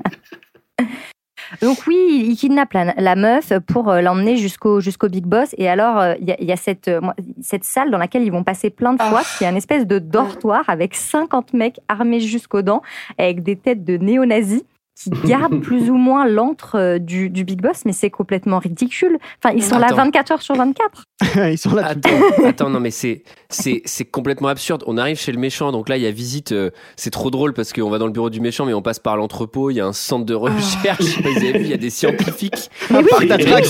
[1.61, 5.53] Donc oui, il kidnappe la, la meuf pour euh, l'emmener jusqu'au jusqu'au Big Boss.
[5.57, 7.01] Et alors, euh, il y a, il y a cette, euh,
[7.41, 9.99] cette salle dans laquelle ils vont passer plein de fois, qui est une espèce de
[9.99, 12.81] dortoir avec 50 mecs armés jusqu'aux dents,
[13.17, 14.63] avec des têtes de néo-nazis
[14.95, 19.17] qui gardent plus ou moins l'antre euh, du, du Big Boss, mais c'est complètement ridicule.
[19.43, 19.97] Enfin, ils sont là Attends.
[19.97, 21.03] 24 heures sur 24.
[21.51, 21.87] Ils sont là.
[21.87, 22.09] Attends,
[22.45, 24.83] attends, non mais c'est c'est c'est complètement absurde.
[24.87, 26.51] On arrive chez le méchant, donc là il y a visite.
[26.51, 28.99] euh, c'est trop drôle parce qu'on va dans le bureau du méchant, mais on passe
[28.99, 29.71] par l'entrepôt.
[29.71, 30.97] Il y a un centre de recherche.
[30.99, 32.69] Je sais pas si vous avez vu, il y a des scientifiques.
[32.91, 33.23] Mais oui, parc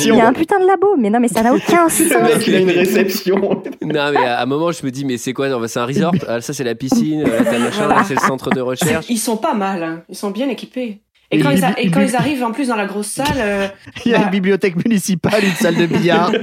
[0.04, 2.00] il y a un putain de labo, mais non, mais ça n'a aucun sens.
[2.10, 3.38] Le mec, il a une réception.
[3.82, 6.14] Non mais à un moment je me dis mais c'est quoi non, C'est un resort.
[6.28, 7.24] Ah, ça c'est la piscine.
[7.24, 7.88] Là machin.
[7.88, 9.06] Là c'est le centre de recherche.
[9.10, 10.04] Ils sont pas mal, hein.
[10.10, 11.02] ils sont bien équipés.
[11.34, 12.86] Et, quand, il ils, a- bibli- et quand il ils arrivent en plus dans la
[12.86, 13.68] grosse salle, euh,
[14.06, 16.32] Il y a bah, une bibliothèque municipale, une salle de billard.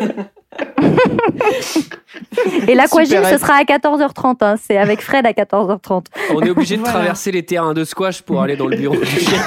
[2.69, 4.37] Et l'aquagym, ce sera à 14h30.
[4.41, 4.57] hein.
[4.61, 6.07] C'est avec Fred à 14h30.
[6.35, 6.95] On est obligé de Voilà.
[6.99, 9.41] traverser les terrains de squash pour aller dans le bureau du chien.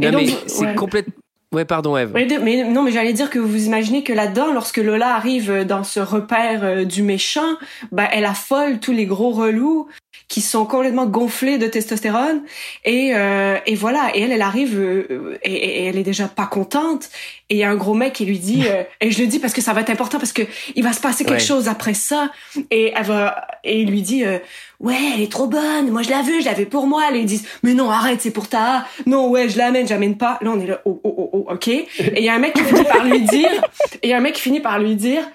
[0.00, 0.74] Et non donc, mais c'est ouais.
[0.74, 1.14] complètement.
[1.52, 2.12] Ouais pardon Eve.
[2.14, 6.00] Mais non, mais j'allais dire que vous imaginez que là-dedans, lorsque Lola arrive dans ce
[6.00, 7.56] repère euh, du méchant,
[7.92, 9.86] bah, elle affole tous les gros relous
[10.32, 12.40] qui sont complètement gonflés de testostérone.
[12.86, 14.10] Et euh, et voilà.
[14.14, 17.10] Et elle elle arrive euh, et, et elle est déjà pas contente.
[17.50, 19.38] Et il y a un gros mec qui lui dit euh, et je le dis
[19.38, 20.40] parce que ça va être important parce que
[20.74, 21.46] il va se passer quelque Ouais.
[21.46, 22.30] chose après ça.
[22.70, 24.38] Et elle va et il lui dit euh,
[24.80, 25.90] ouais elle est trop bonne.
[25.90, 27.02] Moi je l'ai vue je l'avais pour moi.
[27.12, 28.86] Et ils disent mais non arrête c'est pour ta.
[29.04, 30.38] Non ouais je l'amène j'amène pas.
[30.40, 31.68] Là on est là oh oh oh, oh ok.
[31.68, 33.50] Et il y a un mec qui finit par lui dire
[34.02, 35.28] et il y a un mec qui finit par lui dire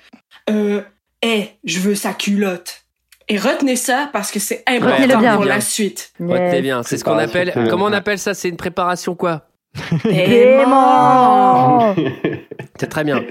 [0.49, 0.81] euh
[1.21, 2.83] hey, je veux sa culotte
[3.28, 5.36] et retenez ça parce que c'est important bien.
[5.36, 6.11] pour la suite.
[6.19, 7.69] Retenez bien, c'est ce qu'on Préparation appelle.
[7.69, 8.34] Comment on appelle ça?
[8.34, 9.43] C'est une préparation quoi?
[10.03, 11.95] Dément
[12.80, 13.23] C'est très bien.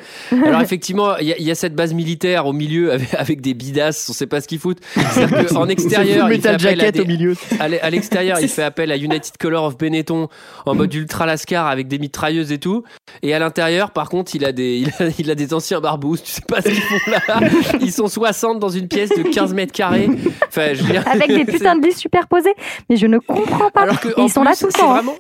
[0.45, 3.41] Alors effectivement, il y, a- il y a cette base militaire au milieu avec, avec
[3.41, 4.81] des bidasses, on sait pas ce qu'ils foutent.
[4.95, 7.35] C'est-à-dire qu'en extérieur, il fait Metal appel à Jacket des- au milieu.
[7.61, 10.29] à l'e- à l'extérieur, il fait appel à United Color of Benetton
[10.67, 12.83] en mode ultra lascar avec des mitrailleuses et tout.
[13.23, 16.23] Et à l'intérieur, par contre, il a des, il a, il a des anciens barbouzes.
[16.23, 17.41] Tu sais pas ce qu'ils font là.
[17.81, 20.09] Ils sont 60 dans une pièce de 15 mètres carrés.
[20.49, 22.55] Enfin, je veux dire, Avec des putains de lits superposés.
[22.91, 23.83] Mais je ne comprends pas.
[23.83, 24.91] alors que, ils sont là tout le c'est temps.
[24.93, 25.03] hein.
[25.03, 25.17] Vraiment,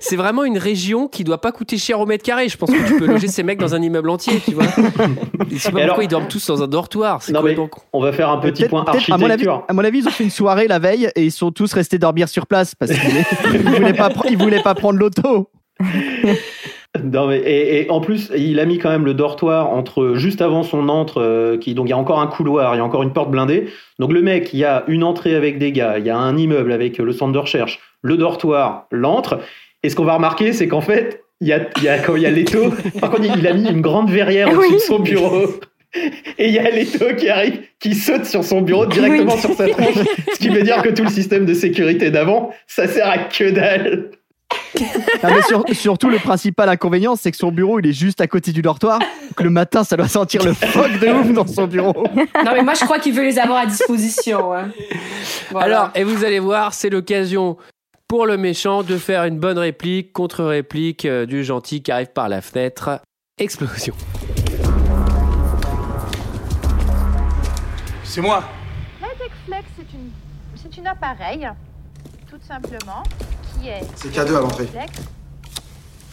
[0.00, 2.48] c'est vraiment une région qui doit pas coûter cher au mètre carré.
[2.48, 4.64] Je pense que tu peux loger ces mecs dans un immeuble entier, tu vois.
[5.50, 7.22] Je sais pas Et alors- pourquoi ils dorment tous dans un dortoir.
[7.22, 7.56] C'est Non, mais
[7.92, 9.64] on va faire un petit Peut-être- point peut-être, à mon avis, architecture.
[9.68, 11.98] à mon avis, ils ont fait une soirée la veille et ils sont tous restés
[11.98, 15.50] dormir sur place parce qu'ils voulaient, pas, pre- ils voulaient pas prendre l'auto.
[17.04, 20.42] Non, mais, et, et en plus, il a mis quand même le dortoir entre juste
[20.42, 22.84] avant son entre, euh, qui donc il y a encore un couloir, il y a
[22.84, 23.68] encore une porte blindée.
[24.00, 26.36] Donc le mec, il y a une entrée avec des gars, il y a un
[26.36, 29.38] immeuble avec le centre de recherche, le dortoir, l'antre.
[29.84, 32.16] Et ce qu'on va remarquer, c'est qu'en fait, il y a, il y a quand
[32.16, 34.74] il y a Leto, par contre, il a mis une grande verrière au-dessus Oui.
[34.74, 35.46] de son bureau.
[36.38, 39.40] Et il y a Leto qui arrive, qui saute sur son bureau directement Oui.
[39.40, 40.04] sur sa tronche.
[40.34, 43.50] Ce qui veut dire que tout le système de sécurité d'avant, ça sert à que
[43.50, 44.10] dalle.
[45.22, 48.52] Mais sur- surtout, le principal inconvénient, c'est que son bureau, il est juste à côté
[48.52, 48.98] du dortoir.
[48.98, 51.92] Donc le matin, ça doit sentir le fuck de ouf dans son bureau.
[52.14, 54.70] non mais moi je crois qu'il veut les avoir à disposition hein.
[55.50, 55.66] Voilà.
[55.66, 57.56] Alors, et vous allez voir, c'est l'occasion
[58.10, 62.28] pour le méchant de faire une bonne réplique, contre-réplique euh, du gentil qui arrive par
[62.28, 63.00] la fenêtre.
[63.38, 63.94] Explosion.
[68.02, 68.42] C'est moi.
[69.00, 69.06] La
[69.46, 70.10] Flex, c'est une,
[70.56, 71.48] c'est une appareil,
[72.28, 73.04] tout simplement,
[73.54, 74.66] qui est C'est cadeau à l'entrée.
[74.66, 74.92] flex,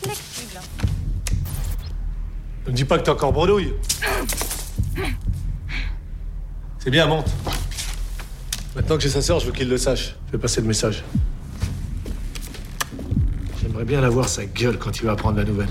[0.04, 0.62] flexible.
[2.68, 3.74] Ne me dis pas que t'es encore bredouille.
[6.78, 7.32] C'est bien, monte.
[8.76, 10.16] Maintenant que j'ai sa sœur, je veux qu'il le sache.
[10.28, 11.04] Je vais passer le message.
[13.62, 15.70] J'aimerais bien la voir sa gueule quand il va apprendre la nouvelle.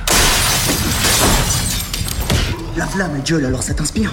[2.76, 4.12] Lave-la, ma gueule, alors ça t'inspire?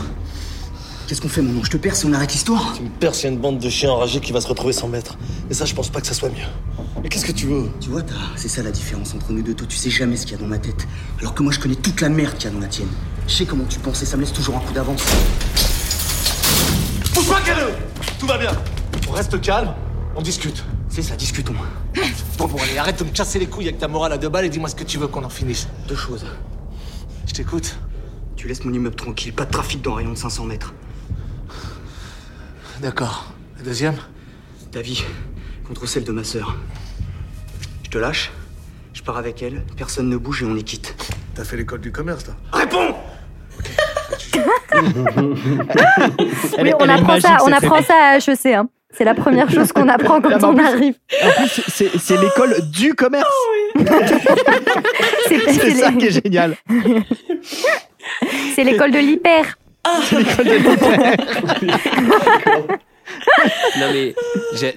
[1.07, 2.74] Qu'est-ce qu'on fait, mon Je te perds si on arrête l'histoire?
[2.76, 4.74] Tu me perds, s'il y a une bande de chiens enragés qui va se retrouver
[4.74, 5.17] sans maître.
[5.49, 6.45] Et ça, je pense pas que ça soit mieux.
[7.01, 7.69] Mais qu'est-ce que tu veux?
[7.82, 9.53] Tu vois, t'as- c'est ça la différence entre nous deux.
[9.53, 10.88] Toi, tu sais jamais ce qu'il y a dans ma tête.
[11.19, 12.88] Alors que moi, je connais toute la merde qu'il y a dans la tienne.
[13.28, 15.01] Je sais comment tu penses et ça me laisse toujours un coup d'avance.
[17.13, 17.71] Pousse pas, cadeau
[18.19, 18.51] Tout va bien.
[19.09, 19.74] On reste calme,
[20.15, 20.63] on discute.
[20.93, 21.55] C'est ça, discutons.
[22.37, 24.45] Bon, bon, allez, arrête de me casser les couilles avec ta morale à deux balles
[24.45, 25.67] et dis-moi ce que tu veux qu'on en finisse.
[25.87, 26.23] Deux choses.
[27.27, 27.77] Je t'écoute.
[28.35, 30.73] Tu laisses mon immeuble tranquille, pas de trafic dans un rayon de 500 mètres.
[32.81, 33.33] D'accord.
[33.57, 33.95] La deuxième
[34.71, 35.03] Ta vie
[35.67, 36.57] contre celle de ma sœur.
[37.83, 38.31] Je te lâche,
[38.93, 40.95] je pars avec elle, personne ne bouge et on est quitte.
[41.35, 42.95] T'as fait l'école du commerce, toi Réponds
[46.57, 48.45] Elle Oui, est- on apprend magique, ça, on cette apprend ça à HEC.
[48.53, 48.67] Hein.
[48.95, 50.95] C'est la première chose qu'on apprend Ah, quand on arrive.
[51.23, 51.61] En plus,
[51.99, 53.27] c'est l'école du commerce.
[55.27, 56.55] C'est C'est ça les- qui est génial.
[58.55, 59.57] c'est l'école de l'hyper.
[60.03, 61.17] C'est l'école de l'hyper.
[63.79, 64.15] non mais,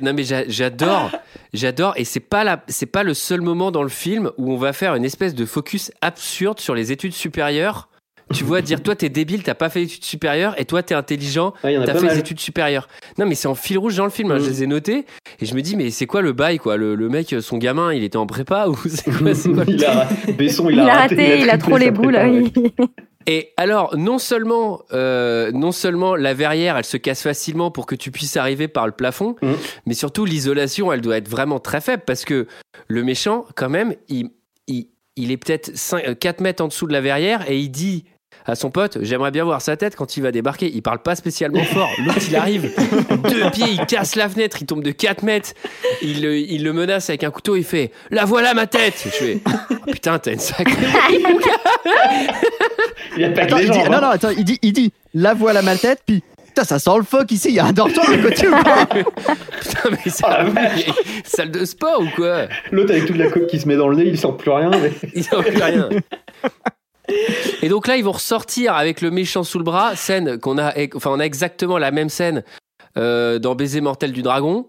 [0.03, 1.11] non mais j'a- j'adore,
[1.53, 4.57] j'adore, et c'est pas la, c'est pas le seul moment dans le film où on
[4.57, 7.89] va faire une espèce de focus absurde sur les études supérieures.
[8.35, 11.55] Tu vois, dire toi t'es débile, t'as pas fait d'études supérieures, et toi t'es intelligent,
[11.63, 12.13] Ouais, t'as fait mal.
[12.15, 12.89] des études supérieures.
[13.19, 15.07] Non mais c'est en fil rouge dans le film, hein, je les ai notés,
[15.41, 16.77] et je me dis mais c'est quoi le bail quoi?
[16.77, 19.85] Le, le mec, son gamin, il était en prépa ou c'est quoi, quoi le Il
[19.85, 22.19] a Besson, Il a raté, il a trop les boules.
[22.25, 22.53] oui.
[23.29, 27.97] Et alors, non seulement, euh, non seulement la verrière, elle se casse facilement pour que
[27.97, 29.53] tu puisses arriver par le plafond, Mmh.
[29.87, 32.47] mais surtout l'isolation, elle doit être vraiment très faible parce que
[32.87, 34.31] le méchant, quand même, il,
[34.69, 35.73] il, il est peut-être
[36.21, 38.05] 4 mètres en dessous de la verrière et il dit
[38.47, 40.71] à son pote, j'aimerais bien voir sa tête quand il va débarquer.
[40.73, 41.91] Il parle pas spécialement fort.
[42.05, 42.71] L'autre, il arrive,
[43.29, 45.51] deux pieds, il casse la fenêtre, il tombe de 4 mètres.
[46.03, 48.95] Il, le- il le menace avec un couteau, il fait, la voilà ma tête.
[49.05, 49.41] Je fais,
[49.71, 50.75] oh, putain, t'as une sacrée.
[53.17, 54.01] Il a pas Attends, il dit, non, hein.
[54.01, 57.03] non, attends, il dit, il dit, la voilà ma tête, puis, putain, ça sent le
[57.05, 60.45] phoque ici, il y a un dortoir à côté Putain, mais ça,
[61.25, 62.47] salle de sport ou quoi?
[62.73, 64.71] L'autre avec toute la coque qui se met dans le nez, il sent plus rien.
[64.71, 65.89] mais- Il sent plus rien.
[67.63, 70.75] Et donc là, ils vont ressortir avec le méchant sous le bras, scène qu'on a,
[70.95, 72.43] enfin, on a exactement la même scène
[72.97, 74.69] euh, dans Baiser mortel du dragon.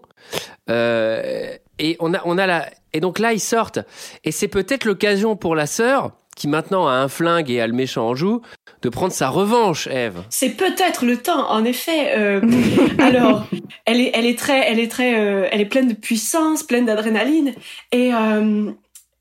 [0.70, 3.80] Euh, et on a, on a la, et donc là, ils sortent.
[4.24, 7.72] Et c'est peut-être l'occasion pour la sœur, qui maintenant a un flingue et a le
[7.72, 8.42] méchant en joue,
[8.82, 10.22] de prendre sa revanche, Eve.
[10.30, 12.16] C'est peut-être le temps, en effet.
[12.16, 12.40] euh,
[12.98, 13.46] alors,
[13.84, 16.86] elle est, elle est très, elle est très, euh, elle est pleine de puissance, pleine
[16.86, 17.54] d'adrénaline,
[17.92, 18.70] et euh,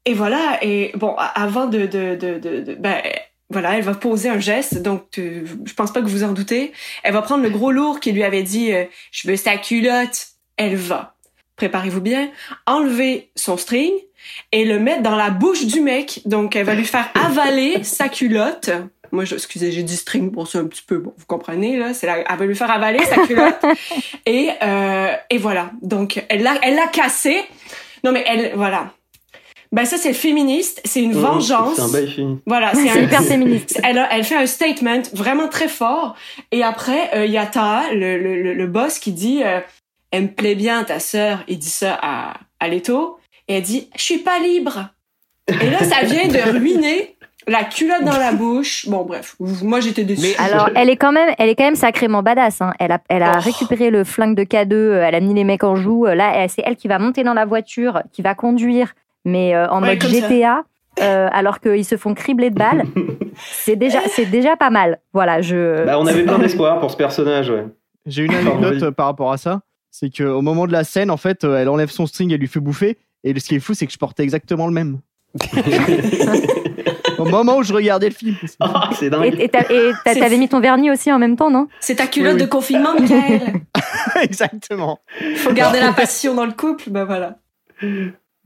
[0.08, 0.58] et voilà.
[0.64, 2.95] Et bon, avant de, de, de, de, de- ben,
[3.49, 4.82] voilà, elle va poser un geste.
[4.82, 6.72] Donc, euh, je pense pas que vous en doutez.
[7.03, 10.28] Elle va prendre le gros lourd qui lui avait dit, euh, je veux sa culotte.
[10.58, 11.16] Elle va,
[11.58, 12.30] préparez-vous bien,
[12.66, 13.91] enlever son string
[14.51, 16.22] et le mettre dans la bouche du mec.
[16.26, 18.72] Donc, elle va lui faire avaler sa culotte.
[19.12, 20.97] Moi, je, excusez, j'ai dit string pour ça un petit peu.
[20.97, 21.93] Bon, vous comprenez, là.
[21.93, 23.62] C'est la, elle va lui faire avaler sa culotte.
[24.26, 25.72] et, euh, et voilà.
[25.82, 27.41] Donc, elle l'a, elle l'a cassé.
[28.03, 28.93] Non, mais elle, voilà.
[29.72, 30.82] Ben, ça, c'est féministe.
[30.86, 31.76] C'est une Mmh, vengeance.
[31.76, 32.39] C'est un bail fini.
[32.45, 33.80] Voilà, C'est un- hyper féministe.
[33.84, 36.15] Elle, a- elle fait un statement vraiment très fort.
[36.51, 39.59] Et après, euh, il y a Taha, le, le, le, boss, qui dit euh,
[40.11, 41.39] Elle me plaît bien, ta sœur.
[41.47, 43.18] Il dit ça à, à Leto.
[43.47, 44.89] Et elle dit Je suis pas libre.
[45.61, 47.15] Et là, ça vient de ruiner
[47.47, 48.88] la culotte dans la bouche.
[48.89, 50.36] Bon, bref, moi j'étais déçue.
[50.38, 52.59] Alors, elle est quand même, elle est quand même sacrément badass.
[52.61, 52.74] Hein.
[52.80, 53.41] Elle a, elle a Oh.
[53.41, 54.74] récupéré le flingue de K2.
[54.74, 56.03] euh, Elle a mis les mecs en joue.
[56.05, 58.93] Là, c'est elle qui va monter dans la voiture, qui va conduire,
[59.28, 60.07] mais euh, en Ouais, mode.
[60.09, 60.63] GTA,
[61.01, 62.84] euh, alors qu'ils se font cribler de balles.
[63.36, 64.99] c'est déjà, c'est déjà pas mal.
[65.13, 65.86] Voilà, je.
[65.86, 67.65] Bah, on avait plein d'espoir pour ce personnage, ouais.
[68.05, 69.61] J'ai une anecdote euh, par rapport à ça.
[69.91, 72.59] C'est qu'au moment de la scène, en fait, elle enlève son string et lui fait
[72.59, 72.97] bouffer.
[73.23, 74.99] Et ce qui est fou, c'est que je portais exactement le même.
[77.17, 78.36] Au moment où je regardais le film.
[78.59, 81.67] Ah, c'est Et et t'avais mis ton vernis aussi en même temps, non?
[81.80, 82.45] C'est ta culotte Oui, oui.
[82.45, 83.61] de confinement, Michael.
[84.21, 84.99] Exactement.
[85.38, 86.89] Faut garder la passion dans le couple.
[86.91, 87.38] Ben voilà.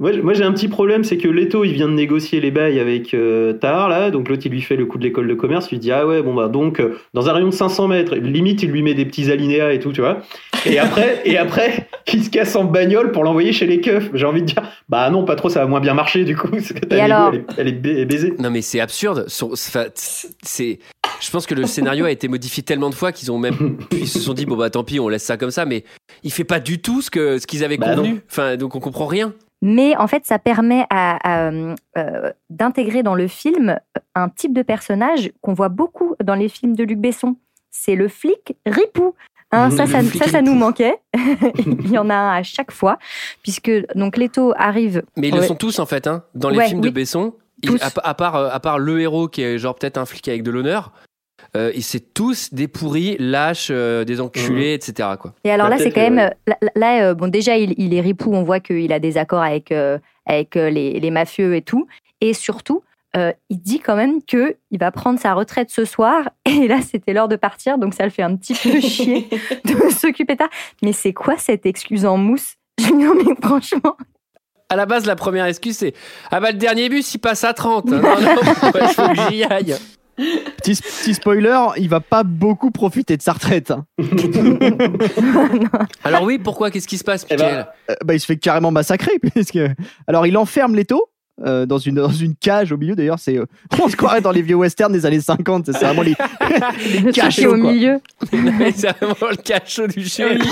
[0.02, 3.14] Moi, j'ai- un petit problème, c'est que Leto, il vient de négocier les bails avec
[3.14, 5.76] euh, Tar, là, donc l'autre, il lui fait le coup de l'école de commerce, il
[5.76, 8.64] lui dit, ah ouais, bon, bah, donc, euh, dans un rayon de 500 mètres, limite,
[8.64, 10.22] il lui met des petits alinéas et tout, tu vois.
[10.66, 14.10] Et après, et après, il se casse en bagnole pour l'envoyer chez les keufs.
[14.16, 16.48] J'ai envie de dire, bah non, pas trop, ça va moins bien marcher, du coup,
[16.52, 18.34] parce que ta Et alors elle est, elle est ba- baisée.
[18.40, 19.26] Non mais c'est absurde.
[19.28, 20.80] C'est,
[21.20, 24.08] je pense que le scénario a été modifié tellement de fois qu'ils ont même, ils
[24.08, 25.66] se sont dit bon bah tant pis, on laisse ça comme ça.
[25.66, 25.84] Mais
[26.24, 28.14] il fait pas du tout ce que ce qu'ils avaient Bah convenu.
[28.16, 28.20] non.
[28.30, 29.34] Enfin donc on comprend rien.
[29.62, 31.52] Mais en fait, ça permet à, à,
[31.98, 33.80] euh, d'intégrer dans le film
[34.16, 37.36] un type de personnage qu'on voit beaucoup dans les films de Luc Besson.
[37.70, 39.14] C'est le flic ripou.
[39.52, 40.96] Hein, ça, ça, ça, nous manquait.
[41.58, 42.98] Il y en a un à chaque fois,
[43.44, 45.04] puisque donc Leto arrive.
[45.18, 46.08] Mais ils le sont tous en fait.
[46.08, 46.24] Hein.
[46.36, 46.90] Dans les Ouais, films de.
[46.90, 47.34] Besson,
[47.82, 50.44] à, à part euh, à part le héros qui est genre peut-être un flic avec
[50.44, 50.94] de l'honneur.
[51.56, 55.10] Euh, et c'est tous des pourris, lâches, euh, des enculés, etc.
[55.20, 55.34] Quoi.
[55.44, 56.32] Et alors là, c'est quand même.
[56.48, 58.34] Là, là, euh, bon, déjà, il, il est ripou.
[58.34, 61.88] On voit qu'il a des accords avec, euh, avec euh, les, les mafieux et tout.
[62.22, 62.84] Et surtout,
[63.18, 66.30] euh, il dit quand même que il va prendre sa retraite ce soir.
[66.46, 67.78] Et là, c'était l'heure de partir.
[67.78, 69.28] Donc, ça le fait un petit peu chier
[69.66, 70.50] de s'occuper tard.
[70.82, 73.98] Mais c'est quoi cette excuse en mousse Julien, mais franchement?
[74.70, 75.94] À la base, la première excuse c'est
[76.32, 77.92] ah bah le dernier bus il passe à 30.
[77.92, 78.02] hein.
[78.02, 79.76] Non, non, ouais, faut que j'y aille.
[80.18, 83.72] Petit, petit spoiler, il va pas beaucoup profiter de sa retraite.
[83.72, 83.86] hein.
[86.04, 86.72] Alors oui, pourquoi?
[86.72, 89.14] Qu'est-ce qui se passe, Eh ben, Euh, bah, il se fait carrément massacrer.
[89.34, 89.60] Puisque...
[90.08, 91.10] Alors, il enferme Leto
[91.46, 92.96] euh, dans, une, dans une cage au milieu.
[92.96, 93.46] D'ailleurs, c'est, euh,
[93.82, 95.66] on se croirait dans les vieux westerns des années 50.
[95.68, 96.16] C'est vraiment les,
[97.04, 97.72] les cachots, au quoi.
[97.74, 98.00] milieu.
[98.32, 100.42] Mais c'est vraiment le cachot du shérif.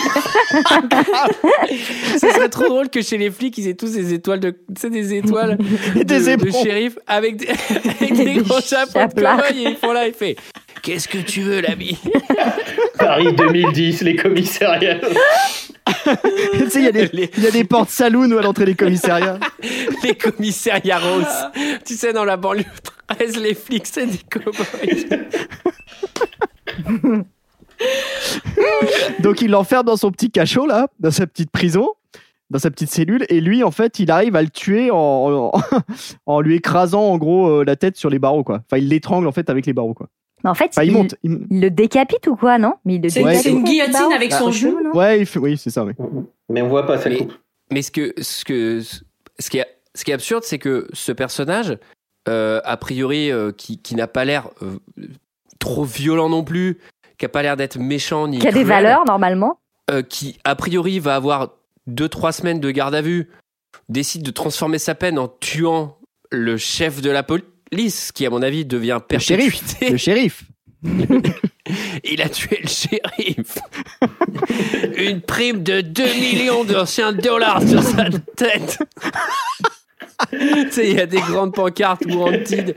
[2.13, 4.57] Ce serait trop drôle que chez les flics, ils aient tous des étoiles de, tu
[4.79, 5.57] sais, des étoiles
[5.95, 9.75] Et des de, de shérif avec des, avec des Des gros chapeaux de et ils
[9.75, 10.35] font là, il fait
[10.81, 11.97] Qu'est-ce que tu veux, l'ami?
[12.97, 14.99] Paris 2010, les commissariats.
[14.99, 18.75] tu sais, il y, a des- il y a des portes saloon à l'entrée des
[18.75, 19.39] commissariats.
[20.03, 21.49] les commissariats roses.
[21.85, 22.63] tu sais, dans la banlieue
[23.07, 25.27] 13, les flics, c'est des cowboys.
[29.19, 31.89] Donc il l'enferme dans son petit cachot là, dans sa petite prison,
[32.49, 35.61] dans sa petite cellule, et lui en fait il arrive à le tuer en, en,
[36.25, 38.61] en lui écrasant en gros euh, la tête sur les barreaux quoi.
[38.65, 40.07] Enfin il l'étrangle en fait avec les barreaux quoi.
[40.43, 42.73] Mais en fait, Enfin, il il, monte, il- il le décapite ou quoi, non?
[42.85, 44.81] Mais il le C'est Ouais, décapite c'est une guillotine avec Bah, son au genou.
[44.83, 44.91] non?
[44.97, 45.83] Ouais, il fait- oui c'est ça.
[45.83, 45.93] Oui.
[46.49, 47.33] Mais on voit pas, ça Mais- coupe.
[47.71, 51.11] Mais ce, que, ce, que, ce, qui, est, ce qui est absurde, c'est que ce
[51.11, 51.77] personnage,
[52.27, 54.77] euh, a priori, euh, qui, qui n'a pas l'air euh,
[55.59, 56.79] trop violent non plus,
[57.17, 59.59] qui a pas l'air d'être méchant ni Qui a des valeurs normalement.
[59.91, 61.51] euh, qui a priori va avoir
[61.87, 63.29] 2-3 semaines de garde à vue,
[63.89, 65.97] décide de transformer sa peine en tuant
[66.31, 67.45] le chef de la police,
[68.13, 69.59] qui à mon avis devient Le shérif.
[69.61, 69.91] perpétuité.
[69.91, 70.43] Le shérif.
[72.03, 73.57] Il a tué le shérif.
[74.97, 78.05] Une prime de 2 millions d'anciens dollars sur sa
[78.35, 78.79] tête.
[80.31, 82.75] tu sais, il y a des grandes pancartes Wanted.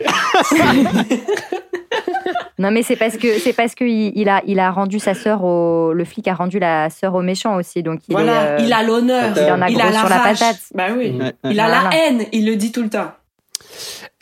[2.59, 5.14] Non, mais c'est parce que c'est parce que il, il a il a rendu sa
[5.14, 8.61] sœur au le flic a rendu la sœur au méchant aussi, donc il Voilà, est,
[8.61, 10.59] euh, il a l'honneur, il en a il gros a la sur la patate.
[10.74, 11.90] Bah oui, il a Voilà.
[11.90, 13.11] la haine, il le dit tout le temps.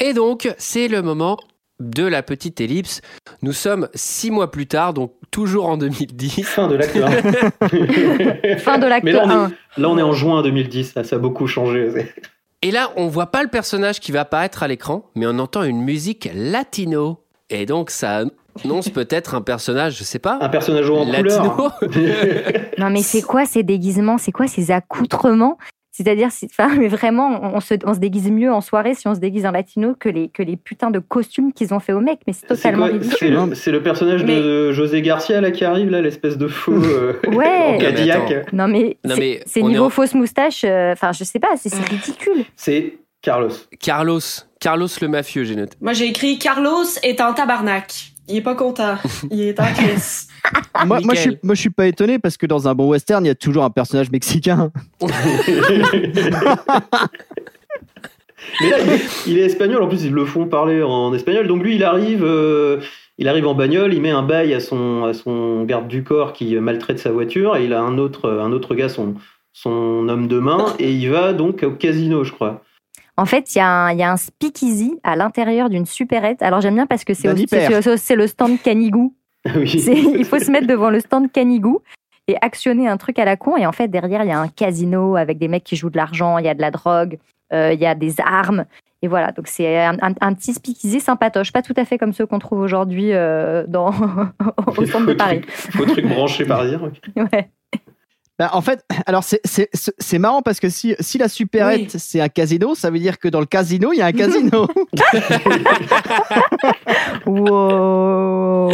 [0.00, 1.38] Et donc, c'est le moment
[1.78, 3.00] de la petite ellipse.
[3.42, 6.42] Nous sommes six mois plus tard, donc toujours en 2010.
[6.42, 8.56] Fin de l'acte 1.
[8.58, 9.48] Fin de l'acte Mais là, on 1.
[9.48, 11.88] est, là, on est en juin 2010, là, ça a beaucoup changé.
[12.62, 15.62] Et là, on voit pas le personnage qui va apparaître à l'écran, mais on entend
[15.62, 17.20] une musique latino.
[17.48, 18.24] Et donc, ça
[18.64, 20.38] annonce peut-être un personnage, je sais pas.
[20.40, 21.50] Un personnage en latino.
[21.50, 21.78] couleur.
[22.78, 24.16] Non, mais c'est quoi ces déguisements?
[24.18, 25.58] C'est quoi ces accoutrements?
[26.02, 29.14] C'est-à-dire, c'est- enfin, mais vraiment, on se, on se déguise mieux en soirée si on
[29.14, 32.00] se déguise en latino que les, que les putains de costumes qu'ils ont fait aux
[32.00, 32.20] mecs.
[32.26, 33.34] Mais c'est totalement ridicule.
[33.48, 36.72] le, c'est le personnage Mais- de José Garcia là qui arrive là, l'espèce de faux
[36.82, 37.74] euh, Ouais.
[37.74, 38.52] en Cadillac.
[38.54, 40.62] Non, mais Non, c'est- mais niveau en- fausse moustache.
[40.64, 42.44] euh, Enfin, je sais pas, c'est ridicule.
[42.56, 43.50] C'est Carlos.
[43.80, 44.20] Carlos.
[44.60, 45.76] Carlos le mafieux, j'ai noté.
[45.80, 48.09] Moi, j'ai écrit Carlos est en tabarnak.
[48.30, 48.96] Il est pas content.
[49.30, 50.28] Il est en crise.
[50.86, 51.40] Moi, moi, je suis, Nickel.
[51.42, 53.64] moi je suis pas étonné parce que dans un bon western il y a toujours
[53.64, 54.70] un personnage mexicain.
[58.60, 59.82] Mais là, il est, il est espagnol.
[59.82, 61.46] En plus, ils le font parler en espagnol.
[61.46, 62.78] Donc lui, il arrive, euh,
[63.18, 66.32] il arrive en bagnole, il met un bail à son, à son garde du corps
[66.32, 69.14] qui maltraite sa voiture, et il a un autre, un autre gars, son,
[69.52, 72.62] son homme de main, et il va donc au casino, je crois.
[73.20, 76.42] En fait, il y, a un- y a un speakeasy à l'intérieur d'une supérette.
[76.42, 77.12] Alors j'aime bien parce que
[77.96, 79.14] c'est le stand Canigou.
[79.56, 79.68] oui.
[79.78, 81.80] C'est- Il faut se mettre devant le stand Canigou
[82.28, 83.56] et actionner un truc à la con.
[83.56, 85.96] Et en fait, derrière, il y a un casino avec des mecs qui jouent de
[85.96, 87.18] l'argent, il y a de la drogue,
[87.52, 88.64] euh, il y a des armes.
[89.02, 92.12] Et voilà, donc c'est un, un- un petit speakeasy sympatoche, pas tout à fait comme
[92.12, 93.90] ceux qu'on trouve aujourd'hui euh, dans
[94.76, 95.40] au centre de Paris.
[95.48, 96.80] Faux truc branché par dire.
[97.16, 97.48] Ouais.
[98.40, 101.90] Bah, en fait, alors c'est- c'est c'est- c'est marrant parce que si, si la supérette
[101.92, 102.00] Oui.
[102.00, 104.66] c'est un casino, ça veut dire que dans le casino il y a un casino.
[107.26, 108.70] Wow.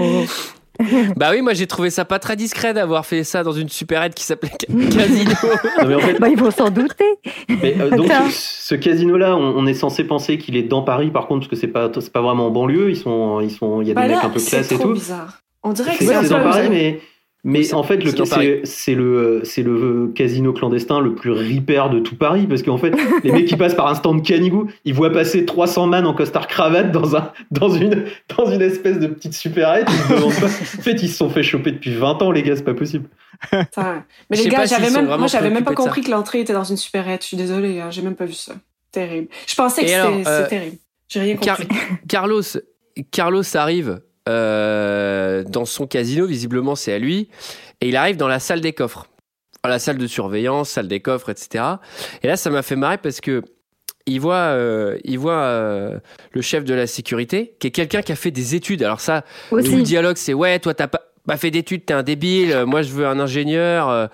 [1.16, 4.14] Bah oui, moi j'ai trouvé ça pas très discret d'avoir fait ça dans une supérette
[4.14, 5.32] qui s'appelait Ca- Casino.
[5.82, 7.04] Non, mais en fait, Bah, ils vont s'en douter.
[7.48, 11.10] mais, euh, donc ce, ce casino-là, on, on est censé penser qu'il est dans Paris,
[11.10, 12.90] par contre, parce que c'est pas, c'est pas vraiment en banlieue.
[12.90, 14.72] Ils sont, ils sont, il y a des Bah mecs là, un peu c'est classe
[14.72, 14.92] et trop tout.
[14.94, 15.38] bizarre.
[15.62, 17.00] On dirait que C'est c'est c'est dans Paris, mais,
[17.46, 18.10] mais en fait, le
[18.64, 22.92] c'est le, c'est le, casino clandestin le plus ripper de tout Paris, parce qu'en fait,
[23.24, 26.48] les mecs qui passent par un stand Canigou, ils voient passer 300 man en costard
[26.48, 28.04] cravate dans, un, dans, une,
[28.36, 29.86] dans une espèce de petite supérette.
[29.88, 32.42] Ils se demandent pas- En fait, ils se sont fait choper depuis 20 ans, les
[32.42, 33.08] gars, c'est pas possible.
[33.52, 36.76] Mais les gars, j'avais même, moi, j'avais même pas compris que l'entrée était dans une
[36.76, 37.22] supérette.
[37.22, 38.54] Je suis désolée, hein, j'ai même pas vu ça.
[38.92, 39.28] Terrible.
[39.46, 40.76] Je pensais que c'était euh, terrible.
[41.08, 41.76] J'ai rien Car- compris.
[42.08, 42.42] Carlos,
[43.10, 47.28] Carlos arrive euh, dans son casino, visiblement c'est à lui,
[47.80, 49.06] et il arrive dans la salle des coffres.
[49.62, 51.64] Enfin, La salle de surveillance, salle des coffres, etc.
[52.22, 53.42] Et là, ça m'a fait marrer parce que
[54.08, 55.98] il voit, euh, il voit euh,
[56.32, 58.82] le chef de la sécurité, qui est quelqu'un qui a fait des études.
[58.84, 59.82] Alors ça, tout le Aussi.
[59.82, 62.64] dialogue, c'est ouais, toi t'as pas, pas fait d'études, t'es un débile.
[62.66, 64.08] Moi, je veux un ingénieur,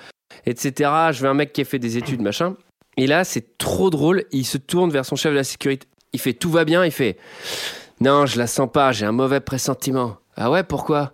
[0.46, 0.90] etc.
[1.12, 2.56] Je veux un mec qui a fait des études, machin.
[2.96, 4.24] Et là, c'est trop drôle.
[4.32, 5.86] Il se tourne vers son chef de la sécurité.
[6.14, 6.84] Il fait tout va bien.
[6.84, 7.16] Il fait
[8.00, 8.92] non, je la sens pas.
[8.92, 10.16] J'ai un mauvais pressentiment.
[10.36, 11.12] Ah ouais, pourquoi?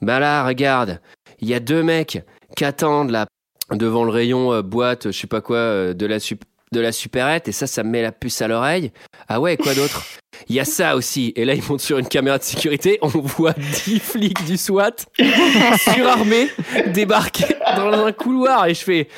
[0.00, 1.00] Bah là, regarde,
[1.40, 2.24] il y a deux mecs
[2.56, 3.26] qui attendent là
[3.70, 6.92] devant le rayon euh, boîte, je sais pas quoi, euh, de la sup- de la
[6.92, 8.92] supérette et ça, ça me met la puce à l'oreille.
[9.28, 10.04] Ah ouais, quoi d'autre?
[10.48, 11.32] Il y a ça aussi.
[11.36, 12.98] Et là, ils montent sur une caméra de sécurité.
[13.02, 14.96] On voit 10 flics du SWAT
[15.94, 16.48] surarmés
[16.88, 18.66] débarquer dans un couloir.
[18.66, 19.08] Et je fais,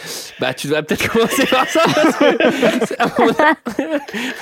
[0.40, 1.82] bah, tu devrais peut-être commencer par ça.
[1.84, 2.34] Parce que,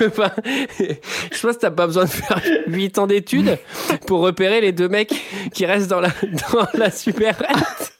[0.06, 0.30] Enfin,
[0.78, 3.58] je pense que t'as pas besoin de faire 8 ans d'études
[4.06, 5.14] pour repérer les deux mecs
[5.54, 6.08] qui restent dans la,
[6.52, 7.92] dans la supérette.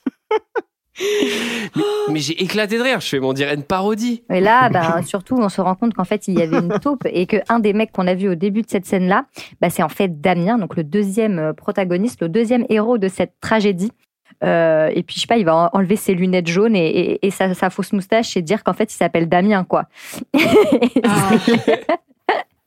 [1.74, 3.00] Mais, mais j'ai éclaté de rire.
[3.00, 4.22] Je fais, mais on dirait une parodie.
[4.32, 7.05] Et là, ben, surtout, on se rend compte qu'en fait, il y avait une taupe
[7.07, 9.24] et que un des mecs qu'on a vu au début de cette scène-là,
[9.61, 13.32] bah, c'est en fait Damien, donc le deuxième euh, protagoniste, le deuxième héros de cette
[13.40, 13.92] tragédie.
[14.44, 17.26] Euh, et puis, je sais pas, il va en- enlever ses lunettes jaunes et, et-
[17.26, 19.84] et sa, sa fausse moustache et dire qu'en fait, il s'appelle Damien, quoi.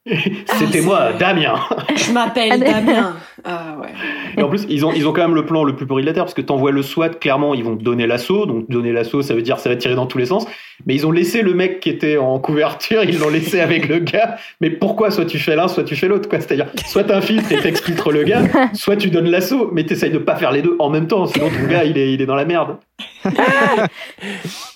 [0.60, 1.56] C'était moi, Damien.
[1.96, 3.16] Je m'appelle Damien.
[3.48, 3.90] Ah ouais.
[4.38, 6.08] Et en plus, ils ont, ils ont quand même le plan le plus pourri de
[6.08, 8.48] la Terre, parce que t'envoies le SWAT, clairement, ils vont te donner l'assaut.
[8.48, 10.48] Donc, donner l'assaut, ça veut dire ça va tirer dans tous les sens.
[10.88, 14.00] Mais ils ont laissé le mec qui était en couverture, ils l'ont laissé avec le
[14.00, 14.38] gars.
[14.62, 16.40] Mais pourquoi Soit tu fais l'un, soit tu fais l'autre, quoi?
[16.40, 18.42] C'est-à-dire, soit t'infiltres et t'exfiltres le gars,
[18.74, 21.50] soit tu donnes l'assaut, mais t'essayes de pas faire les deux en même temps, sinon
[21.50, 22.78] ton gars, il est, il est dans la merde.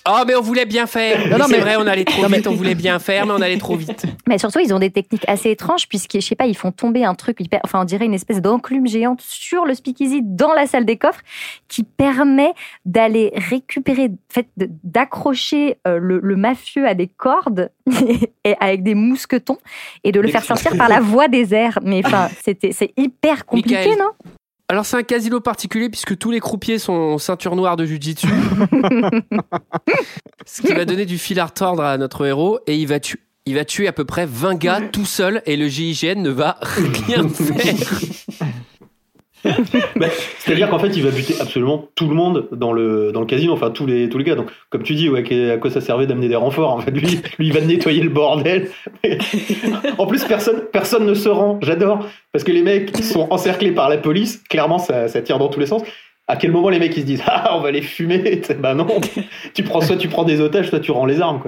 [0.08, 1.28] Oh, mais on voulait bien faire.
[1.28, 3.26] Non, non, c'est mais- vrai, on allait trop Non, mais- vite, on voulait bien faire,
[3.26, 4.04] mais on allait trop vite.
[4.28, 7.04] Mais surtout, ils ont des techniques assez étranges, puisque, je sais pas, ils font tomber
[7.04, 10.66] un truc, hyper- enfin, on dirait une espèce d'enclume géante sur le speakeasy dans la
[10.66, 11.20] salle des coffres,
[11.68, 12.52] qui permet
[12.84, 14.46] d'aller récupérer, fait,
[14.84, 17.70] d'accrocher euh, le, le mafieux à des cordes,
[18.44, 19.58] et avec des mousquetons,
[20.04, 21.78] et de le faire sortir par la voie des airs.
[21.82, 23.98] Mais enfin, c'était, c'est hyper compliqué, Michael.
[23.98, 24.10] non?
[24.70, 28.28] Alors, c'est un casino particulier puisque tous les croupiers sont ceinture noire de jujitsu.
[30.46, 33.18] Ce qui va donner du fil à retordre à notre héros et il va tuer.
[33.46, 36.56] Il va tuer à peu près 20 gars tout seul et le GIGN ne va
[36.62, 38.00] rien faire.
[40.38, 43.52] C'est-à-dire qu'en fait, il va buter absolument tout le monde dans le, dans le casino,
[43.52, 44.34] enfin tous les, tous les gars.
[44.34, 47.46] Donc, comme tu dis, à quoi ça servait d'amener des renforts En fait, lui, lui,
[47.46, 48.68] il va nettoyer le bordel.
[49.98, 51.58] en plus, personne, personne ne se rend.
[51.62, 52.06] J'adore.
[52.32, 54.42] Parce que les mecs sont encerclés par la police.
[54.48, 55.82] Clairement, ça, ça tire dans tous les sens.
[56.28, 58.40] À quel moment les mecs ils se disent Ah, on va les fumer?
[58.60, 58.86] Bah non.
[59.54, 61.42] Tu prends, soit tu prends des otages, soit tu rends les armes.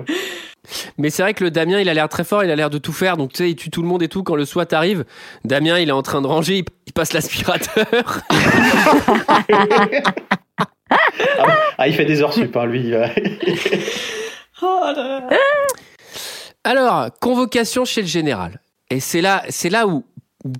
[0.98, 2.78] Mais c'est vrai que le Damien, il a l'air très fort, il a l'air de
[2.78, 3.16] tout faire.
[3.16, 4.22] Donc, tu sais, il tue tout le monde et tout.
[4.22, 5.04] Quand le SWAT arrive,
[5.44, 8.20] Damien, il est en train de ranger, il, passe l'aspirateur.
[11.78, 12.92] Ah, il fait des heures sup, hein, lui.
[14.64, 14.80] Oh.
[16.62, 18.60] Alors, convocation chez le général.
[18.90, 20.04] Et c'est là, c'est là où,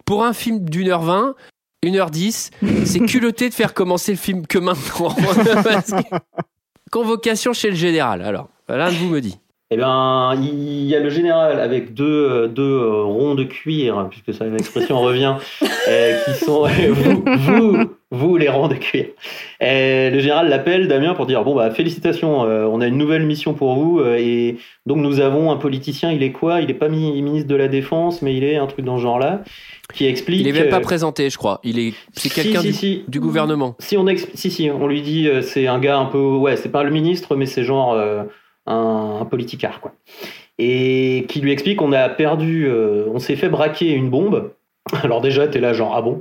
[0.05, 1.37] pour un film d'une heure vingt,
[1.85, 2.51] une heure dix,
[2.85, 5.15] c'est culotté de faire commencer le film que maintenant.
[6.91, 8.23] Convocation chez le général.
[8.23, 9.39] Alors, l'un de vous me dit.
[9.73, 14.07] Eh bien, il y a le général avec deux, euh, deux euh, ronds de cuir,
[14.11, 15.35] puisque ça, l'expression revient,
[15.89, 17.79] euh, qui sont vous, vous,
[18.11, 19.07] vous, les ronds de cuir.
[19.63, 23.25] Et le général l'appelle, Damien, pour dire bon bah félicitations, euh, on a une nouvelle
[23.25, 26.13] mission pour vous, euh, et donc nous avons un politicien.
[26.13, 26.61] Il est quoi?
[26.61, 29.03] Il est pas mi- ministre de la défense, mais il est un truc dans ce
[29.03, 29.41] genre-là,
[29.95, 30.41] qui explique.
[30.41, 31.61] Il est même pas euh, présenté, je crois.
[31.65, 33.05] Il est, c'est quelqu'un si, du, si.
[33.09, 33.75] du gouvernement.
[33.79, 36.57] Si on exp- si si, on lui dit euh, c'est un gars un peu ouais,
[36.57, 38.25] c'est pas le ministre mais c'est genre euh,
[38.67, 39.93] un, un politicard quoi.
[40.59, 44.53] Et qui lui explique on a perdu euh, on s'est fait braquer une bombe.
[45.05, 46.21] Alors déjà t'es là genre ah bon.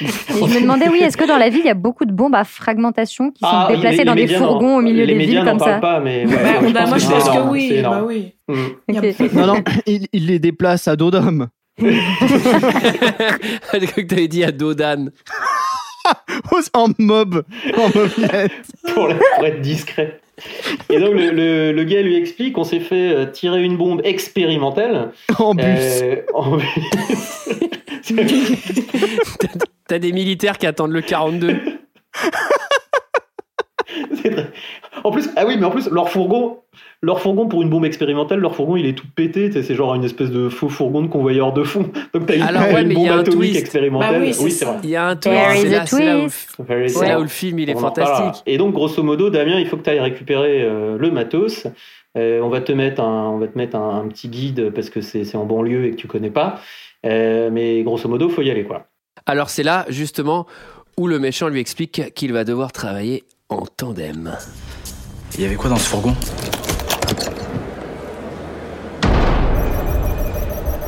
[0.00, 0.04] Je
[0.34, 2.44] me demandais, oui, est-ce que dans la ville, il y a beaucoup de bombes à
[2.44, 5.40] fragmentation qui sont Ah, déplacées les- dans les des fourgons au milieu les des médias
[5.40, 7.80] villes n'en comme parlent ça pas, mais ouais, Bah, bah, moi, je pense que oui,
[7.82, 8.32] bah oui.
[8.48, 8.54] Mm.
[9.34, 11.48] Non, non, il, il les déplace à dos d'homme.
[11.80, 11.90] J'ai
[13.86, 15.10] cru que t'avais dit à Dodan.
[16.74, 17.42] en mob,
[17.76, 18.52] en mobilette.
[18.94, 19.10] pour
[19.44, 20.20] être discret.
[20.90, 24.00] Et donc le, le- le gars lui explique on s'est fait euh, tirer une bombe
[24.04, 25.12] expérimentale.
[25.38, 25.64] En bus.
[25.66, 26.66] Euh, en bus.
[29.88, 31.56] T'as des militaires qui attendent le 42.
[34.22, 34.50] C'est très-
[35.04, 36.60] En plus, ah oui, mais en plus, leur fourgon,
[37.04, 40.04] leur fourgon pour une bombe expérimentale, leur fourgon il est tout pété, c'est genre une
[40.04, 41.90] espèce de faux fourgon de convoyeur de fond.
[42.14, 43.60] Donc t'as une, Alors, ouais, une mais il y bombe a un atomique twist.
[43.60, 44.12] expérimentale.
[44.14, 44.76] Bah oui, c'est vrai.
[44.84, 45.36] Il y a un twist.
[45.36, 48.42] C'est là, c'est là où, là le film il est On fantastique.
[48.46, 51.66] Et donc, grosso modo, Damien, il faut que tu ailles récupérer euh, le matos.
[52.16, 54.90] Euh, on va te mettre un, on va te mettre un, un petit guide parce
[54.90, 56.60] que c'est c'est en banlieue et que tu connais pas.
[57.04, 58.86] Euh, mais grosso modo, faut y aller quoi.
[59.26, 60.46] Alors c'est là justement
[60.96, 64.36] où le méchant lui explique qu'il va devoir travailler en tandem.
[65.36, 66.14] Il y avait quoi dans ce fourgon?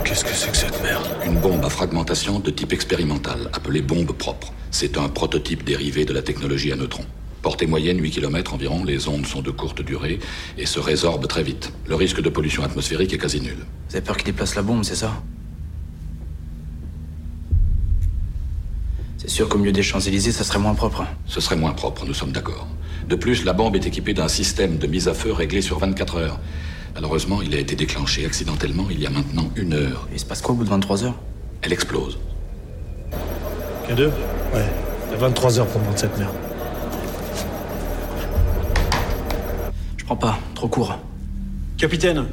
[0.05, 4.13] Qu'est-ce que c'est que cette merde Une bombe à fragmentation de type expérimental, appelée bombe
[4.13, 4.53] propre.
[4.71, 7.07] C'est un prototype dérivé de la technologie à neutrons.
[7.41, 10.19] Portée moyenne 8 km environ, les ondes sont de courte durée
[10.59, 11.73] et se résorbent très vite.
[11.87, 13.57] Le risque de pollution atmosphérique est quasi nul.
[13.89, 15.23] Vous avez peur qu'il déplace la bombe, c'est ça
[19.17, 21.07] C'est sûr qu'au milieu des Champs-Élysées, ça serait moins propre.
[21.27, 22.69] Ce serait moins propre, nous sommes d'accord.
[23.09, 26.17] De plus, la bombe est équipée d'un système de mise à feu réglé sur 24
[26.17, 26.41] heures.
[26.95, 30.09] Malheureusement, il a été déclenché accidentellement il y a maintenant une heure.
[30.12, 31.18] Il se passe quoi au bout de 23 heures?
[31.62, 32.18] Elle explose.
[33.88, 34.11] K2
[34.55, 34.64] Ouais.
[35.09, 36.34] Il y a 23 heures pour prendre cette merde.
[39.97, 40.99] Je prends pas, trop court.
[41.78, 42.26] Capitaine,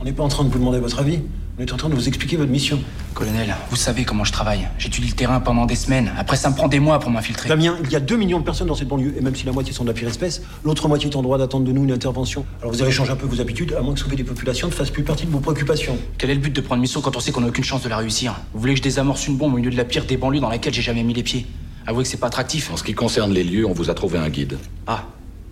[0.00, 1.20] on n'est pas en train de vous demander votre avis.
[1.58, 2.80] On est en train de vous expliquer votre mission.
[3.16, 4.68] Colonel, vous savez comment je travaille.
[4.76, 6.12] J'étudie le terrain pendant des semaines.
[6.18, 7.48] Après, ça me prend des mois pour m'infiltrer.
[7.48, 9.52] Damien, il y a 2 millions de personnes dans cette banlieue, et même si la
[9.52, 11.92] moitié sont de la pire espèce, l'autre moitié est en droit d'attendre de nous une
[11.92, 12.44] intervention.
[12.60, 14.72] Alors vous allez changer un peu vos habitudes, à moins que sauver des populations ne
[14.72, 15.96] fasse plus partie de vos préoccupations.
[16.18, 17.88] Quel est le but de prendre mission quand on sait qu'on n'a aucune chance de
[17.88, 18.34] la réussir?
[18.52, 20.50] Vous voulez que je désamorce une bombe au milieu de la pire des banlieues dans
[20.50, 21.46] laquelle j'ai jamais mis les pieds?
[21.86, 22.70] Avouez que c'est pas attractif.
[22.70, 24.58] En ce qui concerne les lieux, on vous a trouvé un guide.
[24.86, 25.04] Ah,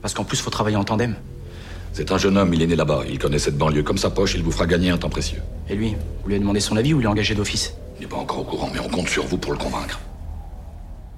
[0.02, 1.14] parce qu'en plus, faut travailler en tandem.
[1.95, 3.03] C'est un jeune homme, il est né là-bas.
[3.09, 5.38] Il connaît cette banlieue comme sa poche, il vous fera gagner un temps précieux.
[5.70, 5.90] Et lui,
[6.22, 7.76] vous lui avez demandé son avis ou il est engagé d'office?
[7.99, 10.01] Il n'est pas encore au courant, mais on compte sur vous pour le convaincre.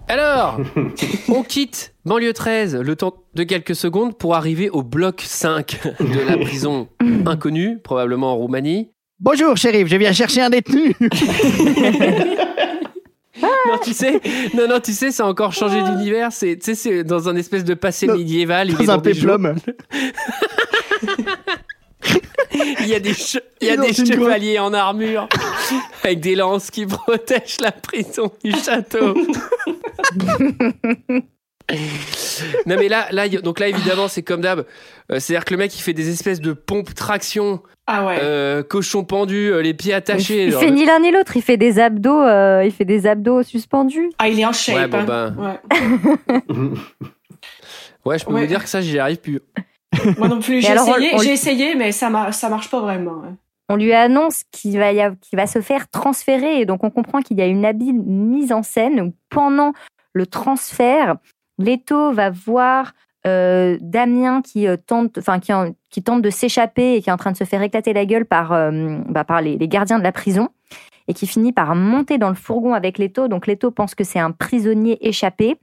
[0.07, 0.61] Alors,
[1.31, 6.29] on quitte banlieue 13 le temps de quelques secondes pour arriver au bloc 5 de
[6.29, 6.89] la prison
[7.25, 8.91] inconnue, probablement en Roumanie.
[9.19, 10.95] Bonjour, shérif, je viens chercher un détenu.
[13.69, 14.21] Non, tu sais,
[14.55, 16.31] non, non, tu sais, ça a encore changé d'univers.
[16.33, 18.71] C'est, tu sais, c'est dans un espèce de passé médiéval.
[18.71, 19.57] il est Dans un dans des péplum.
[22.81, 24.19] Il y a des, che- il y a Il est dans des une grotte.
[24.29, 25.29] chevaliers en armure
[26.05, 29.15] avec des lances qui protègent la prison du château.
[32.67, 33.09] non mais là,
[33.43, 34.61] donc là évidemment c'est comme d'hab.
[35.11, 38.19] Euh, C'est-à-dire que le mec il fait des espèces de pompes traction, Ah ouais.
[38.23, 40.45] euh, cochon pendu, euh, les pieds attachés.
[40.47, 41.37] Il genre fait le- ni l'un ni l'autre.
[41.37, 42.23] Il fait des abdos.
[42.23, 44.11] euh, il fait des abdos suspendus.
[44.19, 44.77] Ah, il est en shape.
[44.77, 45.35] Ouais, bon, hein.
[45.37, 45.59] ben.
[46.49, 46.71] Ouais.
[48.05, 48.43] Ouais, je peux Ouais.
[48.43, 49.41] vous dire que ça j'y arrive plus.
[50.19, 53.23] Moi non plus, j'ai essayé, on- essayé, mais ça, mar- ça marche pas vraiment.
[53.25, 53.37] hein.
[53.69, 56.61] On lui annonce qu'il va, se faire transférer.
[56.61, 59.73] Et donc, on comprend qu'il y a une habile mise en scène où, pendant
[60.13, 61.17] le transfert,
[61.59, 62.93] Leto va voir
[63.27, 67.13] euh, Damien qui, euh, tente, enfin, qui, en- qui tente de s'échapper et qui est
[67.13, 69.99] en train de se faire éclater la gueule par, euh, bah, par les, les gardiens
[69.99, 70.49] de la prison
[71.09, 73.27] et qui finit par monter dans le fourgon avec Leto.
[73.27, 75.57] Donc, Leto pense que c'est un prisonnier échappé.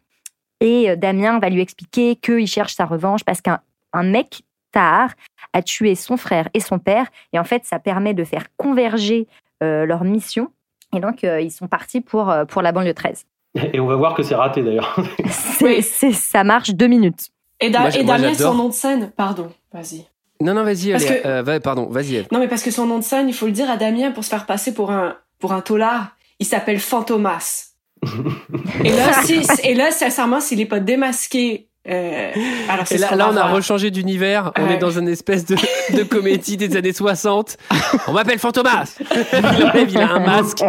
[0.60, 3.60] Et Damien va lui expliquer qu'il cherche sa revanche parce qu'un
[3.94, 4.42] un mec
[4.72, 5.12] tard
[5.54, 7.08] a tué son frère et son père.
[7.32, 9.28] Et en fait, ça permet de faire converger
[9.62, 10.50] euh, leur mission.
[10.96, 13.26] Et donc, euh, ils sont partis pour, euh, pour la banlieue 13.
[13.72, 14.96] Et on va voir que c'est raté d'ailleurs.
[15.30, 17.28] C'est, c'est- ça marche deux minutes.
[17.60, 20.06] Et, Da- Moi, j- et moi, Damien, son nom de scène, pardon, vas-y.
[20.42, 22.26] Non, non, vas-y, Parce allez, que- euh, va- pardon, vas-y.
[22.32, 24.24] Non, mais parce que son nom de scène, il faut le dire à Damien pour
[24.24, 26.16] se faire passer pour un, pour un taulard.
[26.40, 27.74] Il s'appelle Fantomas.
[28.84, 32.32] et là, si, et là, sincèrement, s'il est pas démasqué, euh,
[32.70, 34.52] alors Et là, là, on a rechangé d'univers.
[34.58, 35.56] On est dans une espèce de,
[35.96, 37.58] de comédie des années 60.
[38.08, 38.98] On m'appelle Fantomas.
[39.00, 40.64] il enlève, il a un masque.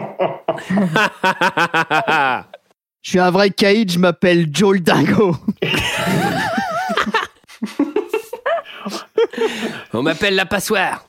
[3.03, 5.37] Je suis un vrai caïd, je m'appelle Joel Dingo.
[9.93, 11.07] On m'appelle la passoire.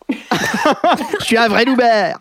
[1.19, 2.19] Je suis un vrai loubert.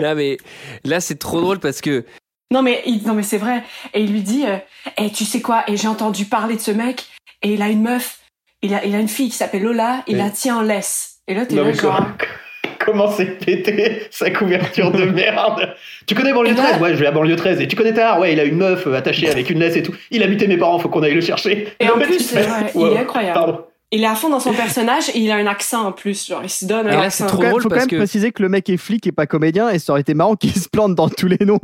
[0.00, 0.36] Non, mais
[0.84, 2.04] là, c'est trop drôle parce que
[2.50, 3.62] Non mais il, non mais c'est vrai.
[3.94, 4.56] Et il lui dit, euh,
[4.98, 5.64] Eh, tu sais quoi?
[5.68, 7.06] Et j'ai entendu parler de ce mec.
[7.42, 8.20] Et il a une meuf.
[8.62, 10.02] Il a, il a une fille qui s'appelle Lola.
[10.06, 11.18] Il Mais- la tient en laisse.
[11.28, 12.06] Et là t'es là genre.
[12.78, 15.74] comment, c'est pété sa couverture de merde?
[16.06, 17.60] Tu connais banlieue là- 13 Ouais, je vais à banlieue 13.
[17.60, 19.94] Et tu connais Tard Ouais, il a une meuf attachée avec une laisse et tout.
[20.10, 21.68] Il a buté mes parents, faut qu'on aille le chercher.
[21.78, 23.34] Et Non, en plus, c'est fais- vrai, Ouais, il est incroyable.
[23.34, 23.60] Pardon.
[23.90, 26.26] Il est à fond dans son personnage et il a un accent en plus.
[26.26, 27.24] Genre il se donne un Et là, accent.
[27.26, 29.26] trop drôle faut quand parce même que- préciser que le mec est flic et pas
[29.26, 31.58] comédien et ça aurait été marrant qu'il se plante dans tous les noms.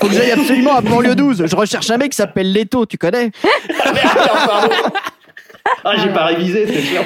[0.00, 1.46] Faut que j'aille absolument à banlieue 12.
[1.46, 3.30] Je recherche un mec qui s'appelle Leto, tu connais?
[5.84, 7.02] Ah, j'ai pas révisé, c'est sûr.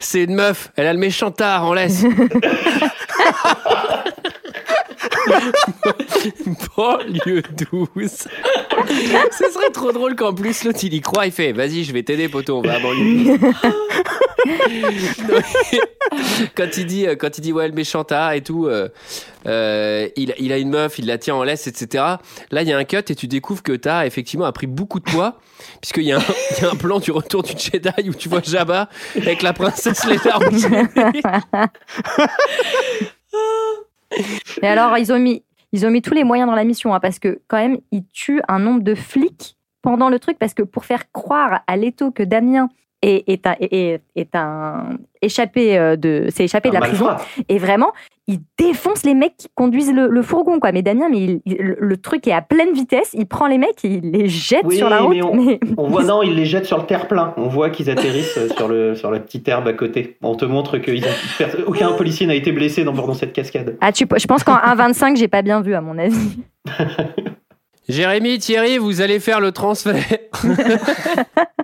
[0.00, 0.72] c'est une meuf.
[0.74, 2.02] Elle a le méchant tard en laisse.
[6.76, 7.42] Banlieue
[7.72, 8.08] 12.
[8.10, 12.02] Ce serait trop drôle qu'en plus l'autre il y croit, il fait Vas-y, je vais
[12.02, 13.50] t'aider, poteau, on va à banlieue 12.
[15.28, 15.78] Non, mais
[16.56, 18.04] quand il dit, quand il dit ouais, le méchant
[18.34, 18.88] et tout, euh,
[19.46, 22.04] euh, il, il a une meuf, il la tient en laisse, etc.
[22.50, 24.98] Là, il y a un cut et tu découvres que t'as effectivement a pris beaucoup
[24.98, 25.38] de poids,
[25.82, 26.22] puisqu'il y, a un-
[26.58, 29.52] il y a un plan du retour du Jedi où tu vois Jabba avec la
[29.52, 30.88] princesse Leia enchaînée.
[34.62, 35.42] Et alors, ils ont mis,
[35.72, 38.04] ils ont mis tous les moyens dans la mission, hein, parce que quand même, ils
[38.12, 42.10] tuent un nombre de flics pendant le truc, parce que pour faire croire à Leto
[42.10, 42.68] que Damien
[43.02, 47.08] est, est un, est, est un échappé euh, de, s'est échappé de la prison,
[47.48, 47.92] et vraiment,
[48.26, 50.70] il défonce les mecs qui conduisent le, le fourgon, quoi.
[50.72, 53.84] Mais Damien, mais il- il- le, truc est à pleine vitesse, il prend les mecs
[53.84, 55.14] et il les jette Oui, sur la route.
[55.16, 57.34] mais on, mais- on voit, non, il les jette sur le terre-plein.
[57.36, 60.16] On voit qu'ils atterrissent euh, sur, le, sur la petite herbe à côté.
[60.22, 63.76] On te montre qu'aucun policier n'a été blessé dans, dans cette cascade.
[63.80, 66.38] Ah, tu, je pense qu'en 1,25, j'ai pas bien vu, à mon avis.
[67.88, 69.96] Jérémy, Thierry, vous allez faire le transfert.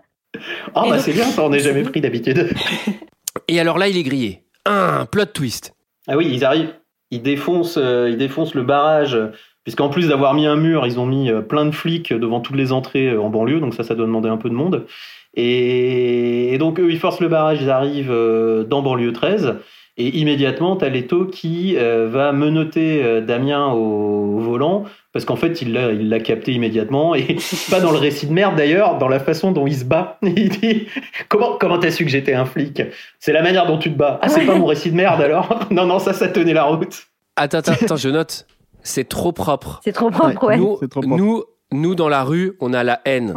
[0.75, 2.51] Ah, bah c'est bien, ça, on n'est jamais pris d'habitude.
[3.49, 4.43] Et alors là, il est grillé.
[4.65, 5.75] Un plot twist.
[6.09, 6.75] Ah oui, ils arrivent,
[7.11, 9.19] ils défoncent, euh, ils défoncent le barrage,
[9.65, 12.57] puisqu'en plus d'avoir mis un mur, ils ont mis euh, plein de flics devant toutes
[12.57, 14.87] les entrées euh, en banlieue, donc ça, ça doit demander un peu de monde.
[15.35, 19.57] Et, et donc eux, ils forcent le barrage, ils arrivent euh, dans banlieue 13,
[19.99, 25.37] et immédiatement, t'as Leto qui euh, va menotter euh, Damien au, au volant, parce qu'en
[25.37, 27.37] fait, il l'a, il l'a capté immédiatement, et
[27.71, 30.19] pas dans le récit de merde d'ailleurs, dans la façon dont il se bat.
[30.23, 30.87] Il dit
[31.29, 32.83] Comment comment t'as su que j'étais un flic?
[33.21, 34.19] C'est la manière dont tu te bats.
[34.23, 37.07] Ah, c'est pas mon récit de merde alors Non, non, ça, ça tenait la route.
[37.37, 38.47] Attends, attends, attends, je note.
[38.83, 39.81] C'est trop propre.
[39.83, 40.59] C'est trop propre, ouais.
[40.59, 43.35] Nous, nous, nous, dans la rue, on a la haine.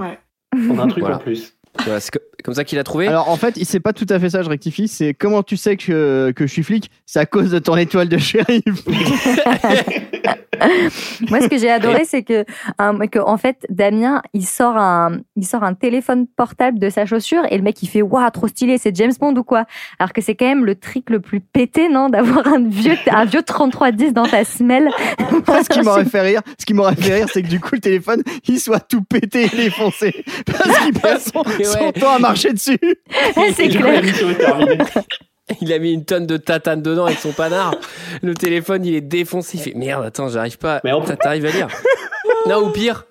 [0.69, 1.15] On a un truc Voilà.
[1.15, 1.55] en plus.
[1.85, 3.07] Voilà, c'est co- comme ça qu'il a trouvé.
[3.07, 4.87] Alors en fait, il sait pas tout à fait ça, je rectifie.
[4.87, 6.89] C'est comment tu sais que, que je suis flic?
[7.05, 8.63] C'est à cause de ton étoile de shérif.
[11.29, 12.45] Moi, ce que j'ai adoré, c'est que,
[12.81, 17.05] euh, que, en fait, Damien, il sort un, il sort un téléphone portable de sa
[17.05, 19.65] chaussure et le mec, il fait waouh, trop stylé, c'est James Bond ou quoi?
[19.99, 23.25] Alors que c'est quand même le trick le plus pété, non, d'avoir un vieux, un
[23.25, 24.89] vieux 3310 dans ta semelle.
[25.19, 27.81] ce qui m'aurait fait rire, ce qui m'aurait fait rire, c'est que du coup le
[27.81, 31.91] téléphone, il soit tout pété et défoncé parce qu'il passe son ouais.
[31.93, 32.79] temps à marcher dessus.
[33.55, 34.01] c'est clair.
[35.61, 37.73] Il a mis une tonne de tatane dedans avec son panard.
[38.21, 39.57] Le téléphone, il est défoncé.
[39.57, 40.79] Il fait merde, attends, j'arrive pas.
[40.83, 41.67] Mais T'arrives à lire
[42.47, 43.05] Non, ou pire.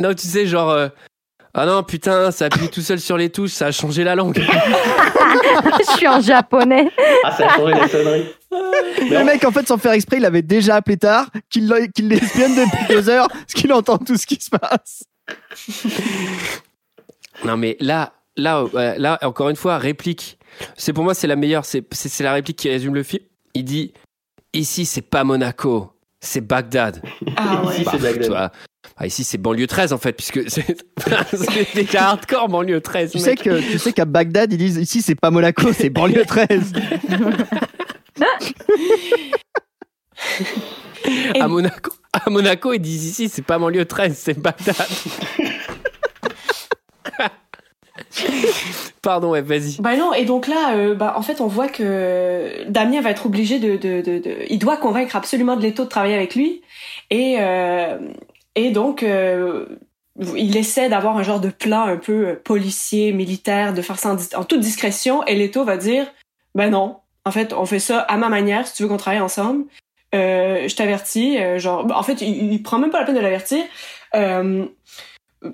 [0.00, 0.70] Non, tu sais, genre.
[0.70, 0.88] euh,
[1.52, 4.40] Ah non, putain, ça appuie tout seul sur les touches, ça a changé la langue.
[4.40, 6.90] Je suis en japonais.
[7.24, 8.26] Ah, ça a changé la sonnerie.
[8.50, 12.54] Le mec, en fait, sans faire exprès, il avait déjà appelé tard, qu'il qu'il l'espionne
[12.54, 15.04] depuis deux heures, parce qu'il entend tout ce qui se passe.
[17.44, 20.38] Non, mais là, là, euh, là, encore une fois, réplique.
[20.76, 21.64] C'est pour moi, c'est la meilleure.
[21.64, 23.22] C'est la réplique qui résume le film.
[23.54, 23.92] Il dit
[24.54, 27.02] Ici, c'est pas Monaco, c'est Bagdad.
[27.36, 27.80] Ah ouais.
[27.80, 28.50] Ici, c'est Bagdad.
[28.96, 30.76] Ah, ici, c'est banlieue 13, en fait, puisque c'est
[31.32, 33.12] c'est déjà hardcore, banlieue 13.
[33.12, 33.24] Tu mec.
[33.24, 36.72] sais que, tu sais qu'à Bagdad, ils disent ici, c'est pas Monaco, c'est banlieue 13.
[41.40, 44.76] à, Monaco, à Monaco, ils disent ici, c'est pas banlieue 13, c'est Bagdad.
[49.02, 49.80] Pardon, ouais, vas-y.
[49.80, 53.26] Bah non, et donc là, euh, bah, en fait, on voit que Damien va être
[53.26, 56.62] obligé de, il doit convaincre absolument de Leto de travailler avec lui,
[57.10, 57.98] et euh,
[58.54, 59.66] et donc euh,
[60.36, 64.44] il essaie d'avoir un genre de plan un peu policier, militaire, de faire ça en,
[64.44, 66.06] toute discrétion, et Leto va dire,
[66.54, 69.20] ben non, en fait, on fait ça à ma manière, si tu veux qu'on travaille
[69.20, 69.64] ensemble.
[70.12, 73.64] Je t'avertis, genre, en fait, il, il prend même pas la peine de l'avertir.
[74.14, 74.66] Euh,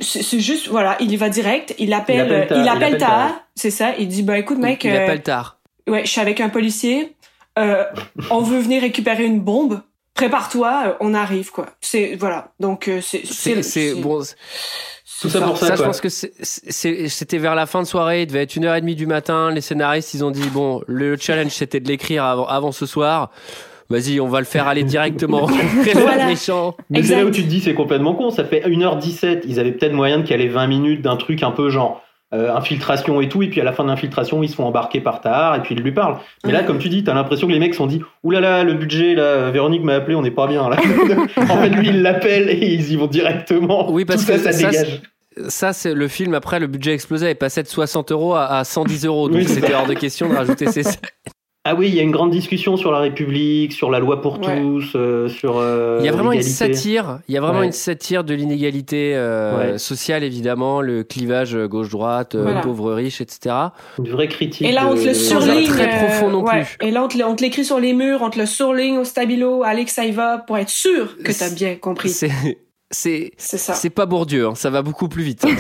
[0.01, 3.32] c'est c'est juste, voilà, il y va direct, il appelle, Il appelle il Tahar.
[3.55, 5.59] c'est ça, il dit, bah écoute mec, Il euh, appelle tard.
[5.89, 7.14] ouais, je suis avec un policier,
[7.59, 7.84] euh,
[8.30, 9.80] on veut venir récupérer une bombe,
[10.14, 11.66] prépare-toi, euh, on arrive, quoi.
[11.80, 13.22] C'est, voilà, donc euh, c'est...
[13.24, 14.22] C'est c'est- bon.
[15.20, 17.86] Tout ça pour ça, Ça, je pense que c'est- c'est- c'était vers la fin de
[17.89, 19.51] soirée, il devait être une heure et demie du matin.
[19.51, 23.32] Les scénaristes, ils ont dit bon, le challenge c'était de l'écrire avant, avant ce soir.
[23.91, 26.26] Vas-y, on va le faire aller directement rencontrer le Voilà.
[26.26, 26.76] méchant.
[26.91, 28.30] Mais c'est là où tu te dis c'est complètement con.
[28.30, 29.41] Ça fait 1h17.
[29.47, 32.03] Ils avaient peut-être moyen de caler 20 minutes d'un truc un peu genre
[32.34, 33.43] euh, infiltration et tout.
[33.43, 35.74] Et puis à la fin de l'infiltration, ils se font embarquer par Tahar et puis
[35.74, 36.18] ils lui parlent.
[36.45, 36.64] Mais là, Ouais.
[36.66, 39.14] comme tu dis, t'as l'impression que les mecs se sont dit là là, le budget,
[39.14, 40.76] là, Véronique m'a appelé, on n'est pas bien là.
[41.39, 43.91] en fait, lui, il l'appelle et ils y vont directement.
[43.91, 45.01] Oui, parce tout que ça, ça, ça, dégage.
[45.49, 46.34] Ça, c'est le film.
[46.34, 49.28] Après, le budget explosait et passait de 60 euros à, à 110 euros.
[49.28, 49.78] Donc, Oui, c'était ça.
[49.80, 50.95] hors de question de rajouter ces scènes.
[51.71, 54.41] Ah oui, il y a une grande discussion sur la République, sur la loi pour
[54.41, 54.59] Ouais.
[54.59, 55.59] tous, euh, sur.
[55.59, 57.19] euh, Il y a vraiment une satire.
[57.29, 57.66] Il y a vraiment Ouais.
[57.66, 59.79] une satire de l'inégalité euh, Ouais.
[59.79, 62.61] sociale, évidemment, le clivage gauche-droite, euh, Voilà.
[62.62, 63.55] pauvre-riche, etc.
[63.99, 64.66] Une vraie critique.
[64.66, 65.66] Et là, on te le surligne.
[65.69, 66.62] très euh, profond non ouais.
[66.62, 66.87] plus.
[66.89, 68.97] Et là, on te, le- on te l'écrit sur les murs, on te le surligne
[68.97, 72.09] au stabilo, Alex, ça y va, pour être sûr que t'as bien compris.
[72.91, 73.74] C'est c'est C'est ça.
[73.74, 74.47] c'est pas Bourdieu.
[74.47, 74.55] hein.
[74.55, 75.45] Ça va beaucoup plus vite.
[75.45, 75.55] hein.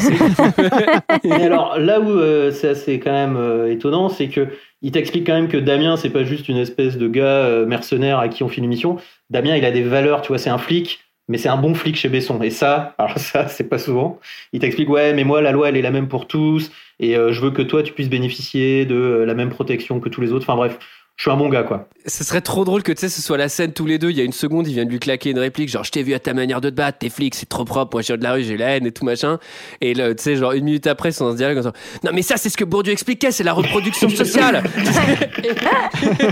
[1.30, 4.48] Alors là où euh, c'est assez quand même euh, étonnant, c'est que
[4.82, 8.18] il t'explique quand même que Damien, c'est pas juste une espèce de gars euh, mercenaire
[8.18, 8.96] à qui on file une mission.
[9.30, 11.96] Damien, il a des valeurs, tu vois, c'est un flic, mais c'est un bon flic
[11.96, 12.40] chez Besson.
[12.42, 14.20] Et ça, alors ça, c'est pas souvent.
[14.52, 16.70] Il t'explique, ouais, mais moi, la loi, elle est la même pour tous,
[17.00, 20.08] et euh, je veux que toi, tu puisses bénéficier de euh, la même protection que
[20.08, 20.44] tous les autres.
[20.44, 20.78] Enfin bref,
[21.18, 21.88] je suis un bon gars, quoi.
[22.06, 24.10] Ce serait trop drôle que tu sais, ce soit la scène tous les deux.
[24.10, 26.04] Il y a une seconde, il vient de lui claquer une réplique, genre je t'ai
[26.04, 27.96] vu à ta manière de te battre, t'es flic, c'est trop propre.
[27.96, 29.40] Moi, je viens de la rue, j'ai la haine et tout machin.
[29.80, 31.56] Et là, tu sais, genre une minute après, ils sont dans ce dialogue.
[31.56, 31.72] en disant,
[32.04, 34.62] Non, mais ça, c'est ce que Bourdieu expliquait, c'est la reproduction sociale.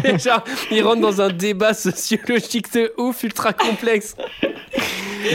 [0.05, 4.15] Et genre, il rentre dans un débat sociologique de ouf, ultra complexe.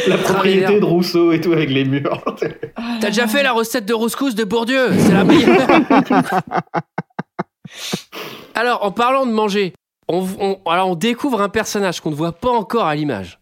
[0.07, 2.23] La propriété de Rousseau et tout avec les murs.
[3.01, 5.67] T'as déjà fait la recette de rouscous de Bourdieu C'est la meilleure.
[8.55, 9.73] Alors, en parlant de manger,
[10.07, 13.39] on, on- alors on découvre un personnage qu'on ne voit pas encore à l'image.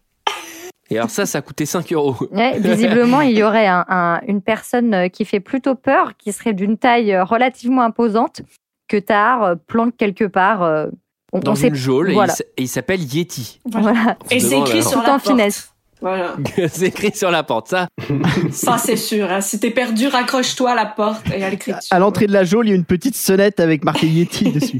[0.92, 2.16] Et alors ça, ça a coûté 5 euros.
[2.32, 6.32] Ouais, visiblement, il y aurait un- un- une personne euh, qui fait plutôt peur, qui
[6.32, 8.42] serait d'une taille euh, relativement imposante,
[8.88, 10.62] que Tahar euh, planque quelque part.
[10.62, 10.86] euh,
[11.32, 12.34] on, Dans on sait- une geôle, et voilà.
[12.56, 13.60] et il s'appelle Yeti.
[13.70, 14.16] Voilà.
[14.32, 15.28] Et c'est écrit sur la en porte.
[15.28, 15.72] finesse.
[16.00, 16.34] Voilà.
[16.68, 17.88] c'est écrit sur la porte, ça.
[18.50, 19.30] Ça, c'est sûr.
[19.30, 19.40] hein.
[19.40, 21.80] Si t'es perdu, raccroche-toi à la porte et à l'écriture.
[21.90, 24.78] À l'entrée de la geôle, il y a une petite sonnette avec marqué Yeti dessus.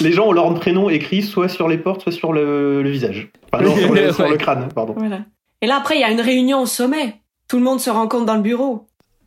[0.00, 3.30] Les gens ont leur prénom écrit soit sur les portes, soit sur le, le visage.
[3.52, 4.30] Enfin, non, sur, le, sur Ouais.
[4.30, 4.94] le crâne, pardon.
[4.96, 5.20] Voilà.
[5.60, 7.16] Et là, après, il y a une réunion au sommet.
[7.48, 8.86] Tout le monde se rencontre dans le bureau.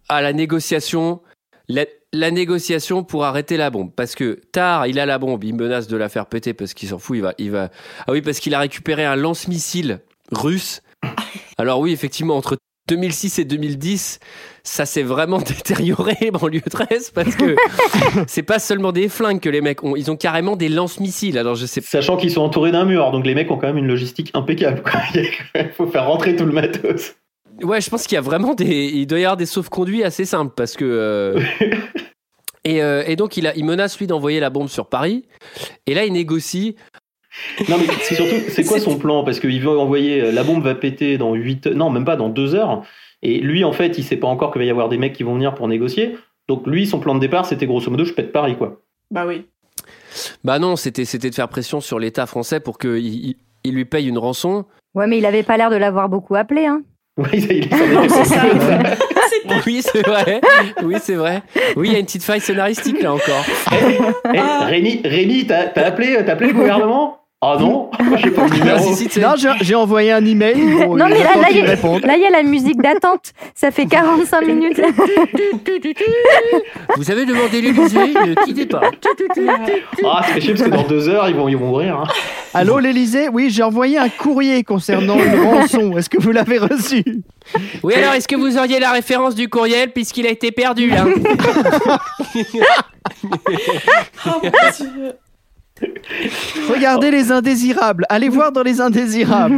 [0.09, 1.21] à la négociation,
[1.67, 3.91] la, la négociation pour arrêter la bombe.
[3.95, 6.87] Parce que tard, il a la bombe, il menace de la faire péter parce qu'il
[6.89, 7.17] s'en fout.
[7.17, 7.69] Il va, il va.
[8.07, 9.99] Ah oui, parce qu'il a récupéré un lance-missile
[10.31, 10.81] russe.
[11.57, 12.57] Alors oui, effectivement, entre
[12.87, 14.19] 2006 et 2010,
[14.63, 17.55] ça s'est vraiment détérioré, banlieue 13, parce que
[18.27, 21.37] c'est pas seulement des flingues que les mecs ont, ils ont carrément des lance-missiles.
[21.37, 23.77] Alors je sais Sachant qu'ils sont entourés d'un mur, donc les mecs ont quand même
[23.77, 24.83] une logistique impeccable.
[25.55, 27.15] Il faut faire rentrer tout le matos.
[27.61, 28.65] Ouais, je pense qu'il y a vraiment des.
[28.87, 30.85] Il doit y avoir des sauf-conduits assez simples parce que.
[30.85, 31.39] euh,
[32.63, 35.25] Et, euh, et donc, il, a, il menace lui d'envoyer la bombe sur Paris.
[35.87, 36.75] Et là, il négocie.
[37.69, 39.23] Non, mais c'est surtout, c'est quoi son plan?
[39.23, 42.29] Parce qu'il veut envoyer, euh, la bombe va péter dans 8 non, même pas dans
[42.29, 42.83] 2 heures.
[43.21, 45.23] Et lui, en fait, il sait pas encore qu'il va y avoir des mecs qui
[45.23, 46.17] vont venir pour négocier.
[46.47, 48.81] Donc lui, son plan de départ, c'était grosso modo, je pète Paris, quoi.
[49.11, 49.45] Bah oui.
[50.43, 53.85] Bah non, c'était c'était de faire pression sur l'État français pour qu'il il, il lui
[53.85, 54.65] paye une rançon.
[54.93, 56.65] Ouais, mais il avait pas l'air de l'avoir beaucoup appelé.
[56.65, 56.81] Hein.
[57.17, 57.69] Oui, il
[59.29, 60.41] C'est Oui, vrai.
[60.83, 61.43] Oui, c'est vrai.
[61.75, 63.43] Oui, il y a une petite faille scénaristique là encore.
[64.33, 67.20] Eh, Rémi, Rémi, t'as t'as appelé, t'as appelé le gouvernement?
[67.43, 68.77] Ah non, j'ai pas le numéro.
[68.79, 70.53] Si, si, tu sais- Non, j'ai j'ai envoyé un email.
[70.85, 73.33] Bon, non, mais là, il y, a- y la musique d'attente.
[73.55, 74.79] Ça fait 45 minutes.
[76.97, 78.81] Vous avez demandé l'Élysée, ne quittez pas.
[80.05, 81.95] Ah, c'est chier parce que dans 2 heures, ils vont, ils vont mourir.
[82.01, 82.03] hein.
[82.53, 85.97] Allô, l'Elysée Oui, j'ai envoyé un courrier concernant une rançon.
[85.97, 87.03] Est-ce que vous l'avez reçu?
[87.81, 91.05] Oui, alors, est-ce que vous auriez la référence du courriel puisqu'il a été perdu là
[94.25, 95.13] Oh, mon Dieu.
[96.69, 98.05] Regardez les indésirables.
[98.09, 99.57] Allez voir dans les indésirables.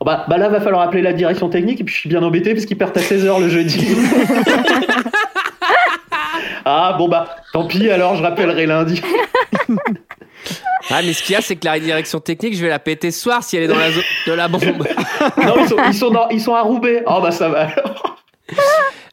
[0.00, 2.22] Oh, Bah, bah là, va falloir appeler la direction technique et puis je suis bien
[2.22, 3.86] embêté parce qu'ils partent à 16h le jeudi.
[6.64, 9.00] ah bon bah tant pis alors je rappellerai lundi.
[10.90, 13.10] Ah, mais ce qu'il y a, c'est que la direction technique, je vais la péter
[13.10, 14.62] ce soir si elle est dans la zone de la bombe.
[15.44, 17.02] non ils sont, ils sont, dans- ils sont à Roubaix.
[17.06, 18.16] Oh bah ça va alors.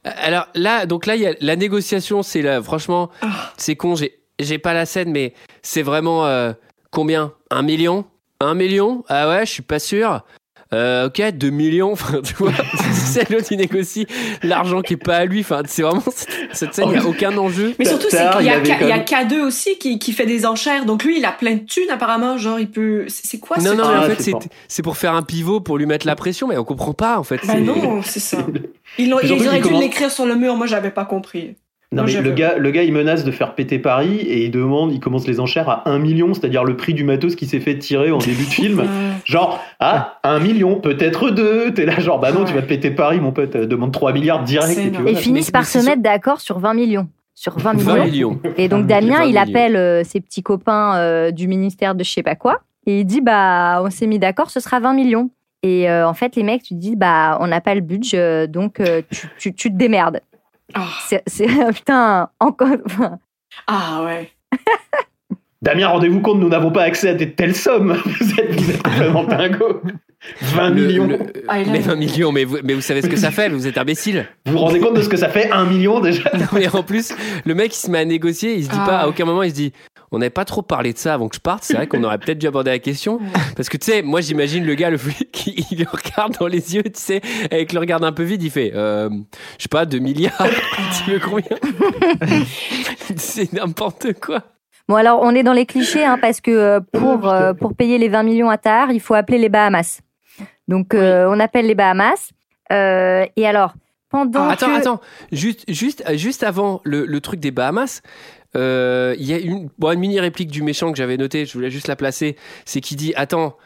[0.06, 3.10] Alors là, donc là, il y a la négociation, c'est là, franchement,
[3.58, 6.54] c'est con, j'ai, j'ai pas la scène, mais c'est vraiment euh,
[6.92, 7.34] combien?
[7.52, 8.06] Un million?
[8.40, 9.04] Un million?
[9.08, 10.24] Ah ouais, je suis pas sûr.
[10.74, 12.52] Euh, ok, 2 millions, enfin, tu vois,
[12.92, 14.08] c'est l'autre qui négocie
[14.42, 16.04] l'argent qui est pas à lui, enfin, c'est vraiment,
[16.52, 17.76] cette, scène, il n'y a aucun enjeu.
[17.78, 19.78] Mais surtout, c'est qu'il y, il a avait K- il y a quand K2 aussi
[19.78, 20.86] qui, qui fait des enchères.
[20.86, 22.38] Donc lui, il a plein de thunes apparemment.
[22.40, 23.06] Genre, il peut.
[23.08, 24.34] C'est quoi Non, ce non, mais en Ah, fait,
[24.68, 27.24] c'est pour faire un pivot, pour lui mettre la pression, mais on comprend pas, en
[27.24, 27.40] fait.
[27.46, 28.40] Bah non, c'est ça.
[28.98, 30.56] Ils, ils auraient qu'il dû l'écrire sur le mur.
[30.56, 31.56] Moi, j'avais pas compris.
[31.92, 34.52] Non, Non, mais le gars, le gars il menace de faire péter Paris et il
[34.52, 37.60] demande, il commence les enchères à 1 million, c'est-à-dire le prix du matos qui s'est
[37.60, 38.84] fait tirer en début de film.
[39.24, 41.74] Genre, ah, 1 million, peut-être 2.
[41.74, 44.14] T'es là, genre, bah non, tu vas te péter Paris, mon pote, euh, demande 3
[44.14, 44.78] milliards direct.
[44.78, 45.12] Et.
[45.12, 47.08] Et finissent par se mettre d'accord sur 20 millions.
[47.34, 47.96] Sur 20 millions.
[47.96, 48.40] 20 millions.
[48.58, 52.10] Et donc 20 Damien, il appelle euh, ses petits copains euh, du ministère de je
[52.10, 52.62] sais pas quoi.
[52.88, 55.30] Et il dit, bah, on s'est mis d'accord, ce sera 20 millions.
[55.64, 58.48] Et euh, en fait, les mecs, tu te dis, bah, on n'a pas le budget,
[58.48, 60.22] donc euh, tu, tu, tu te démerdes.
[60.76, 60.88] Ah.
[61.08, 61.24] C'est,
[61.74, 62.68] putain, encore.
[63.68, 64.30] Ah ouais.
[65.62, 67.94] Damien, rendez-vous compte, nous n'avons pas accès à de telles sommes.
[68.06, 69.82] Vous êtes, vous êtes complètement dingo.
[70.42, 71.08] 20 Le- millions.
[71.08, 71.18] le-
[71.48, 73.78] Ah, mais 20 millions, mais vous, mais vous savez ce que ça fait, vous êtes
[73.78, 74.28] imbécile.
[74.46, 76.84] Vous vous rendez compte de ce que ça fait 1 million déjà Non, mais en
[76.84, 77.14] plus,
[77.46, 78.86] le mec, il se met à négocier, il se dit Ah.
[78.86, 79.74] pas, à aucun moment, il se dit,
[80.16, 82.18] on n'avait pas trop parlé de ça avant que je parte, c'est vrai qu'on aurait
[82.18, 83.20] peut-être dû aborder la question.
[83.56, 86.76] Parce que tu sais, moi, j'imagine le gars, le flic, il le regarde dans les
[86.76, 89.10] yeux, tu sais, avec le regard un peu vide, il fait, euh,
[89.58, 90.34] je sais pas, 2 milliards,
[91.06, 91.58] tu veux combien?
[93.18, 94.42] C'est n'importe quoi.
[94.88, 97.98] Bon, alors, on est dans les clichés, hein, parce que euh, pour, euh, pour payer
[97.98, 100.02] les 20 millions à Tahar, il faut appeler les Bahamas.
[100.68, 102.32] Donc, euh, on appelle les Bahamas.
[102.72, 103.74] Et alors,
[104.10, 104.78] pendant Ah, attends, que...
[104.78, 105.02] attends,
[105.32, 108.02] juste, juste, juste avant le, le truc des Bahamas,
[108.56, 111.54] euh, il y a une, bon, une mini réplique du méchant que j'avais noté, je
[111.54, 112.36] voulais juste la placer,
[112.66, 113.58] c'est qui dit Attends,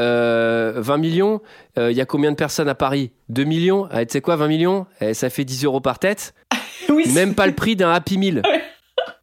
[0.00, 1.40] euh, 20 millions,
[1.78, 3.12] euh, il y a combien de personnes à Paris?
[3.28, 3.86] 2 millions?
[3.90, 4.86] Ah, Tu sais quoi, 20 millions?
[5.00, 6.34] Eh, Ça fait 10 euros par tête.
[6.90, 8.42] Oui, Même pas le prix d'un Happy Meal.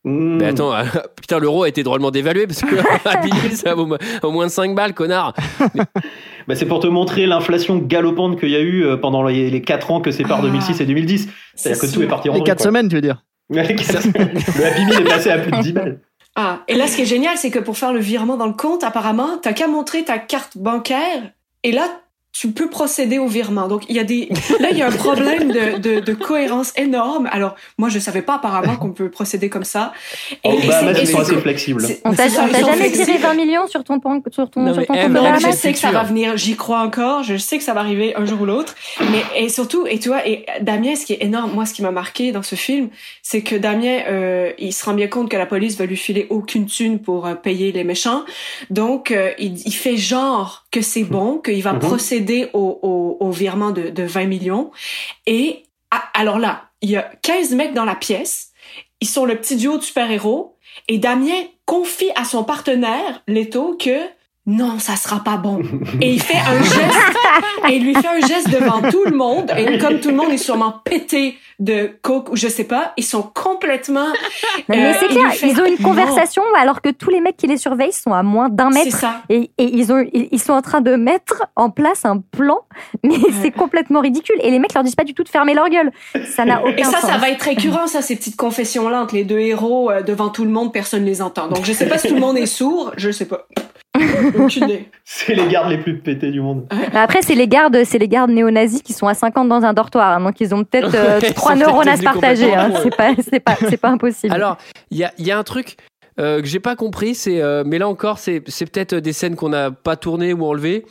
[0.04, 0.38] Mmh.
[0.38, 0.84] Mais attends, euh,
[1.16, 2.76] putain, l'euro a été drôlement dévalué parce que
[3.08, 3.88] Happy Meal, ça vaut
[4.24, 5.34] au moins 5 balles, connard.
[6.48, 9.62] Bah, c'est pour te montrer l'inflation galopante qu'il y a eu euh, pendant les, les
[9.62, 10.48] 4 ans que séparent Ah.
[10.48, 11.30] 2006 et 2010.
[11.56, 12.66] C'est-à-dire que tout est parti en Les vrille, 4 quoi.
[12.66, 16.00] semaines, tu veux dire Le Happy Meal est passé à plus de 10 balles.
[16.36, 18.54] Ah, et là, ce qui est génial, c'est que pour faire le virement dans le
[18.54, 21.32] compte, apparemment, t'as qu'à montrer ta carte bancaire
[21.64, 22.01] et là,
[22.34, 23.68] tu peux procéder au virement.
[23.68, 24.30] Donc il y a des
[24.60, 27.28] là il y a un problème de, de, de cohérence énorme.
[27.32, 29.92] Alors moi je savais pas apparemment qu'on peut procéder comme ça.
[30.44, 31.86] Oh, et Bahamas, c'est- ils sont et assez flexibles.
[32.06, 33.18] On t'a jamais tiré flexibles.
[33.20, 35.58] 20 millions sur ton, pan- sur ton, Non, sur ton compte dans Donc, je Bahamas
[35.58, 38.26] sais que ça va venir, j'y crois encore, je sais que ça va arriver un
[38.26, 38.76] jour ou l'autre,
[39.12, 41.82] mais et surtout, et tu vois, et Damien, ce qui est énorme, moi, ce qui
[41.82, 42.90] m'a marqué dans ce film,
[43.22, 46.28] c'est que Damien, euh, il se rend bien compte que la police va lui filer
[46.30, 48.24] aucune thune pour euh, payer les méchants,
[48.70, 51.80] donc euh, il, il fait genre que c'est bon, qu'il va Mhm.
[51.80, 54.72] procéder au, au, au virement de, de 20 millions,
[55.28, 58.52] et ah, alors là, il y a 15 mecs dans la pièce,
[59.02, 60.56] ils sont le petit duo de super-héros,
[60.88, 64.00] et Damien confie à son partenaire, Leto, que
[64.48, 65.62] non, ça sera pas bon.
[66.02, 69.52] Et il fait un geste, et il lui fait un geste devant tout le monde,
[69.56, 73.04] et comme tout le monde est sûrement pété de coke ou je sais pas, ils
[73.04, 74.08] sont complètement.
[74.68, 75.90] Mais, mais euh, c'est clair, fait- ils ont une Non.
[75.90, 78.98] conversation alors que tous les mecs qui les surveillent sont à moins d'un C'est mètre.
[78.98, 79.22] ça.
[79.30, 82.62] Et, et ils, ont, ils sont en train de mettre en place un plan,
[83.04, 83.14] mais
[83.44, 84.38] c'est complètement ridicule.
[84.42, 85.92] Et les mecs leur disent pas du tout de fermer leur gueule.
[86.36, 87.12] Ça n'a aucun Et ça, sens.
[87.12, 90.46] ça va être récurrent, ça, ces petites confessions-là entre les deux héros euh, devant tout
[90.46, 91.48] le monde, personne les entend.
[91.48, 93.48] Donc, je sais pas si tout le monde est sourd, je sais pas.
[95.04, 96.66] C'est les gardes les plus pétés du monde.
[96.94, 100.18] Après, c'est les gardes, c'est les gardes néo-nazis qui sont à 50 dans un dortoir,
[100.18, 102.54] hein, donc ils ont peut-être euh, trois neurones à se partager.
[102.54, 102.72] hein.
[102.82, 104.34] C'est pas, c'est pas, c'est pas impossible.
[104.34, 104.58] Alors,
[104.92, 105.76] il y a, il y a un truc
[106.20, 109.36] euh, que j'ai pas compris, c'est, euh, mais là encore, c'est, c'est peut-être des scènes
[109.36, 110.86] qu'on n'a pas tournées ou enlevées.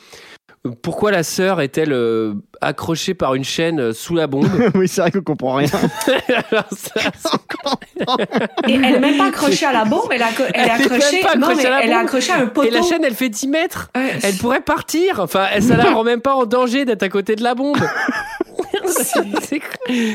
[0.82, 5.00] Pourquoi la sœur est-elle euh, accrochée par une chaîne euh, sous la bombe oui, c'est
[5.00, 5.68] vrai qu'on comprend rien.
[6.50, 7.00] Alors, ça-
[8.68, 10.66] Et elle est même pas accrochée à la bombe, elle, a, elle est Elle est
[10.66, 12.02] même accrochée, non, mais à la elle est bombe.
[12.04, 12.68] accrochée à un poteau.
[12.68, 13.90] Et la chaîne, elle fait 10 mètres.
[13.96, 14.18] Ouais.
[14.22, 15.20] Elle pourrait partir.
[15.20, 17.78] Enfin, elle- ça la rend même pas en danger d'être à côté de la bombe.
[18.86, 19.60] C'est-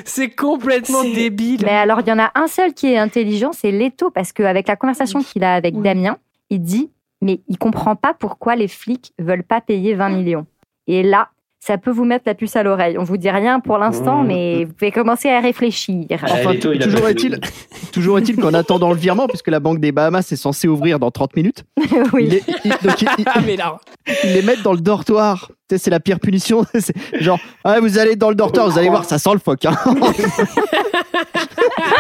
[0.06, 1.62] C'est complètement débile.
[1.66, 4.68] Mais alors, il y en a un seul qui est intelligent, c'est Leto, parce qu'avec
[4.68, 6.18] la conversation qu'il a avec Damien,
[6.50, 6.90] il dit,
[7.22, 10.46] mais il comprend pas pourquoi les flics veulent pas payer 20 millions.
[10.88, 11.30] Et là,
[11.66, 12.98] ça peut vous mettre la puce à l'oreille.
[13.00, 14.28] On vous dit rien pour l'instant, Mmh.
[14.28, 16.06] mais vous pouvez commencer à réfléchir.
[16.24, 17.40] Enfin, toujours est-il
[17.92, 21.10] toujours est-il qu'en attendant le virement, puisque la banque des Bahamas est censée ouvrir dans
[21.12, 21.64] 30 minutes,
[22.14, 22.26] oui.
[22.28, 23.78] il est- il- donc il- il- Ah, mais là.
[24.24, 25.52] ils les mettent dans le dortoir.
[25.76, 26.64] C'est la pire punition.
[26.80, 29.66] C'est genre, ah, vous allez dans le dortoir, vous allez voir, ça sent le phoque.
[29.66, 29.76] hein.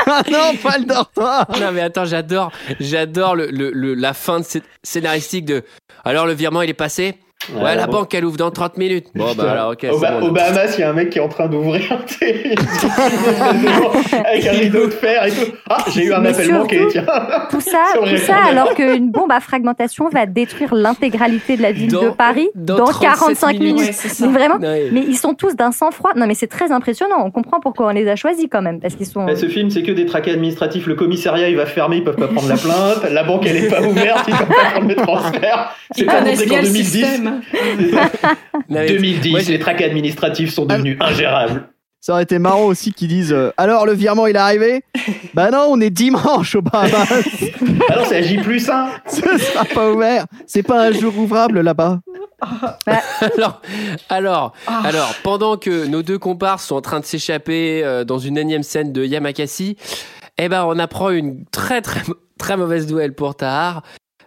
[0.07, 1.47] ah non, pas le dortoir.
[1.59, 5.63] Non mais attends, j'adore, j'adore le, le- le- la fin de cette scénaristique de.
[6.03, 7.15] Alors le virement il est passé?
[7.53, 7.93] Ouais, Ouais, la bon.
[7.99, 9.07] banque elle ouvre dans 30 minutes.
[9.15, 9.85] Bon bah alors ok.
[9.91, 11.81] Au, Ba- bon, au Bahamas, il y a un mec qui est en train d'ouvrir
[12.07, 12.55] tu sais,
[14.25, 15.51] avec un rideau de fer et tout.
[15.69, 17.05] Ah, j'ai eu un Mais appel surtout, manqué, tiens.
[17.49, 21.91] Tout ça, tout ça alors qu'une bombe à fragmentation va détruire l'intégralité de la ville
[21.91, 23.75] Dans- de Paris dans dans, 37 45 minutes.
[23.75, 23.89] minutes.
[23.89, 24.89] Ouais, mais vraiment, Ouais.
[24.91, 26.11] mais ils sont tous d'un sang-froid.
[26.15, 27.17] Non, mais c'est très impressionnant.
[27.25, 29.25] On comprend pourquoi on les a choisis quand même, parce qu'ils sont.
[29.25, 30.87] Bah, ce film, c'est que des traquets administratifs.
[30.87, 33.11] Le commissariat, il va fermer, ils peuvent pas prendre la plainte.
[33.11, 35.71] La banque, elle est pas ouverte, ils peuvent pas prendre le transfert.
[35.91, 36.83] C'est pas montré qu'en le 2010.
[36.85, 37.34] système.
[37.53, 41.69] Non, mais 2010, moi, j'ai- les traquets administratifs sont devenus ingérables.
[42.01, 44.83] Ça aurait été marrant aussi qu'ils disent euh, Alors, le virement, il est arrivé?
[45.33, 47.09] Bah non, on est dimanche au Bahamas.
[47.89, 48.89] Alors, c'est à J plus 1.
[49.07, 50.25] Ce sera pas ouvert.
[50.45, 51.99] C'est pas un jour ouvrable là-bas.
[53.21, 53.61] alors,
[54.09, 54.81] alors, Ah.
[54.85, 58.61] alors, pendant que nos deux comparses sont en train de s'échapper euh, dans une énième
[58.61, 59.77] scène de Yamakasi,
[60.37, 62.01] eh ben, on apprend une très très
[62.37, 63.81] très mauvaise nouvelle pour Tahar.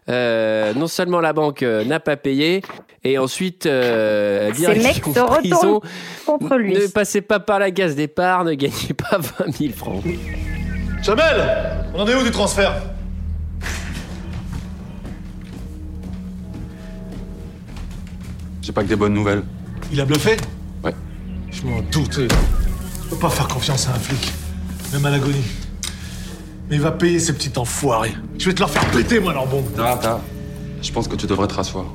[0.09, 2.62] Euh, non seulement la banque euh, n'a pas payé,
[3.05, 5.80] et ensuite euh, Ces mecs se prison.
[6.24, 6.72] contre lui.
[6.74, 10.02] Ne passez pas par la case départ, ne gagnez pas 20 000 francs.
[11.02, 11.44] Jamel
[11.94, 12.74] On en est où du transfert?
[18.62, 19.43] J'ai pas que des bonnes nouvelles.
[19.93, 20.36] Il a bluffé?
[20.85, 20.94] Ouais.
[21.51, 22.20] Je m'en doute.
[22.20, 24.32] Je peux pas faire confiance à un flic,
[24.93, 25.44] même à l'agonie.
[26.68, 28.14] Mais il va payer ces petits enfoirés.
[28.38, 29.64] Je vais te leur faire péter, moi, leur bombe.
[29.74, 30.20] Tara,
[30.82, 31.86] je pense que tu devrais te rasseoir.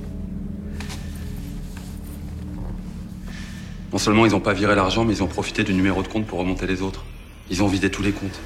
[3.91, 6.25] Non seulement ils ont pas viré l'argent, mais ils ont profité du numéro de compte
[6.25, 7.05] pour remonter les autres.
[7.51, 8.39] Ils ont vidé tous les comptes.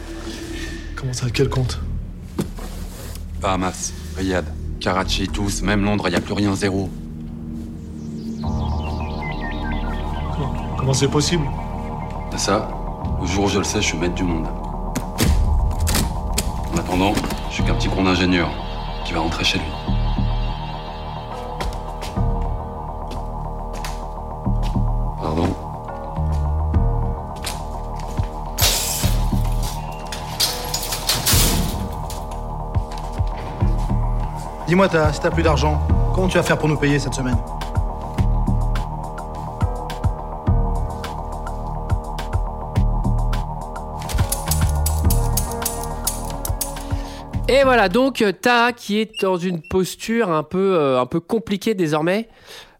[0.97, 1.79] Comment ça, quel compte?
[3.39, 4.45] Bahamas, Riyad,
[4.81, 6.89] Karachi, tous, même Londres, y a plus rien, zéro.
[10.77, 11.45] Comment c'est possible?
[12.35, 12.69] Ça,
[13.21, 14.47] le jour où je le sais, je suis maître du monde.
[16.77, 17.13] En attendant,
[17.49, 18.49] je suis qu'un petit con d'ingénieur
[19.03, 19.65] qui va rentrer chez lui.
[25.19, 25.47] Pardon
[34.67, 35.81] Dis-moi, t'as- si t'as plus d'argent,
[36.13, 37.37] comment tu vas faire pour nous payer cette semaine?
[47.59, 51.19] Et voilà, donc euh, Ta qui est dans une posture un peu, euh, un peu
[51.19, 52.27] compliquée désormais.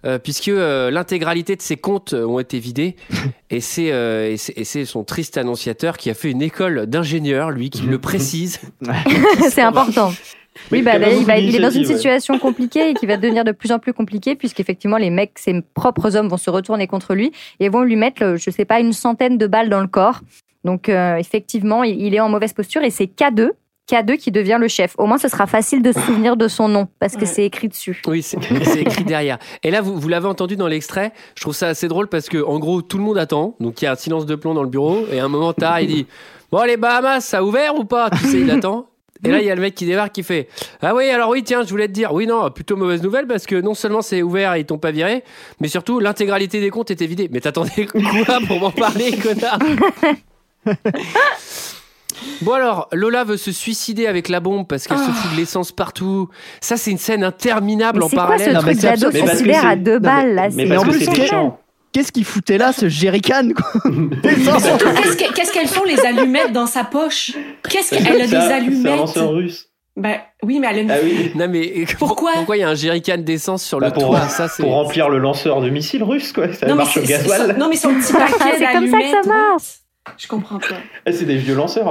[0.06, 2.96] euh, puisque euh, l'intégralité de ses comptes ont été vidés.
[3.50, 6.86] et c'est euh, et c'est- et c'est son triste annonciateur qui a fait une école
[6.86, 8.60] d'ingénieur, lui, qui le précise.
[9.50, 10.12] c'est important.
[10.72, 11.94] Oui, bah, là, il, va- il est dans une ouais.
[11.96, 15.62] situation compliquée et qui va devenir de plus en plus compliquée puisqu'effectivement les mecs, ses
[15.74, 18.94] propres hommes vont se retourner contre lui et vont lui mettre, je sais pas, une
[18.94, 20.22] centaine de balles dans le corps.
[20.64, 23.50] Donc euh, effectivement, il, il est en mauvaise posture et c'est K2,
[23.90, 24.96] K2 qui devient le chef.
[24.98, 27.70] Au moins, ce sera facile de se souvenir de son nom parce que c'est écrit
[27.70, 28.02] dessus.
[28.08, 29.38] Oui, c'est c'est écrit derrière.
[29.64, 31.14] Et là, vous, vous l'avez entendu dans l'extrait.
[31.36, 33.56] Je trouve ça assez drôle parce que, en gros, tout le monde attend.
[33.60, 35.06] Donc, il y a un silence de plomb dans le bureau.
[35.12, 36.08] Et à un moment tard, il dit
[36.52, 38.10] Bon, les Bahamas, ça a ouvert ou pas?
[38.10, 38.88] Tu sais, il attend.
[39.24, 40.48] Et là, il y a le mec qui débarque qui fait
[40.82, 42.14] Ah oui, alors oui, tiens, je voulais te dire.
[42.14, 44.92] Oui, non, plutôt mauvaise nouvelle parce que non seulement c'est ouvert et ils t'ont pas
[44.92, 45.24] viré,
[45.60, 47.28] mais surtout l'intégralité des comptes était vidée.
[47.32, 49.60] Mais t'attendais quoi pour m'en parler, connard?
[52.42, 55.72] Bon alors, Lola veut se suicider avec la bombe parce qu'elle se fout de l'essence
[55.72, 56.30] partout.
[56.62, 58.56] Ça, c'est une scène interminable Mais en c'est quoi parallèle.
[58.56, 60.82] ce truc c'est d'ado suicidaire à c'est- deux non, mais- balles là mais c'est parce
[60.82, 61.60] en que plus c'est c'est méchant.
[61.94, 63.50] Qu'est-ce qu'il foutait là, ce jerrycan
[64.24, 67.32] qu'est-ce que- qu'est-ce qu'elles font les allumettes dans sa poche?
[67.68, 69.68] Qu'est-ce qu'elle a des C'est C'est allumettes lanceur russe.
[69.96, 70.92] Ben oui, mais elle a une...
[70.92, 71.32] Ah oui.
[71.34, 72.32] Non mais Pourquoi?
[72.36, 74.28] Pourquoi il y a un jerrycan d'essence sur Bah, le pour, toit?
[74.30, 76.54] Ça c'est pour remplir le lanceur de missiles russe, quoi.
[76.54, 77.58] Ça Non, mais marche au c'est- c'est- gasoil.
[77.58, 79.64] non, mais son petit paquet C'est comme ça que ça marche.
[80.18, 80.78] Je comprends pas.
[81.06, 81.88] Ah, c'est des vieux lanceurs.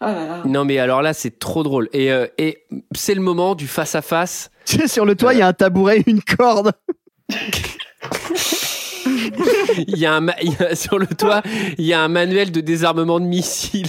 [0.00, 0.42] Oh là là.
[0.44, 3.94] Non mais alors là c'est trop drôle et, euh, et c'est le moment du face
[3.94, 4.50] à face.
[4.64, 6.72] Tu sais, sur le toit, il y a un tabouret et une corde.
[9.88, 11.42] Il y a un il y a- sur le toit
[11.78, 13.88] il y a un manuel de désarmement de missiles.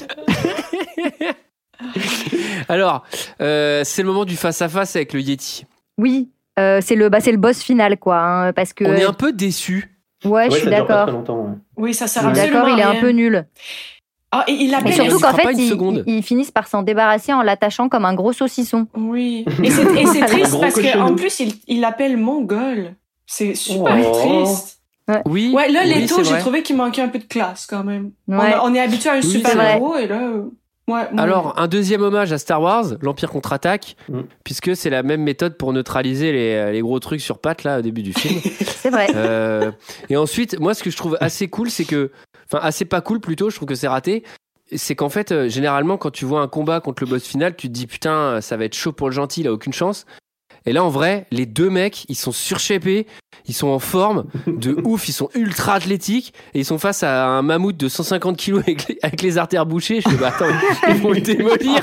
[2.70, 3.04] alors
[3.42, 5.66] euh, c'est le moment du face à face avec le Yeti.
[5.98, 6.30] Oui,
[6.60, 9.14] euh, c'est le bah, c'est le boss final quoi hein, parce que On est un
[9.14, 9.93] peu déçus.
[10.26, 11.10] Ouais, je suis d'accord.
[11.78, 13.46] Oui, ça Je sert d'accord, il est un peu nul.
[14.36, 14.94] Ah, et il Et l'appelle...
[14.94, 15.54] surtout qu'en fait,
[16.08, 18.88] ils, finissent par s'en débarrasser en l'attachant comme un gros saucisson.
[18.96, 19.46] Oui.
[19.64, 22.96] Et c'est et triste parce qu'en plus, il il l'appelle mongol.
[23.28, 24.12] C'est super Oh.
[24.44, 24.80] triste.
[25.26, 25.52] Oui.
[25.54, 28.12] Ouais, là, oui, Leto, c'est j'ai trouvé qu'il manquait un peu de classe quand même.
[28.28, 28.54] On, Ouais.
[28.54, 30.32] a- on est habitué à un Oui, c'est super-héros et là...
[30.88, 34.22] Ouais, moi- Alors, un deuxième hommage à Star Wars, l'Empire contre-attaque, Mm.
[34.44, 37.82] puisque c'est la même méthode pour neutraliser les, les gros trucs sur pattes là au
[37.82, 38.40] début du film.
[38.84, 39.08] C'est vrai.
[39.16, 39.72] Euh,
[40.10, 42.12] et ensuite, moi, ce que je trouve assez cool, c'est que,
[42.52, 44.24] enfin, assez pas cool plutôt, je trouve que c'est raté.
[44.76, 47.68] C'est qu'en fait, euh, généralement, quand tu vois un combat contre le boss final, tu
[47.68, 50.06] te dis putain, ça va être chaud pour le gentil, il a aucune chance.
[50.66, 53.06] Et là, en vrai, les deux mecs, ils sont surshapés,
[53.48, 57.26] ils sont en forme, de ouf, ils sont ultra athlétiques, et ils sont face à
[57.28, 60.00] un mammouth de 150 kilos avec les, avec les artères bouchées.
[60.02, 60.46] Je fais, bah attends,
[60.90, 61.82] ils vont le démolir.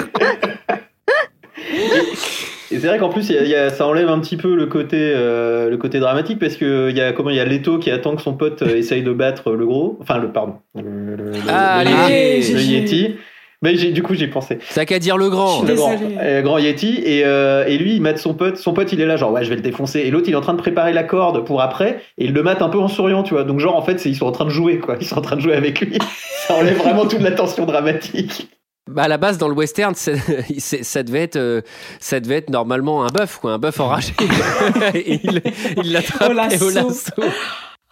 [2.73, 4.37] Et c'est vrai qu'en plus, il y a- il y a- ça enlève un petit
[4.37, 7.41] peu le côté, euh, le côté dramatique parce que il y a comment il y
[7.41, 10.31] a Leto qui attend que son pote euh, essaye de battre le gros, enfin le
[10.31, 12.65] pardon, le, le- le- Ah, le allez.
[12.65, 13.17] Yeti.
[13.63, 14.59] Mais j'ai du coup j'ai pensé.
[14.75, 15.63] T'as qu'à dire le grand.
[15.63, 18.91] Le grand, euh, grand Yeti et, euh, et lui il mate son pote son pote
[18.93, 20.55] il est là genre ouais je vais le défoncer et l'autre il est en train
[20.55, 23.35] de préparer la corde pour après et il le mate un peu en souriant tu
[23.35, 25.19] vois donc genre en fait c'est- ils sont en train de jouer quoi ils sont
[25.19, 25.99] en train de jouer avec lui
[26.49, 28.49] ça enlève vraiment toute la tension dramatique
[28.91, 30.17] Bah à la base dans le western, c'est-
[30.59, 31.61] c'est- ça devait être, euh,
[32.01, 34.15] ça devait être normalement un bœuf quoi, un bœuf enragé.
[34.95, 35.43] et il,
[35.85, 36.57] il l'attrape Au lasso.
[36.57, 37.13] et au lasso.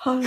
[0.07, 0.21] Oh.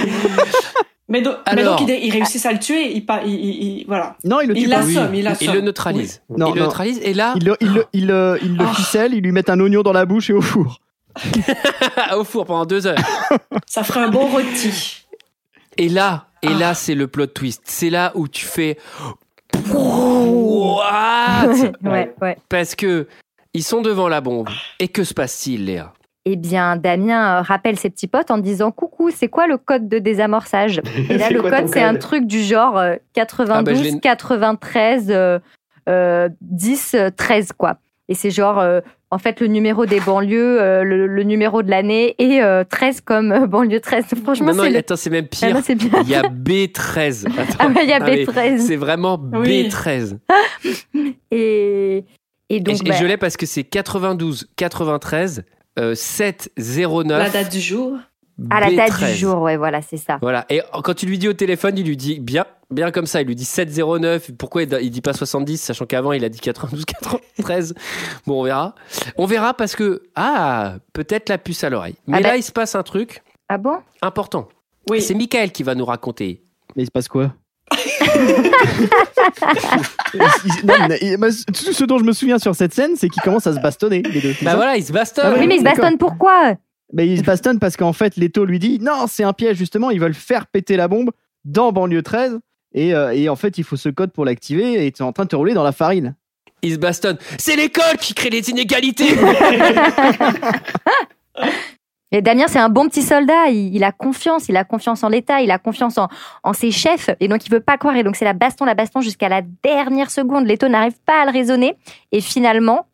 [1.07, 3.85] Mais donc, mais donc il, il réussit à le tuer, il, pa- il, il- il-
[3.88, 4.15] voilà.
[4.23, 4.77] Non, il le tue il pas.
[4.77, 5.53] l'assomme, il Il l'assomme.
[5.56, 6.22] le neutralise.
[6.30, 6.39] Oui.
[6.39, 8.73] Non, il le neutralise et là, Il le, il le, il le, il le Ah.
[8.73, 10.80] ficelle, il lui met un oignon dans la bouche et au four.
[12.18, 12.98] au four pendant deux heures.
[13.65, 15.06] Ça ferait un bon rôti.
[15.77, 16.57] Et là, et Ah.
[16.60, 17.64] là c'est le plot twist.
[17.65, 18.77] C'est là où tu fais
[19.73, 21.48] what?
[21.84, 22.38] Ouais, ouais.
[22.49, 23.07] Parce que
[23.53, 24.49] ils sont devant la bombe.
[24.80, 25.93] Et que se passe-t-il, Léa?
[26.26, 29.89] Eh bien, Damien euh, rappelle ses petits potes en disant Coucou, c'est quoi le code
[29.89, 30.80] de désamorçage
[31.10, 33.99] Et là, le code, c'est un truc du genre euh, 92, Ah bah, je l'ai-
[33.99, 35.39] 93, euh,
[35.89, 37.77] euh, 10, euh, 13, quoi.
[38.07, 41.69] Et c'est genre, euh, en fait, le numéro des banlieues, euh, le, le numéro de
[41.72, 44.06] l'année et euh, 13 comme banlieue 13.
[44.23, 45.53] Franchement, il- le- attends, c'est même Ah pire.
[45.56, 45.61] non.
[46.03, 47.26] Il y a B13.
[47.38, 47.56] Attends.
[47.76, 48.60] Ah il y a mais B13.
[48.60, 49.68] C'est vraiment Oui.
[49.69, 50.18] B13.
[50.93, 52.06] Et, et
[52.49, 55.43] Et, donc, et bah, je l'ai parce que c'est 92, 93,
[55.80, 57.06] euh, 7, 09.
[57.19, 57.98] La date du jour.
[58.49, 59.11] à la date B13.
[59.11, 60.18] du jour, ouais, voilà, c'est ça.
[60.22, 60.45] Voilà.
[60.49, 63.22] Et quand tu lui dis au téléphone, il lui dit bien, bien comme ça.
[63.22, 64.31] Il lui dit 709.
[64.38, 67.73] Pourquoi il, dit pas 70, sachant qu'avant il a dit 92, 93.
[68.26, 68.76] Bon, on verra.
[69.18, 71.95] On verra parce que ah, peut-être la puce à l'oreille.
[72.07, 73.77] Mais Ah là, bah- il se passe un truc Ah bon?
[74.02, 74.48] important.
[74.89, 75.02] Oui.
[75.02, 76.43] C'est Michael qui va nous raconter.
[76.76, 77.34] Mais il se passe quoi?
[80.64, 80.99] non, mais
[81.48, 84.02] Tout ce dont je me souviens sur cette scène, c'est qu'ils commencent à se bastonner,
[84.02, 84.36] les deux.
[84.41, 85.26] Bah voilà, il se bastonne.
[85.28, 86.56] Ah ouais, Oui, mais ils se bastonnent pourquoi
[86.94, 89.91] Mais ils se bastonnent parce qu'en fait, Leto lui dit non, c'est un piège, justement,
[89.91, 91.11] ils veulent faire péter la bombe
[91.45, 92.40] dans banlieue 13.
[92.73, 95.11] Et, euh, et en fait, il faut ce code pour l'activer et tu es en
[95.11, 96.15] train de te rouler dans la farine.
[96.61, 97.18] Il se bastonne.
[97.38, 99.10] C'est l'école qui crée les inégalités.
[102.11, 103.47] Et Damien, c'est un bon petit soldat.
[103.49, 104.49] Il, il a confiance.
[104.49, 105.41] Il a confiance en l'État.
[105.41, 106.07] Il a confiance en,
[106.43, 107.09] en ses chefs.
[107.19, 107.95] Et donc, il veut pas croire.
[107.95, 110.45] Et donc, c'est la baston, la baston jusqu'à la dernière seconde.
[110.47, 111.75] Leto n'arrive pas à le raisonner.
[112.11, 112.85] Et finalement,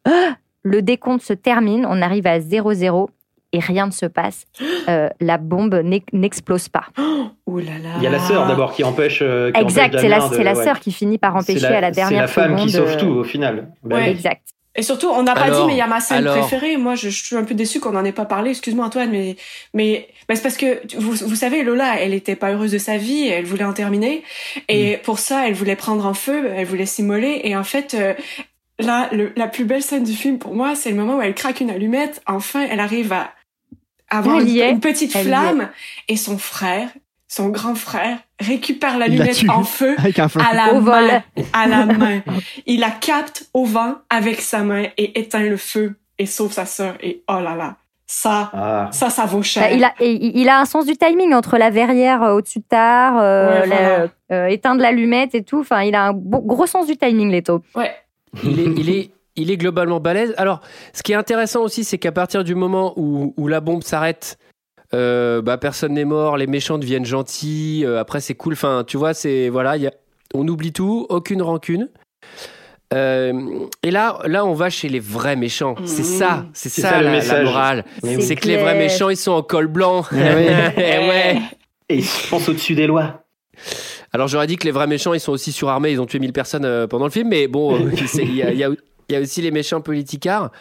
[0.64, 1.86] le décompte se termine.
[1.90, 3.08] On arrive à 0-0
[3.54, 4.44] et rien ne se passe.
[4.90, 6.84] Euh, la bombe n'ex- n'explose pas.
[7.46, 7.90] Oh là là.
[7.98, 9.20] Il y a la sœur d'abord qui empêche.
[9.22, 10.64] euh, qui Exact, c'est la, Damien de- c'est la ouais.
[10.64, 12.96] sœur qui finit par empêcher la- à la dernière C'est la femme qui seconde, sauve
[12.98, 13.72] euh, tout au final.
[13.84, 14.04] Ben Ouais.
[14.04, 14.10] oui.
[14.10, 14.42] Exact.
[14.78, 16.38] Et surtout, on n'a pas dit, mais il y a ma scène alors.
[16.38, 16.78] préférée.
[16.78, 18.52] Moi, je, je suis un peu déçue qu'on n'en ait pas parlé.
[18.52, 19.36] Excuse-moi, Antoine, mais,
[19.74, 22.98] mais, mais c'est parce que, vous, vous savez, Lola, elle était pas heureuse de sa
[22.98, 24.24] vie, elle voulait en terminer.
[24.70, 27.42] Et pour ça, elle voulait prendre en feu, elle voulait s'immoler.
[27.44, 28.14] Et en fait, euh,
[28.80, 31.34] là, le- la plus belle scène du film, pour moi, c'est le moment où elle
[31.34, 32.22] craque une allumette.
[32.28, 33.34] Enfin, elle arrive à
[34.10, 35.70] avoir une, petite Elle flamme.
[36.08, 36.90] Et son frère,
[37.28, 40.40] son grand frère, récupère Il la tue en feu avec un feu.
[40.50, 41.46] à la Au main, vol.
[41.54, 42.22] à la main.
[42.66, 46.66] Il la capte au vent avec sa main et éteint le feu et sauve sa
[46.66, 46.96] sœur.
[47.02, 48.90] Et oh là là, ça, Ah.
[48.92, 49.64] ça, ça vaut cher.
[49.64, 53.18] Bah, il, a, il un sens du timing entre la verrière euh, au-dessus de tard,
[53.20, 54.08] euh, Ouais, la- voilà.
[54.32, 55.60] euh, éteindre l'allumette et tout.
[55.60, 57.64] Enfin, il a un beau- gros sens du timing, Leto.
[57.76, 57.92] Ouais.
[58.44, 60.34] il est, il est, il est globalement balèze.
[60.38, 60.62] Alors,
[60.94, 64.38] ce qui est intéressant aussi, c'est qu'à partir du moment où, où la bombe s'arrête,
[64.94, 67.84] euh, bah, personne n'est mort, les méchants deviennent gentils.
[67.86, 68.54] euh, après, c'est cool.
[68.54, 69.94] Enfin, tu vois, c'est voilà, il y a-
[70.34, 71.90] on oublie tout, aucune rancune.
[72.94, 73.34] Euh,
[73.84, 75.76] et là, là, on va chez les vrais méchants.
[75.86, 77.46] C'est ça, c'est C'est ça, ça, le la, la message.
[77.46, 77.86] morale.
[78.02, 80.06] C'est que les vrais méchants, ils sont en col blanc.
[80.14, 80.48] Eh oui.
[80.78, 81.42] Eh ouais.
[81.90, 83.24] Et ils se pensent au-dessus des lois.
[84.14, 86.32] Alors j'aurais dit que les vrais méchants ils sont aussi surarmés, ils ont tué 1000
[86.32, 88.70] personnes pendant le film, mais bon, c'est- il y, a, il y a-
[89.10, 90.52] il y a aussi les méchants politicards.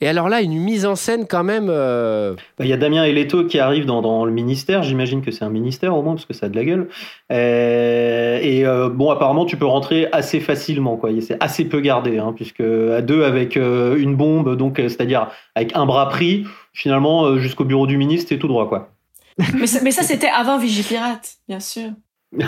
[0.00, 1.68] Et alors là, une mise en scène quand même.
[1.70, 4.82] euh, Bah, Il y a Damien et Leto qui arrivent dans, dans le ministère.
[4.82, 6.88] J'imagine que c'est un ministère au moins parce que ça a de la gueule.
[7.32, 10.96] Euh, et euh, bon, apparemment, tu peux rentrer assez facilement.
[10.96, 11.10] quoi.
[11.20, 15.74] C'est assez peu gardé, hein, puisque à deux avec euh, une bombe, donc c'est-à-dire avec
[15.74, 18.90] un bras pris, finalement jusqu'au bureau du ministre, c'est tout droit, quoi.
[19.54, 21.90] Mais ça, mais ça, c'était avant Vigipirate, bien sûr.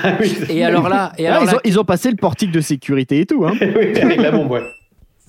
[0.50, 2.60] Et alors là, et Ah, alors ils, là, ont, ils ont passé le portique de
[2.60, 3.44] sécurité et tout.
[3.46, 3.52] Hein.
[3.60, 4.62] Oui, avec la bombe, ouais.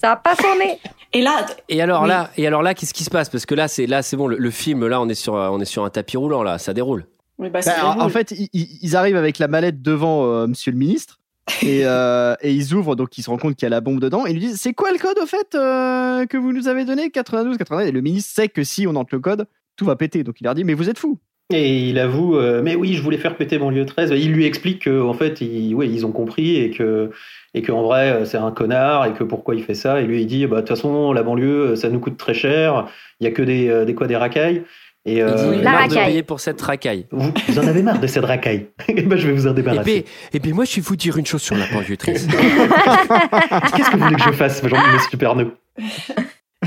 [0.01, 0.79] Ça a pas tourné.
[1.13, 2.09] Et là, et alors Oui.
[2.09, 3.29] là, et alors là, qu'est-ce qui se passe?
[3.29, 4.27] Parce que là, c'est là, c'est bon.
[4.27, 6.43] Le, le film, là, on est sur, on est sur un tapis roulant.
[6.43, 7.05] Là, ça déroule.
[7.39, 11.19] oui, bah, Bah, en fait, ils, arrivent avec la mallette devant euh, Monsieur le ministre
[11.63, 13.99] et, euh, et ils ouvrent, donc ils se rendent compte qu'il y a la bombe
[13.99, 14.25] dedans.
[14.27, 16.85] Et ils lui disent C'est quoi le code au fait euh, que vous nous avez
[16.85, 17.09] donné?
[17.09, 20.23] 92, 80 Et le ministre sait que si on entre le code, tout va péter.
[20.23, 21.17] Donc il leur dit Mais vous êtes fous.
[21.51, 24.13] Et il avoue, euh, mais oui, je voulais faire péter mon lieu 13.
[24.15, 27.09] Il lui explique qu'en fait, ils, ouais, ils ont compris et que
[27.55, 29.99] et qu'en vrai, euh, c'est un connard et que pourquoi il fait ça.
[29.99, 32.85] Et lui, il dit, bah de toute façon, la banlieue, ça nous coûte très cher.
[33.19, 34.61] Il y a que des, euh, des quoi, des racailles.
[35.05, 36.05] Et Il euh, dit, il La a marre de racaille.
[36.11, 37.07] payer pour cette racaille.
[37.09, 38.67] vous, vous en avez marre de cette racaille.
[38.87, 40.05] Eh ben, je vais vous en bien, débarrasser.
[40.33, 42.27] et bien, moi, je vais vous dire une chose sur la banlieue-trice.
[43.75, 45.51] Qu'est-ce que vous voulez que je fasse, Jean-Monsieur Pernod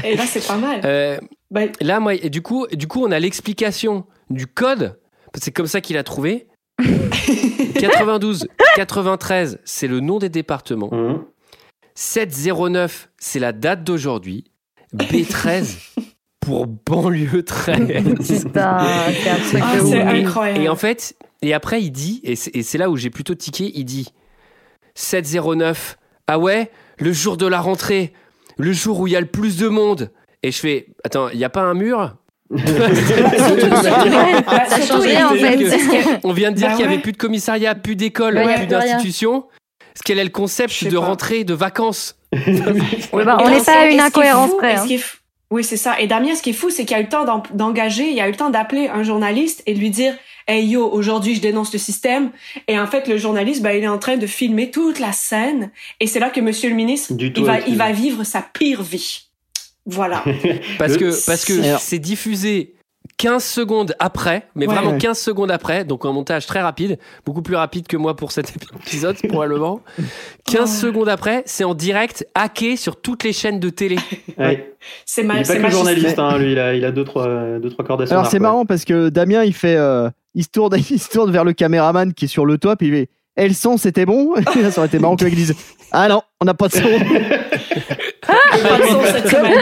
[0.05, 0.81] Et là, c'est pas mal.
[0.85, 1.19] Euh,
[1.53, 4.05] Bah, là, moi, et du coup, du coup, on a l'explication
[4.35, 4.99] du code.
[5.35, 6.49] C'est comme ça qu'il a trouvé.
[7.79, 8.47] 92,
[8.77, 10.93] 93, c'est le nom des départements.
[10.93, 11.25] Hum.
[11.95, 14.45] 709, c'est la date d'aujourd'hui.
[14.95, 15.77] B13
[16.41, 18.45] pour banlieue 13.
[18.45, 18.87] Putain,
[19.45, 20.63] c'est ah, incroyable.
[20.63, 23.85] Et en fait, et après, il dit, et c'est là où j'ai plutôt tiqué, il
[23.85, 24.09] dit
[24.95, 28.13] 709, ah ouais, le jour de la rentrée,
[28.59, 30.11] le jour où il y a le plus de monde.
[30.43, 32.17] Et je fais, attends, il n'y a pas un mur?
[33.83, 33.99] Ça
[35.27, 36.21] en fait.
[36.25, 37.03] On vient de dire Bah qu'il n'y avait ouais.
[37.03, 39.45] plus de commissariat, plus d'école, Ouais, plus d'institution.
[39.95, 41.05] Ce quel est le Je concept de pas.
[41.07, 42.17] rentrée de vacances?
[43.13, 44.77] Ouais, bah, on n'est pas à une incohérence près.
[44.77, 44.87] hein.
[45.51, 46.01] Oui, c'est ça.
[46.01, 48.19] Et Damien, ce qui est fou, c'est qu'il a eu le temps d'en- d'engager, il
[48.21, 50.15] a eu le temps d'appeler un journaliste et de lui dire
[50.49, 52.31] Hey yo, aujourd'hui je dénonce le système.
[52.69, 55.71] Et en fait, le journaliste, bah, il est en train de filmer toute la scène.
[56.01, 57.13] Et c'est là que monsieur le ministre,
[57.67, 59.27] il va vivre sa pire vie.
[59.87, 60.23] Voilà.
[60.79, 62.75] Parce que parce que c'est diffusé
[63.19, 64.75] 15 secondes après, mais Ouais.
[64.75, 64.99] vraiment Ouais.
[64.99, 68.53] 15 secondes après, donc un montage très rapide, beaucoup plus rapide que moi pour cet
[68.87, 69.81] épisode probablement.
[70.47, 70.87] 15 Oh.
[70.87, 73.97] secondes après, c'est en direct, hacké sur toutes les chaînes de télé.
[74.39, 74.75] Ouais.
[75.05, 77.05] C'est Il ma, n'est pas c'est que journaliste, hein, lui, il a, il a deux,
[77.05, 79.77] trois, deux, trois cordes à son Alors c'est marrant parce que Damien il fait.
[79.77, 82.83] euh, il, se tourne, il se tourne vers le caméraman qui est sur le top
[82.83, 84.35] il fait Et le son c'était bon
[84.71, 85.55] Ça aurait été marrant que le mec dise
[85.91, 86.83] Ah non, on n'a pas de son.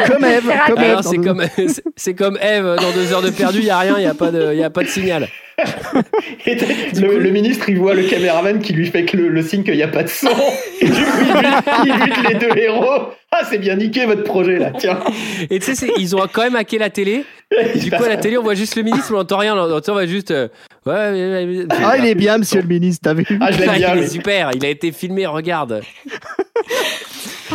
[0.06, 0.42] Comme, Eve.
[0.44, 3.64] C'est Comme c'est dans- comme c'est- c'est comme Eve dans deux heures de perdu, il
[3.66, 5.28] y a rien, il y a pas de y a pas de signal.
[6.46, 6.54] Et
[7.00, 9.74] le, le ministre, il voit le caméraman qui lui fait que le, le signe qu'il
[9.74, 10.28] n'y a pas de son.
[10.80, 11.18] Et du coup,
[11.84, 13.08] il bute, les deux héros.
[13.30, 14.98] Ah, c'est bien niqué votre projet là, tiens.
[15.50, 17.24] Et tu sais, ils ont quand même hacké la télé.
[17.76, 19.54] Du coup, à la télé, on voit juste le ministre, on n'entend rien.
[19.54, 20.30] On entend on voit juste.
[20.30, 20.48] euh,
[20.86, 21.66] ouais.
[21.84, 23.94] Ah, il est bien, monsieur le ministre, t'as vu Ah, je l'aime bien.
[23.96, 24.50] il est super.
[24.54, 25.26] Il a été filmé.
[25.26, 25.82] Regarde.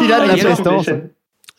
[0.04, 0.90] Il a de prestance.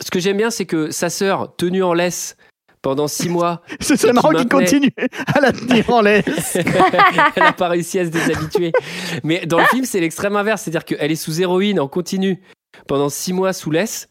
[0.01, 2.37] Ce que j'aime bien, c'est que sa sœur, tenue en laisse
[2.83, 3.63] pendant six mois.
[3.81, 4.91] Ce serait et qui marrant qu'il maintenait- continue
[5.35, 6.57] à la tenir en laisse.
[7.37, 8.73] elle n'a pas réussi à se déshabituer.
[9.25, 10.63] Mais dans le film, c'est l'extrême inverse.
[10.63, 12.41] C'est-à-dire qu'elle est sous héroïne en continu
[12.87, 14.09] pendant six mois sous laisse.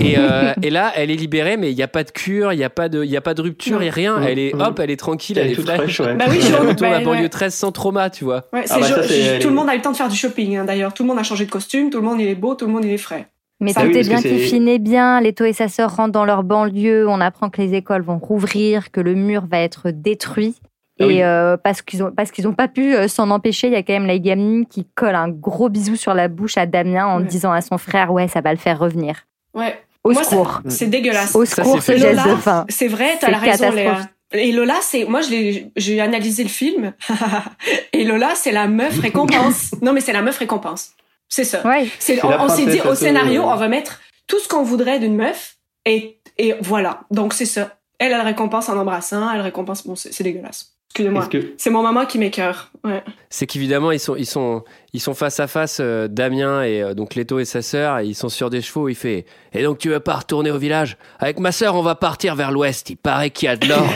[0.00, 2.56] Et, euh, et là, elle est libérée, mais il n'y a pas de cure, il
[2.56, 4.18] n'y a, pas de- il y a pas de rupture, il n'y a rien.
[4.18, 4.22] Mm.
[4.22, 5.78] Elle est, hop, elle est tranquille, Elle elle, est toute fraîche.
[5.96, 6.14] fraîche, ouais.
[6.14, 7.28] Bah oui, elle je- retourne bah, à banlieue ouais.
[7.28, 8.44] 13 sans trauma, tu vois.
[8.54, 10.08] Ouais, c'est Ah bah ça, c'est- tout le monde a eu le temps de faire
[10.08, 10.94] du shopping, hein, d'ailleurs.
[10.94, 12.72] Tout le monde a changé de costume, tout le monde il est beau, tout le
[12.72, 13.28] monde il est frais.
[13.64, 15.20] Mais Ça, tout oui, est bien qui finit bien.
[15.20, 17.08] Leto et sa sœur rentrent dans leur banlieue.
[17.08, 20.54] On apprend que les écoles vont rouvrir, que le mur va être détruit.
[21.00, 21.22] Ah Et oui.
[21.22, 23.82] euh, parce qu'ils ont parce qu'ils ont pas pu euh, s'en empêcher, il y a
[23.82, 27.18] quand même la gamine qui colle un gros bisou sur la bouche à Damien en
[27.20, 27.24] Ouais.
[27.26, 29.26] disant à son frère ouais ça va le faire revenir.
[29.54, 29.74] Ouais.
[30.04, 30.60] Au Moi, secours.
[30.68, 31.34] c'est- dégueulasse.
[31.34, 32.64] Au secours ce geste de fin.
[32.68, 33.96] C'est vrai, t'as la raison, Léa.
[34.34, 36.92] Et Lola, c'est moi, je l'ai- j'ai analysé le film.
[37.92, 39.74] et Lola, c'est la meuf récompense.
[39.82, 40.90] non, mais c'est la meuf récompense.
[41.28, 41.66] C'est ça.
[41.66, 41.88] Ouais.
[41.98, 43.54] C'est, on s'est dit au scénario, sauver.
[43.54, 47.00] on va mettre tout ce qu'on voudrait d'une meuf et, et voilà.
[47.10, 47.78] Donc c'est ça.
[47.98, 49.86] Elle, elle récompense en embrassant, elle récompense.
[49.86, 50.73] Bon, c'est, c'est dégueulasse.
[50.90, 51.26] Excusez-moi.
[51.26, 52.70] Que- C'est mon maman qui m'écœure.
[52.84, 53.02] Ouais.
[53.28, 54.62] C'est qu'évidemment, ils sont, ils, sont,
[54.92, 58.06] ils sont face à face, euh, Damien et euh, donc Leto et sa sœur, et
[58.06, 58.88] ils sont sur des chevaux.
[58.88, 59.24] Il fait
[59.54, 60.96] Et donc, tu veux pas retourner au village?
[61.18, 62.90] Avec ma sœur, on va partir vers l'ouest.
[62.90, 63.84] Il paraît qu'il y a de l'or.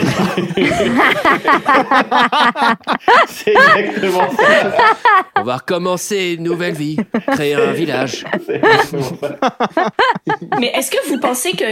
[3.27, 4.75] C'est exactement ça.
[5.37, 6.97] on va recommencer une nouvelle vie,
[7.31, 8.25] créer un village.
[8.45, 9.37] C'est exactement ça.
[10.59, 11.63] mais est-ce que vous pensez que,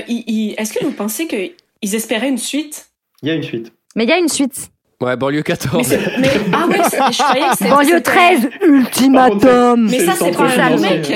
[0.62, 1.36] est-ce que vous pensez que
[1.82, 2.88] ils espéraient une suite?
[3.24, 3.74] Il y a une suite.
[3.96, 4.70] Mais il y a une suite.
[5.02, 5.86] Ouais, banlieue mais, 14.
[5.88, 9.88] c'est- mais- ah ouais, c'est- je croyais que c'était Banlieue c'était- 13 ultimatum.
[9.90, 11.14] Mais ça, le c'est pas un remake.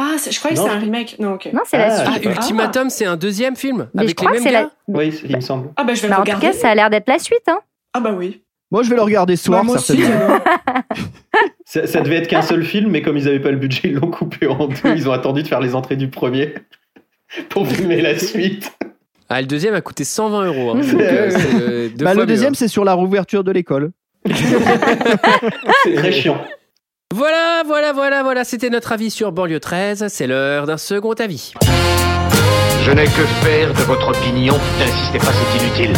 [0.00, 1.16] Ah, je croyais que c'était un je- remake.
[1.18, 1.48] Non, ok.
[1.52, 2.22] Non, c'est la Ah, suite.
[2.22, 2.34] je pas.
[2.36, 4.70] Ultimatum, c'est un deuxième film Mais je avec les crois que mêmes c'est la- gars.
[4.88, 5.68] Oui, il me semble.
[5.76, 6.46] Ah bah je vais Bah, le en tout regarder.
[6.46, 7.42] cas, ça a l'air d'être la suite.
[7.48, 7.58] Hein.
[7.92, 8.42] Ah bah oui.
[8.70, 9.98] Moi, je vais le regarder ce soir, Bah, moi aussi.
[11.64, 13.94] Ça, ça devait être qu'un seul film, mais comme ils n'avaient pas le budget, ils
[13.94, 14.94] l'ont coupé en deux.
[14.96, 16.54] Ils ont attendu de faire les entrées du premier
[17.50, 18.72] pour filmer la suite.
[19.30, 20.70] Ah, le deuxième a coûté 120 euros.
[20.70, 20.80] hein.
[20.80, 21.30] Donc, euh,
[21.60, 23.90] euh, deux Bah, fois le deuxième, mieux, c'est sur la rouverture de l'école.
[25.84, 26.36] C'est très chiant.
[26.42, 26.48] hein.
[27.14, 28.44] Voilà, voilà, voilà, voilà.
[28.44, 30.06] C'était notre avis sur Banlieue 13.
[30.08, 31.52] C'est l'heure d'un second avis.
[32.82, 34.54] Je n'ai que faire de votre opinion.
[34.78, 35.92] N'insistez pas, c'est inutile.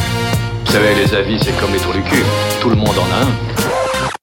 [0.66, 2.22] Vous savez, les avis, c'est comme les trous du cul.
[2.60, 3.69] Tout le monde en a un.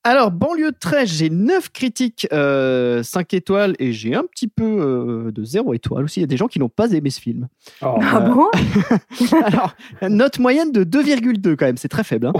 [0.08, 5.32] Alors, banlieue 13, j'ai 9 critiques, euh, 5 étoiles, et j'ai un petit peu euh,
[5.34, 6.20] de 0 étoile aussi.
[6.20, 7.48] Il y a des gens qui n'ont pas aimé ce film.
[7.82, 8.48] Oh, Ah bon
[9.44, 12.28] Alors, note moyenne de 2,2 quand même, c'est très faible.
[12.28, 12.34] hein.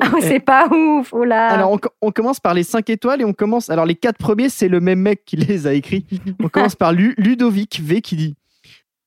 [0.00, 1.12] Ah, C'est pas ouf.
[1.12, 1.48] Oh là.
[1.48, 3.68] Alors, on, co- on commence par les 5 étoiles et on commence.
[3.68, 6.06] Alors, les 4 premiers, c'est le même mec qui les a écrits.
[6.42, 8.34] On commence par Lu- Ludovic V qui dit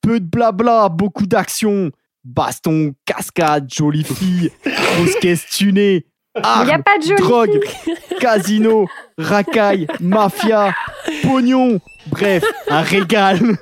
[0.01, 1.89] Peu de blabla, beaucoup d'action,
[2.23, 6.05] baston, cascade, jolie fille, grosse caisse tunée,
[6.35, 7.59] Il n'y a pas de jolie drogue,
[8.19, 10.73] casino, racaille, mafia,
[11.23, 11.79] pognon.
[12.11, 13.39] Bref, un régal.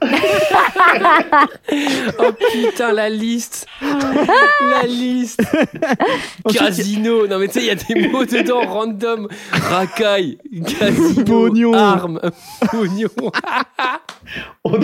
[2.19, 5.41] Oh putain, la liste La liste
[6.53, 9.27] Casino Non mais tu sais, il y a des mots dedans, random.
[9.51, 10.37] Racaille,
[10.79, 11.73] casino, Pognon.
[11.73, 12.19] armes,
[12.71, 13.09] pognon.
[14.63, 14.79] On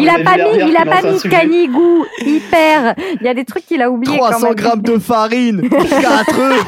[0.00, 2.94] Il a pas mis, il a pas mis canigou, hyper.
[3.20, 4.18] Il y a des trucs qu'il a oubliés.
[4.18, 4.54] quand 300 même.
[4.54, 6.64] grammes de farine, 4 œufs,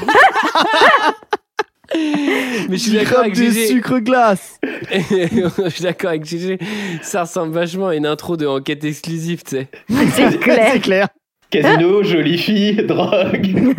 [2.69, 3.66] Mais je suis 10 d'accord avec de GG.
[3.69, 4.59] sucre glace.
[4.91, 6.59] je suis d'accord avec GG.
[7.03, 9.69] Ça ressemble vachement à une intro de enquête exclusive, tu sais.
[10.12, 10.71] C'est clair.
[10.73, 11.09] C'est clair.
[11.51, 13.75] Casino, jolie fille, drogue.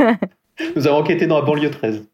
[0.75, 2.05] Nous avons enquêté dans la banlieue 13.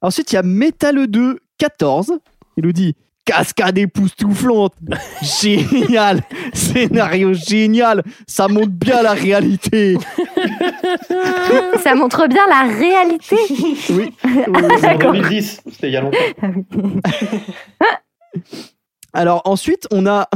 [0.00, 2.12] Ensuite, il y a Métal 2 14.
[2.56, 2.94] Il nous dit
[3.30, 4.74] Cascade époustouflante.
[5.22, 6.20] Génial.
[6.52, 8.02] Scénario génial.
[8.26, 9.96] Ça montre bien la réalité.
[11.80, 13.36] Ça montre bien la réalité.
[13.90, 14.12] Oui.
[14.80, 16.16] C'est en 2010, c'était il y a longtemps.
[19.12, 20.28] Alors ensuite, on a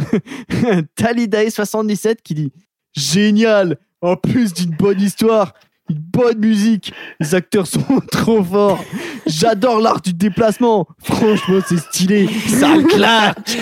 [0.96, 2.52] Talidae77 qui dit
[2.96, 3.76] Génial.
[4.02, 5.54] En plus d'une bonne histoire,
[5.90, 6.93] une bonne musique.
[7.20, 8.82] Les acteurs sont trop forts.
[9.27, 10.86] J'adore l'art du déplacement.
[11.02, 12.28] Franchement, c'est stylé.
[12.48, 13.59] Ça claque.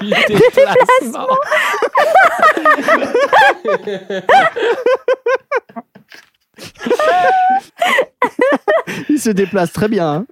[0.00, 1.28] Du déplacement.
[9.08, 10.08] Il se déplace très bien.
[10.08, 10.26] hein.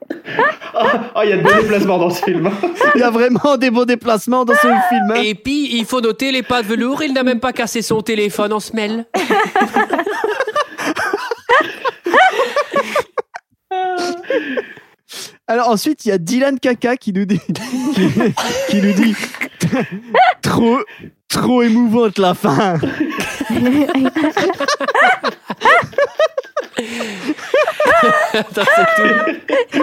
[1.14, 2.50] Ah, il y a de bons déplacements dans ce film.
[2.94, 5.10] Il y a vraiment des bons déplacements dans son film.
[5.10, 5.14] hein.
[5.22, 7.02] Et puis, il faut noter les pas de velours.
[7.02, 9.06] Il n'a même pas cassé son téléphone en semelle.
[15.46, 17.40] Alors ensuite, il y a Dylan Kaka qui nous dit,
[17.94, 18.08] qui,
[18.68, 19.16] qui nous dit
[20.42, 20.78] trop,
[21.28, 22.78] trop émouvante la fin.
[28.32, 29.78] Attends, c'est tout.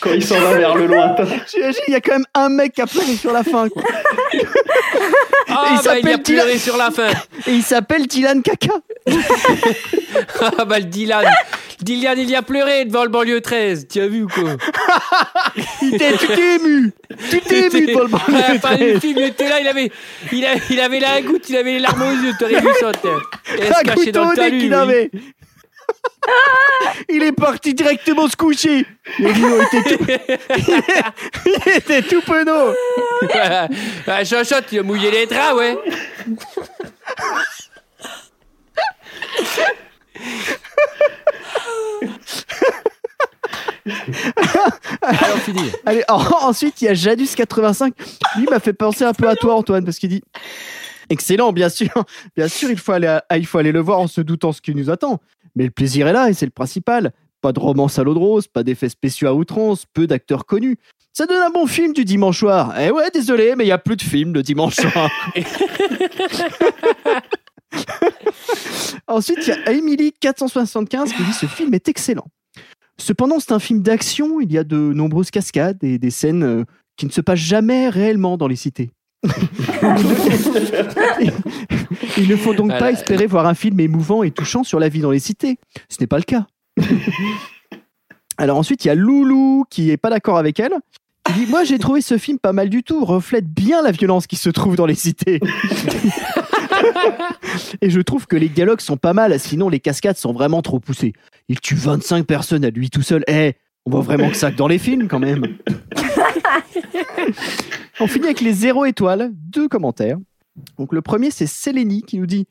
[0.00, 1.24] Quand il s'en va vers le lointain.
[1.52, 3.68] J'imagine, il y a quand même un mec qui a pleuré sur la fin.
[3.68, 3.82] quoi.
[3.84, 4.38] Oh
[5.48, 7.08] Ah, il bah, il a pleuré Dylan- sur la fin.
[7.46, 8.74] Et il s'appelle Dylan Caca.
[10.58, 11.24] Ah bah le Dylan.
[11.80, 13.86] Dylan, il y a pleuré devant le banlieue 13.
[13.88, 14.50] Tu as vu ou quoi
[15.82, 16.92] Il était tout ému.
[17.30, 19.00] Tout ému devant le banlieue À la fin du 13.
[19.00, 19.90] film, il était là, il avait,
[20.32, 22.32] il, a- il avait la goutte, il avait les larmes aux yeux.
[22.38, 23.08] T'aurais vu ça, t'es-
[23.58, 24.72] elle se cachait dans le talus.
[24.74, 25.10] avait.
[27.08, 28.84] Il est parti directement se coucher.
[29.18, 30.04] Les étaient tout...
[31.46, 32.74] il était tout penaud.
[34.06, 35.76] ah, Chochotte, il a mouillé les draps, ouais.
[45.02, 45.60] Alors, fini.
[45.86, 47.92] Allez, en- ensuite, il y a Janus85.
[48.36, 50.22] Lui m'a fait penser un peu à toi, Antoine, parce qu'il dit
[51.10, 51.88] Excellent, bien sûr.
[52.36, 54.60] Bien sûr, il faut, aller à- il faut aller le voir en se doutant ce
[54.60, 55.20] qui nous attend.
[55.56, 57.12] Mais le plaisir est là et c'est le principal.
[57.40, 60.76] Pas de romance à l'eau de rose, pas d'effets spéciaux à outrance, peu d'acteurs connus.
[61.14, 62.74] Ça donne un bon film du dimanche soir.
[62.78, 65.10] Eh ouais, désolé, mais il y a plus de films le dimanche soir.
[69.06, 72.26] Ensuite, il y a Emily 475 qui dit ce film est excellent.
[73.00, 76.64] Cependant, c'est un film d'action, il y a de nombreuses cascades et des scènes euh,
[76.96, 78.90] qui ne se passent jamais réellement dans les cités.
[82.16, 82.78] Il ne faut donc Voilà.
[82.80, 85.58] pas espérer voir un film émouvant et touchant sur la vie dans les cités.
[85.88, 86.46] Ce n'est pas le cas.
[88.36, 90.74] Alors ensuite, il y a Loulou qui est pas d'accord avec elle.
[91.28, 94.26] Il dit Moi, j'ai trouvé ce film pas mal du tout, reflète bien la violence
[94.26, 95.40] qui se trouve dans les cités.
[97.82, 100.80] Et je trouve que les dialogues sont pas mal, sinon les cascades sont vraiment trop
[100.80, 101.12] poussées.
[101.48, 103.24] Il tue 25 personnes à lui tout seul.
[103.28, 103.54] Eh,
[103.86, 105.58] on voit vraiment que ça que dans les films quand même.
[108.00, 110.18] on finit avec les 0 étoiles, deux commentaires.
[110.78, 112.46] Donc le premier, c'est Sélénie qui nous dit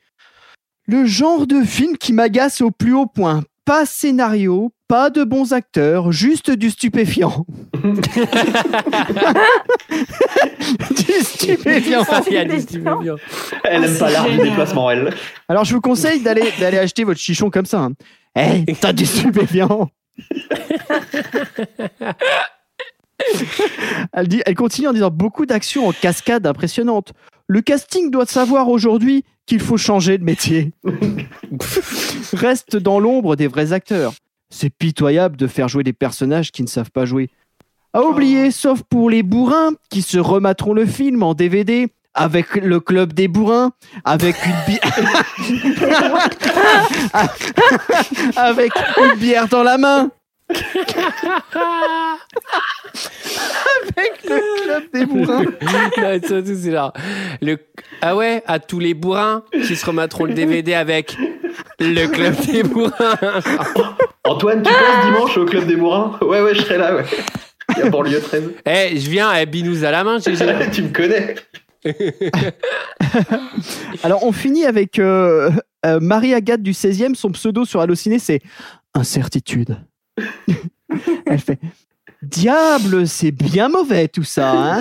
[0.87, 3.43] Le genre de film qui m'agace au plus haut point.
[3.67, 7.45] Pas scénario, pas de bons acteurs, juste du stupéfiant.
[7.83, 8.01] du
[11.21, 12.05] stupéfiant.
[12.27, 13.17] Il y a du stupéfiant.
[13.65, 15.13] Elle aime pas l'art du déplacement, elle.
[15.49, 17.81] Alors je vous conseille d'aller d'aller acheter votre chichon comme ça.
[17.81, 17.91] hein.
[18.37, 19.89] Eh, t'as du stupéfiant.
[24.13, 27.11] Elle, dit, elle continue en disant beaucoup d'actions en cascade impressionnantes.
[27.47, 30.73] Le casting doit savoir aujourd'hui qu'il faut changer de métier.
[32.33, 34.13] Reste dans l'ombre des vrais acteurs.
[34.49, 37.29] C'est pitoyable de faire jouer des personnages qui ne savent pas jouer.
[37.93, 42.79] À oublier, sauf pour les bourrins qui se remateront le film en DVD avec le
[42.79, 43.71] club des bourrins,
[44.03, 44.75] avec une bière,
[48.35, 50.11] avec une bière dans la main.
[53.97, 55.43] Avec le club des bourrins.
[55.97, 56.93] Non, surtout, c'est genre,
[57.41, 57.57] le...
[58.01, 61.17] Ah ouais, à tous les bourrins qui se remettront le DVD avec
[61.79, 63.17] le club des bourrins.
[64.23, 66.17] Antoine, tu passes dimanche au club des bourrins?
[66.21, 67.05] Ouais, ouais, je serai là, ouais.
[67.75, 68.51] Il y a banlieue 13.
[68.65, 70.37] Eh, je viens, eh, binous à la main, GG.
[70.71, 71.35] tu me connais.
[74.03, 75.51] Alors, on finit avec euh,
[75.85, 77.15] euh, Marie-Agathe du 16e.
[77.15, 78.41] Son pseudo sur Allociné, c'est
[78.93, 79.77] Incertitude.
[81.25, 81.59] Elle fait
[82.23, 84.51] Diable, c'est bien mauvais tout ça.
[84.51, 84.79] Hein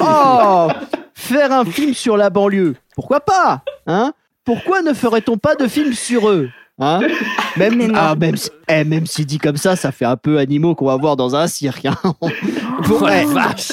[0.00, 0.68] oh,
[1.14, 4.12] faire un film sur la banlieue, pourquoi pas hein
[4.44, 6.48] Pourquoi ne ferait-on pas de film sur eux
[6.78, 7.00] hein
[7.56, 10.74] même, ah, même, si, eh, même si dit comme ça, ça fait un peu animaux
[10.74, 11.86] qu'on va voir dans un cirque.
[11.86, 11.96] hein.
[12.84, 13.24] Pour, Oh eh,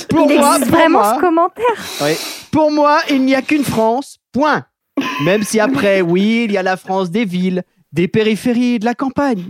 [0.09, 1.83] pour Il moi, existe pour vraiment moi- ce commentaire.
[2.01, 2.13] oui.
[2.51, 4.63] Pour moi, il n'y a qu'une France, point.
[5.25, 8.95] Même si après, oui, il y a la France des villes, des périphéries, de la
[8.95, 9.45] campagne.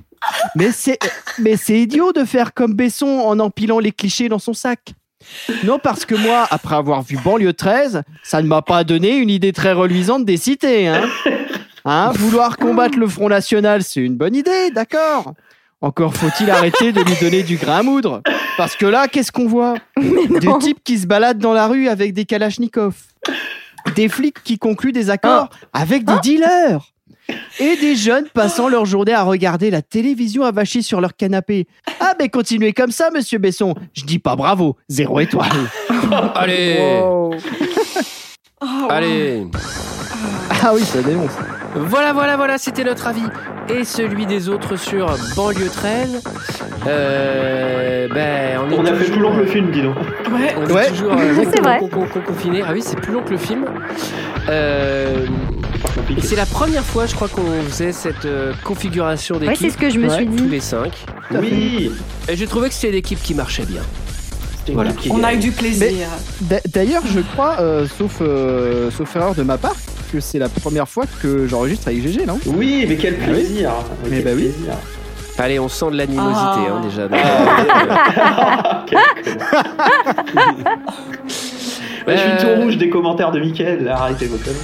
[0.56, 1.00] Mais c'est,
[1.40, 4.94] mais c'est idiot de faire comme Besson en empilant les clichés dans son sac.
[5.64, 9.30] Non, parce que moi, après avoir vu Banlieue 13, ça ne m'a pas donné une
[9.30, 10.90] idée très reluisante des cités.
[10.90, 11.10] Hein
[11.86, 15.34] Hein, vouloir combattre le Front National, c'est une bonne idée, d'accord.
[15.82, 18.22] Encore faut-il arrêter de lui donner du grain à moudre.
[18.56, 19.76] Parce que là, qu'est-ce qu'on voit?
[19.98, 23.04] Des types qui se baladent dans la rue avec des kalachnikovs.
[23.98, 26.93] Des flics qui concluent des accords avec des dealers.
[27.60, 31.68] Et des jeunes passant leur journée à regarder la télévision avachie sur leur canapé.
[32.00, 33.76] Ah, mais continuez comme ça, monsieur Besson.
[33.94, 35.50] Je dis pas bravo, zéro étoile.
[36.36, 36.80] Allez.
[38.90, 39.48] Allez.
[40.64, 41.32] Ah oui, ça dénonce.
[41.76, 43.24] Voilà, voilà, voilà, c'était notre avis
[43.70, 46.22] et celui des autres sur Banlieue 13.
[46.86, 49.96] Euh, ben, on, est On a fait plus long que le film, dis donc.
[50.32, 50.56] Ouais.
[50.58, 50.90] On est Ouais.
[50.90, 51.80] toujours euh, C'est vrai.
[51.80, 52.62] con- con- con- confiné.
[52.66, 53.66] Ah oui, c'est plus long que le film.
[54.50, 55.26] Euh,
[56.22, 59.58] c'est la première fois, je crois, qu'on faisait cette euh, configuration d'équipe.
[59.58, 60.36] c'est ce que je me suis dit.
[60.38, 60.92] Tous les cinq.
[61.32, 61.92] Oui.
[62.30, 63.82] Et j'ai trouvé que c'était l'équipe qui marchait bien.
[64.60, 64.92] C'était une Voilà.
[64.92, 66.08] équipe qui On a eu du plaisir.
[66.42, 69.76] D'a- D'ailleurs, je crois, euh, sauf, euh, sauf erreur de ma part,
[70.12, 72.40] que c'est la première fois que j'enregistre avec GG, non?
[72.46, 73.72] Oui, mais quel Ah plaisir.
[74.10, 74.44] Mais Quel bah oui.
[74.50, 74.74] plaisir.
[75.40, 76.68] Allez, on sent de l'animosité Ah.
[76.70, 77.08] hein, déjà.
[77.12, 78.86] Ah.
[82.06, 83.82] Ouais, je suis tout rouge des commentaires de Mickaël.
[83.86, 84.58] là, Arrêtez vos conneries.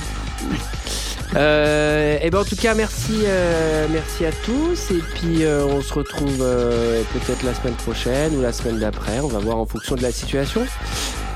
[1.36, 5.80] Euh, et ben en tout cas merci euh, merci à tous et puis euh, on
[5.82, 9.66] se retrouve euh, peut-être la semaine prochaine ou la semaine d'après on va voir en
[9.68, 10.66] fonction de la situation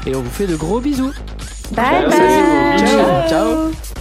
[0.07, 1.13] et on vous fait de gros bisous
[1.71, 2.09] Bye Ciao.
[2.09, 2.87] bye.
[2.87, 3.29] Ciao.
[3.29, 3.92] Ciao.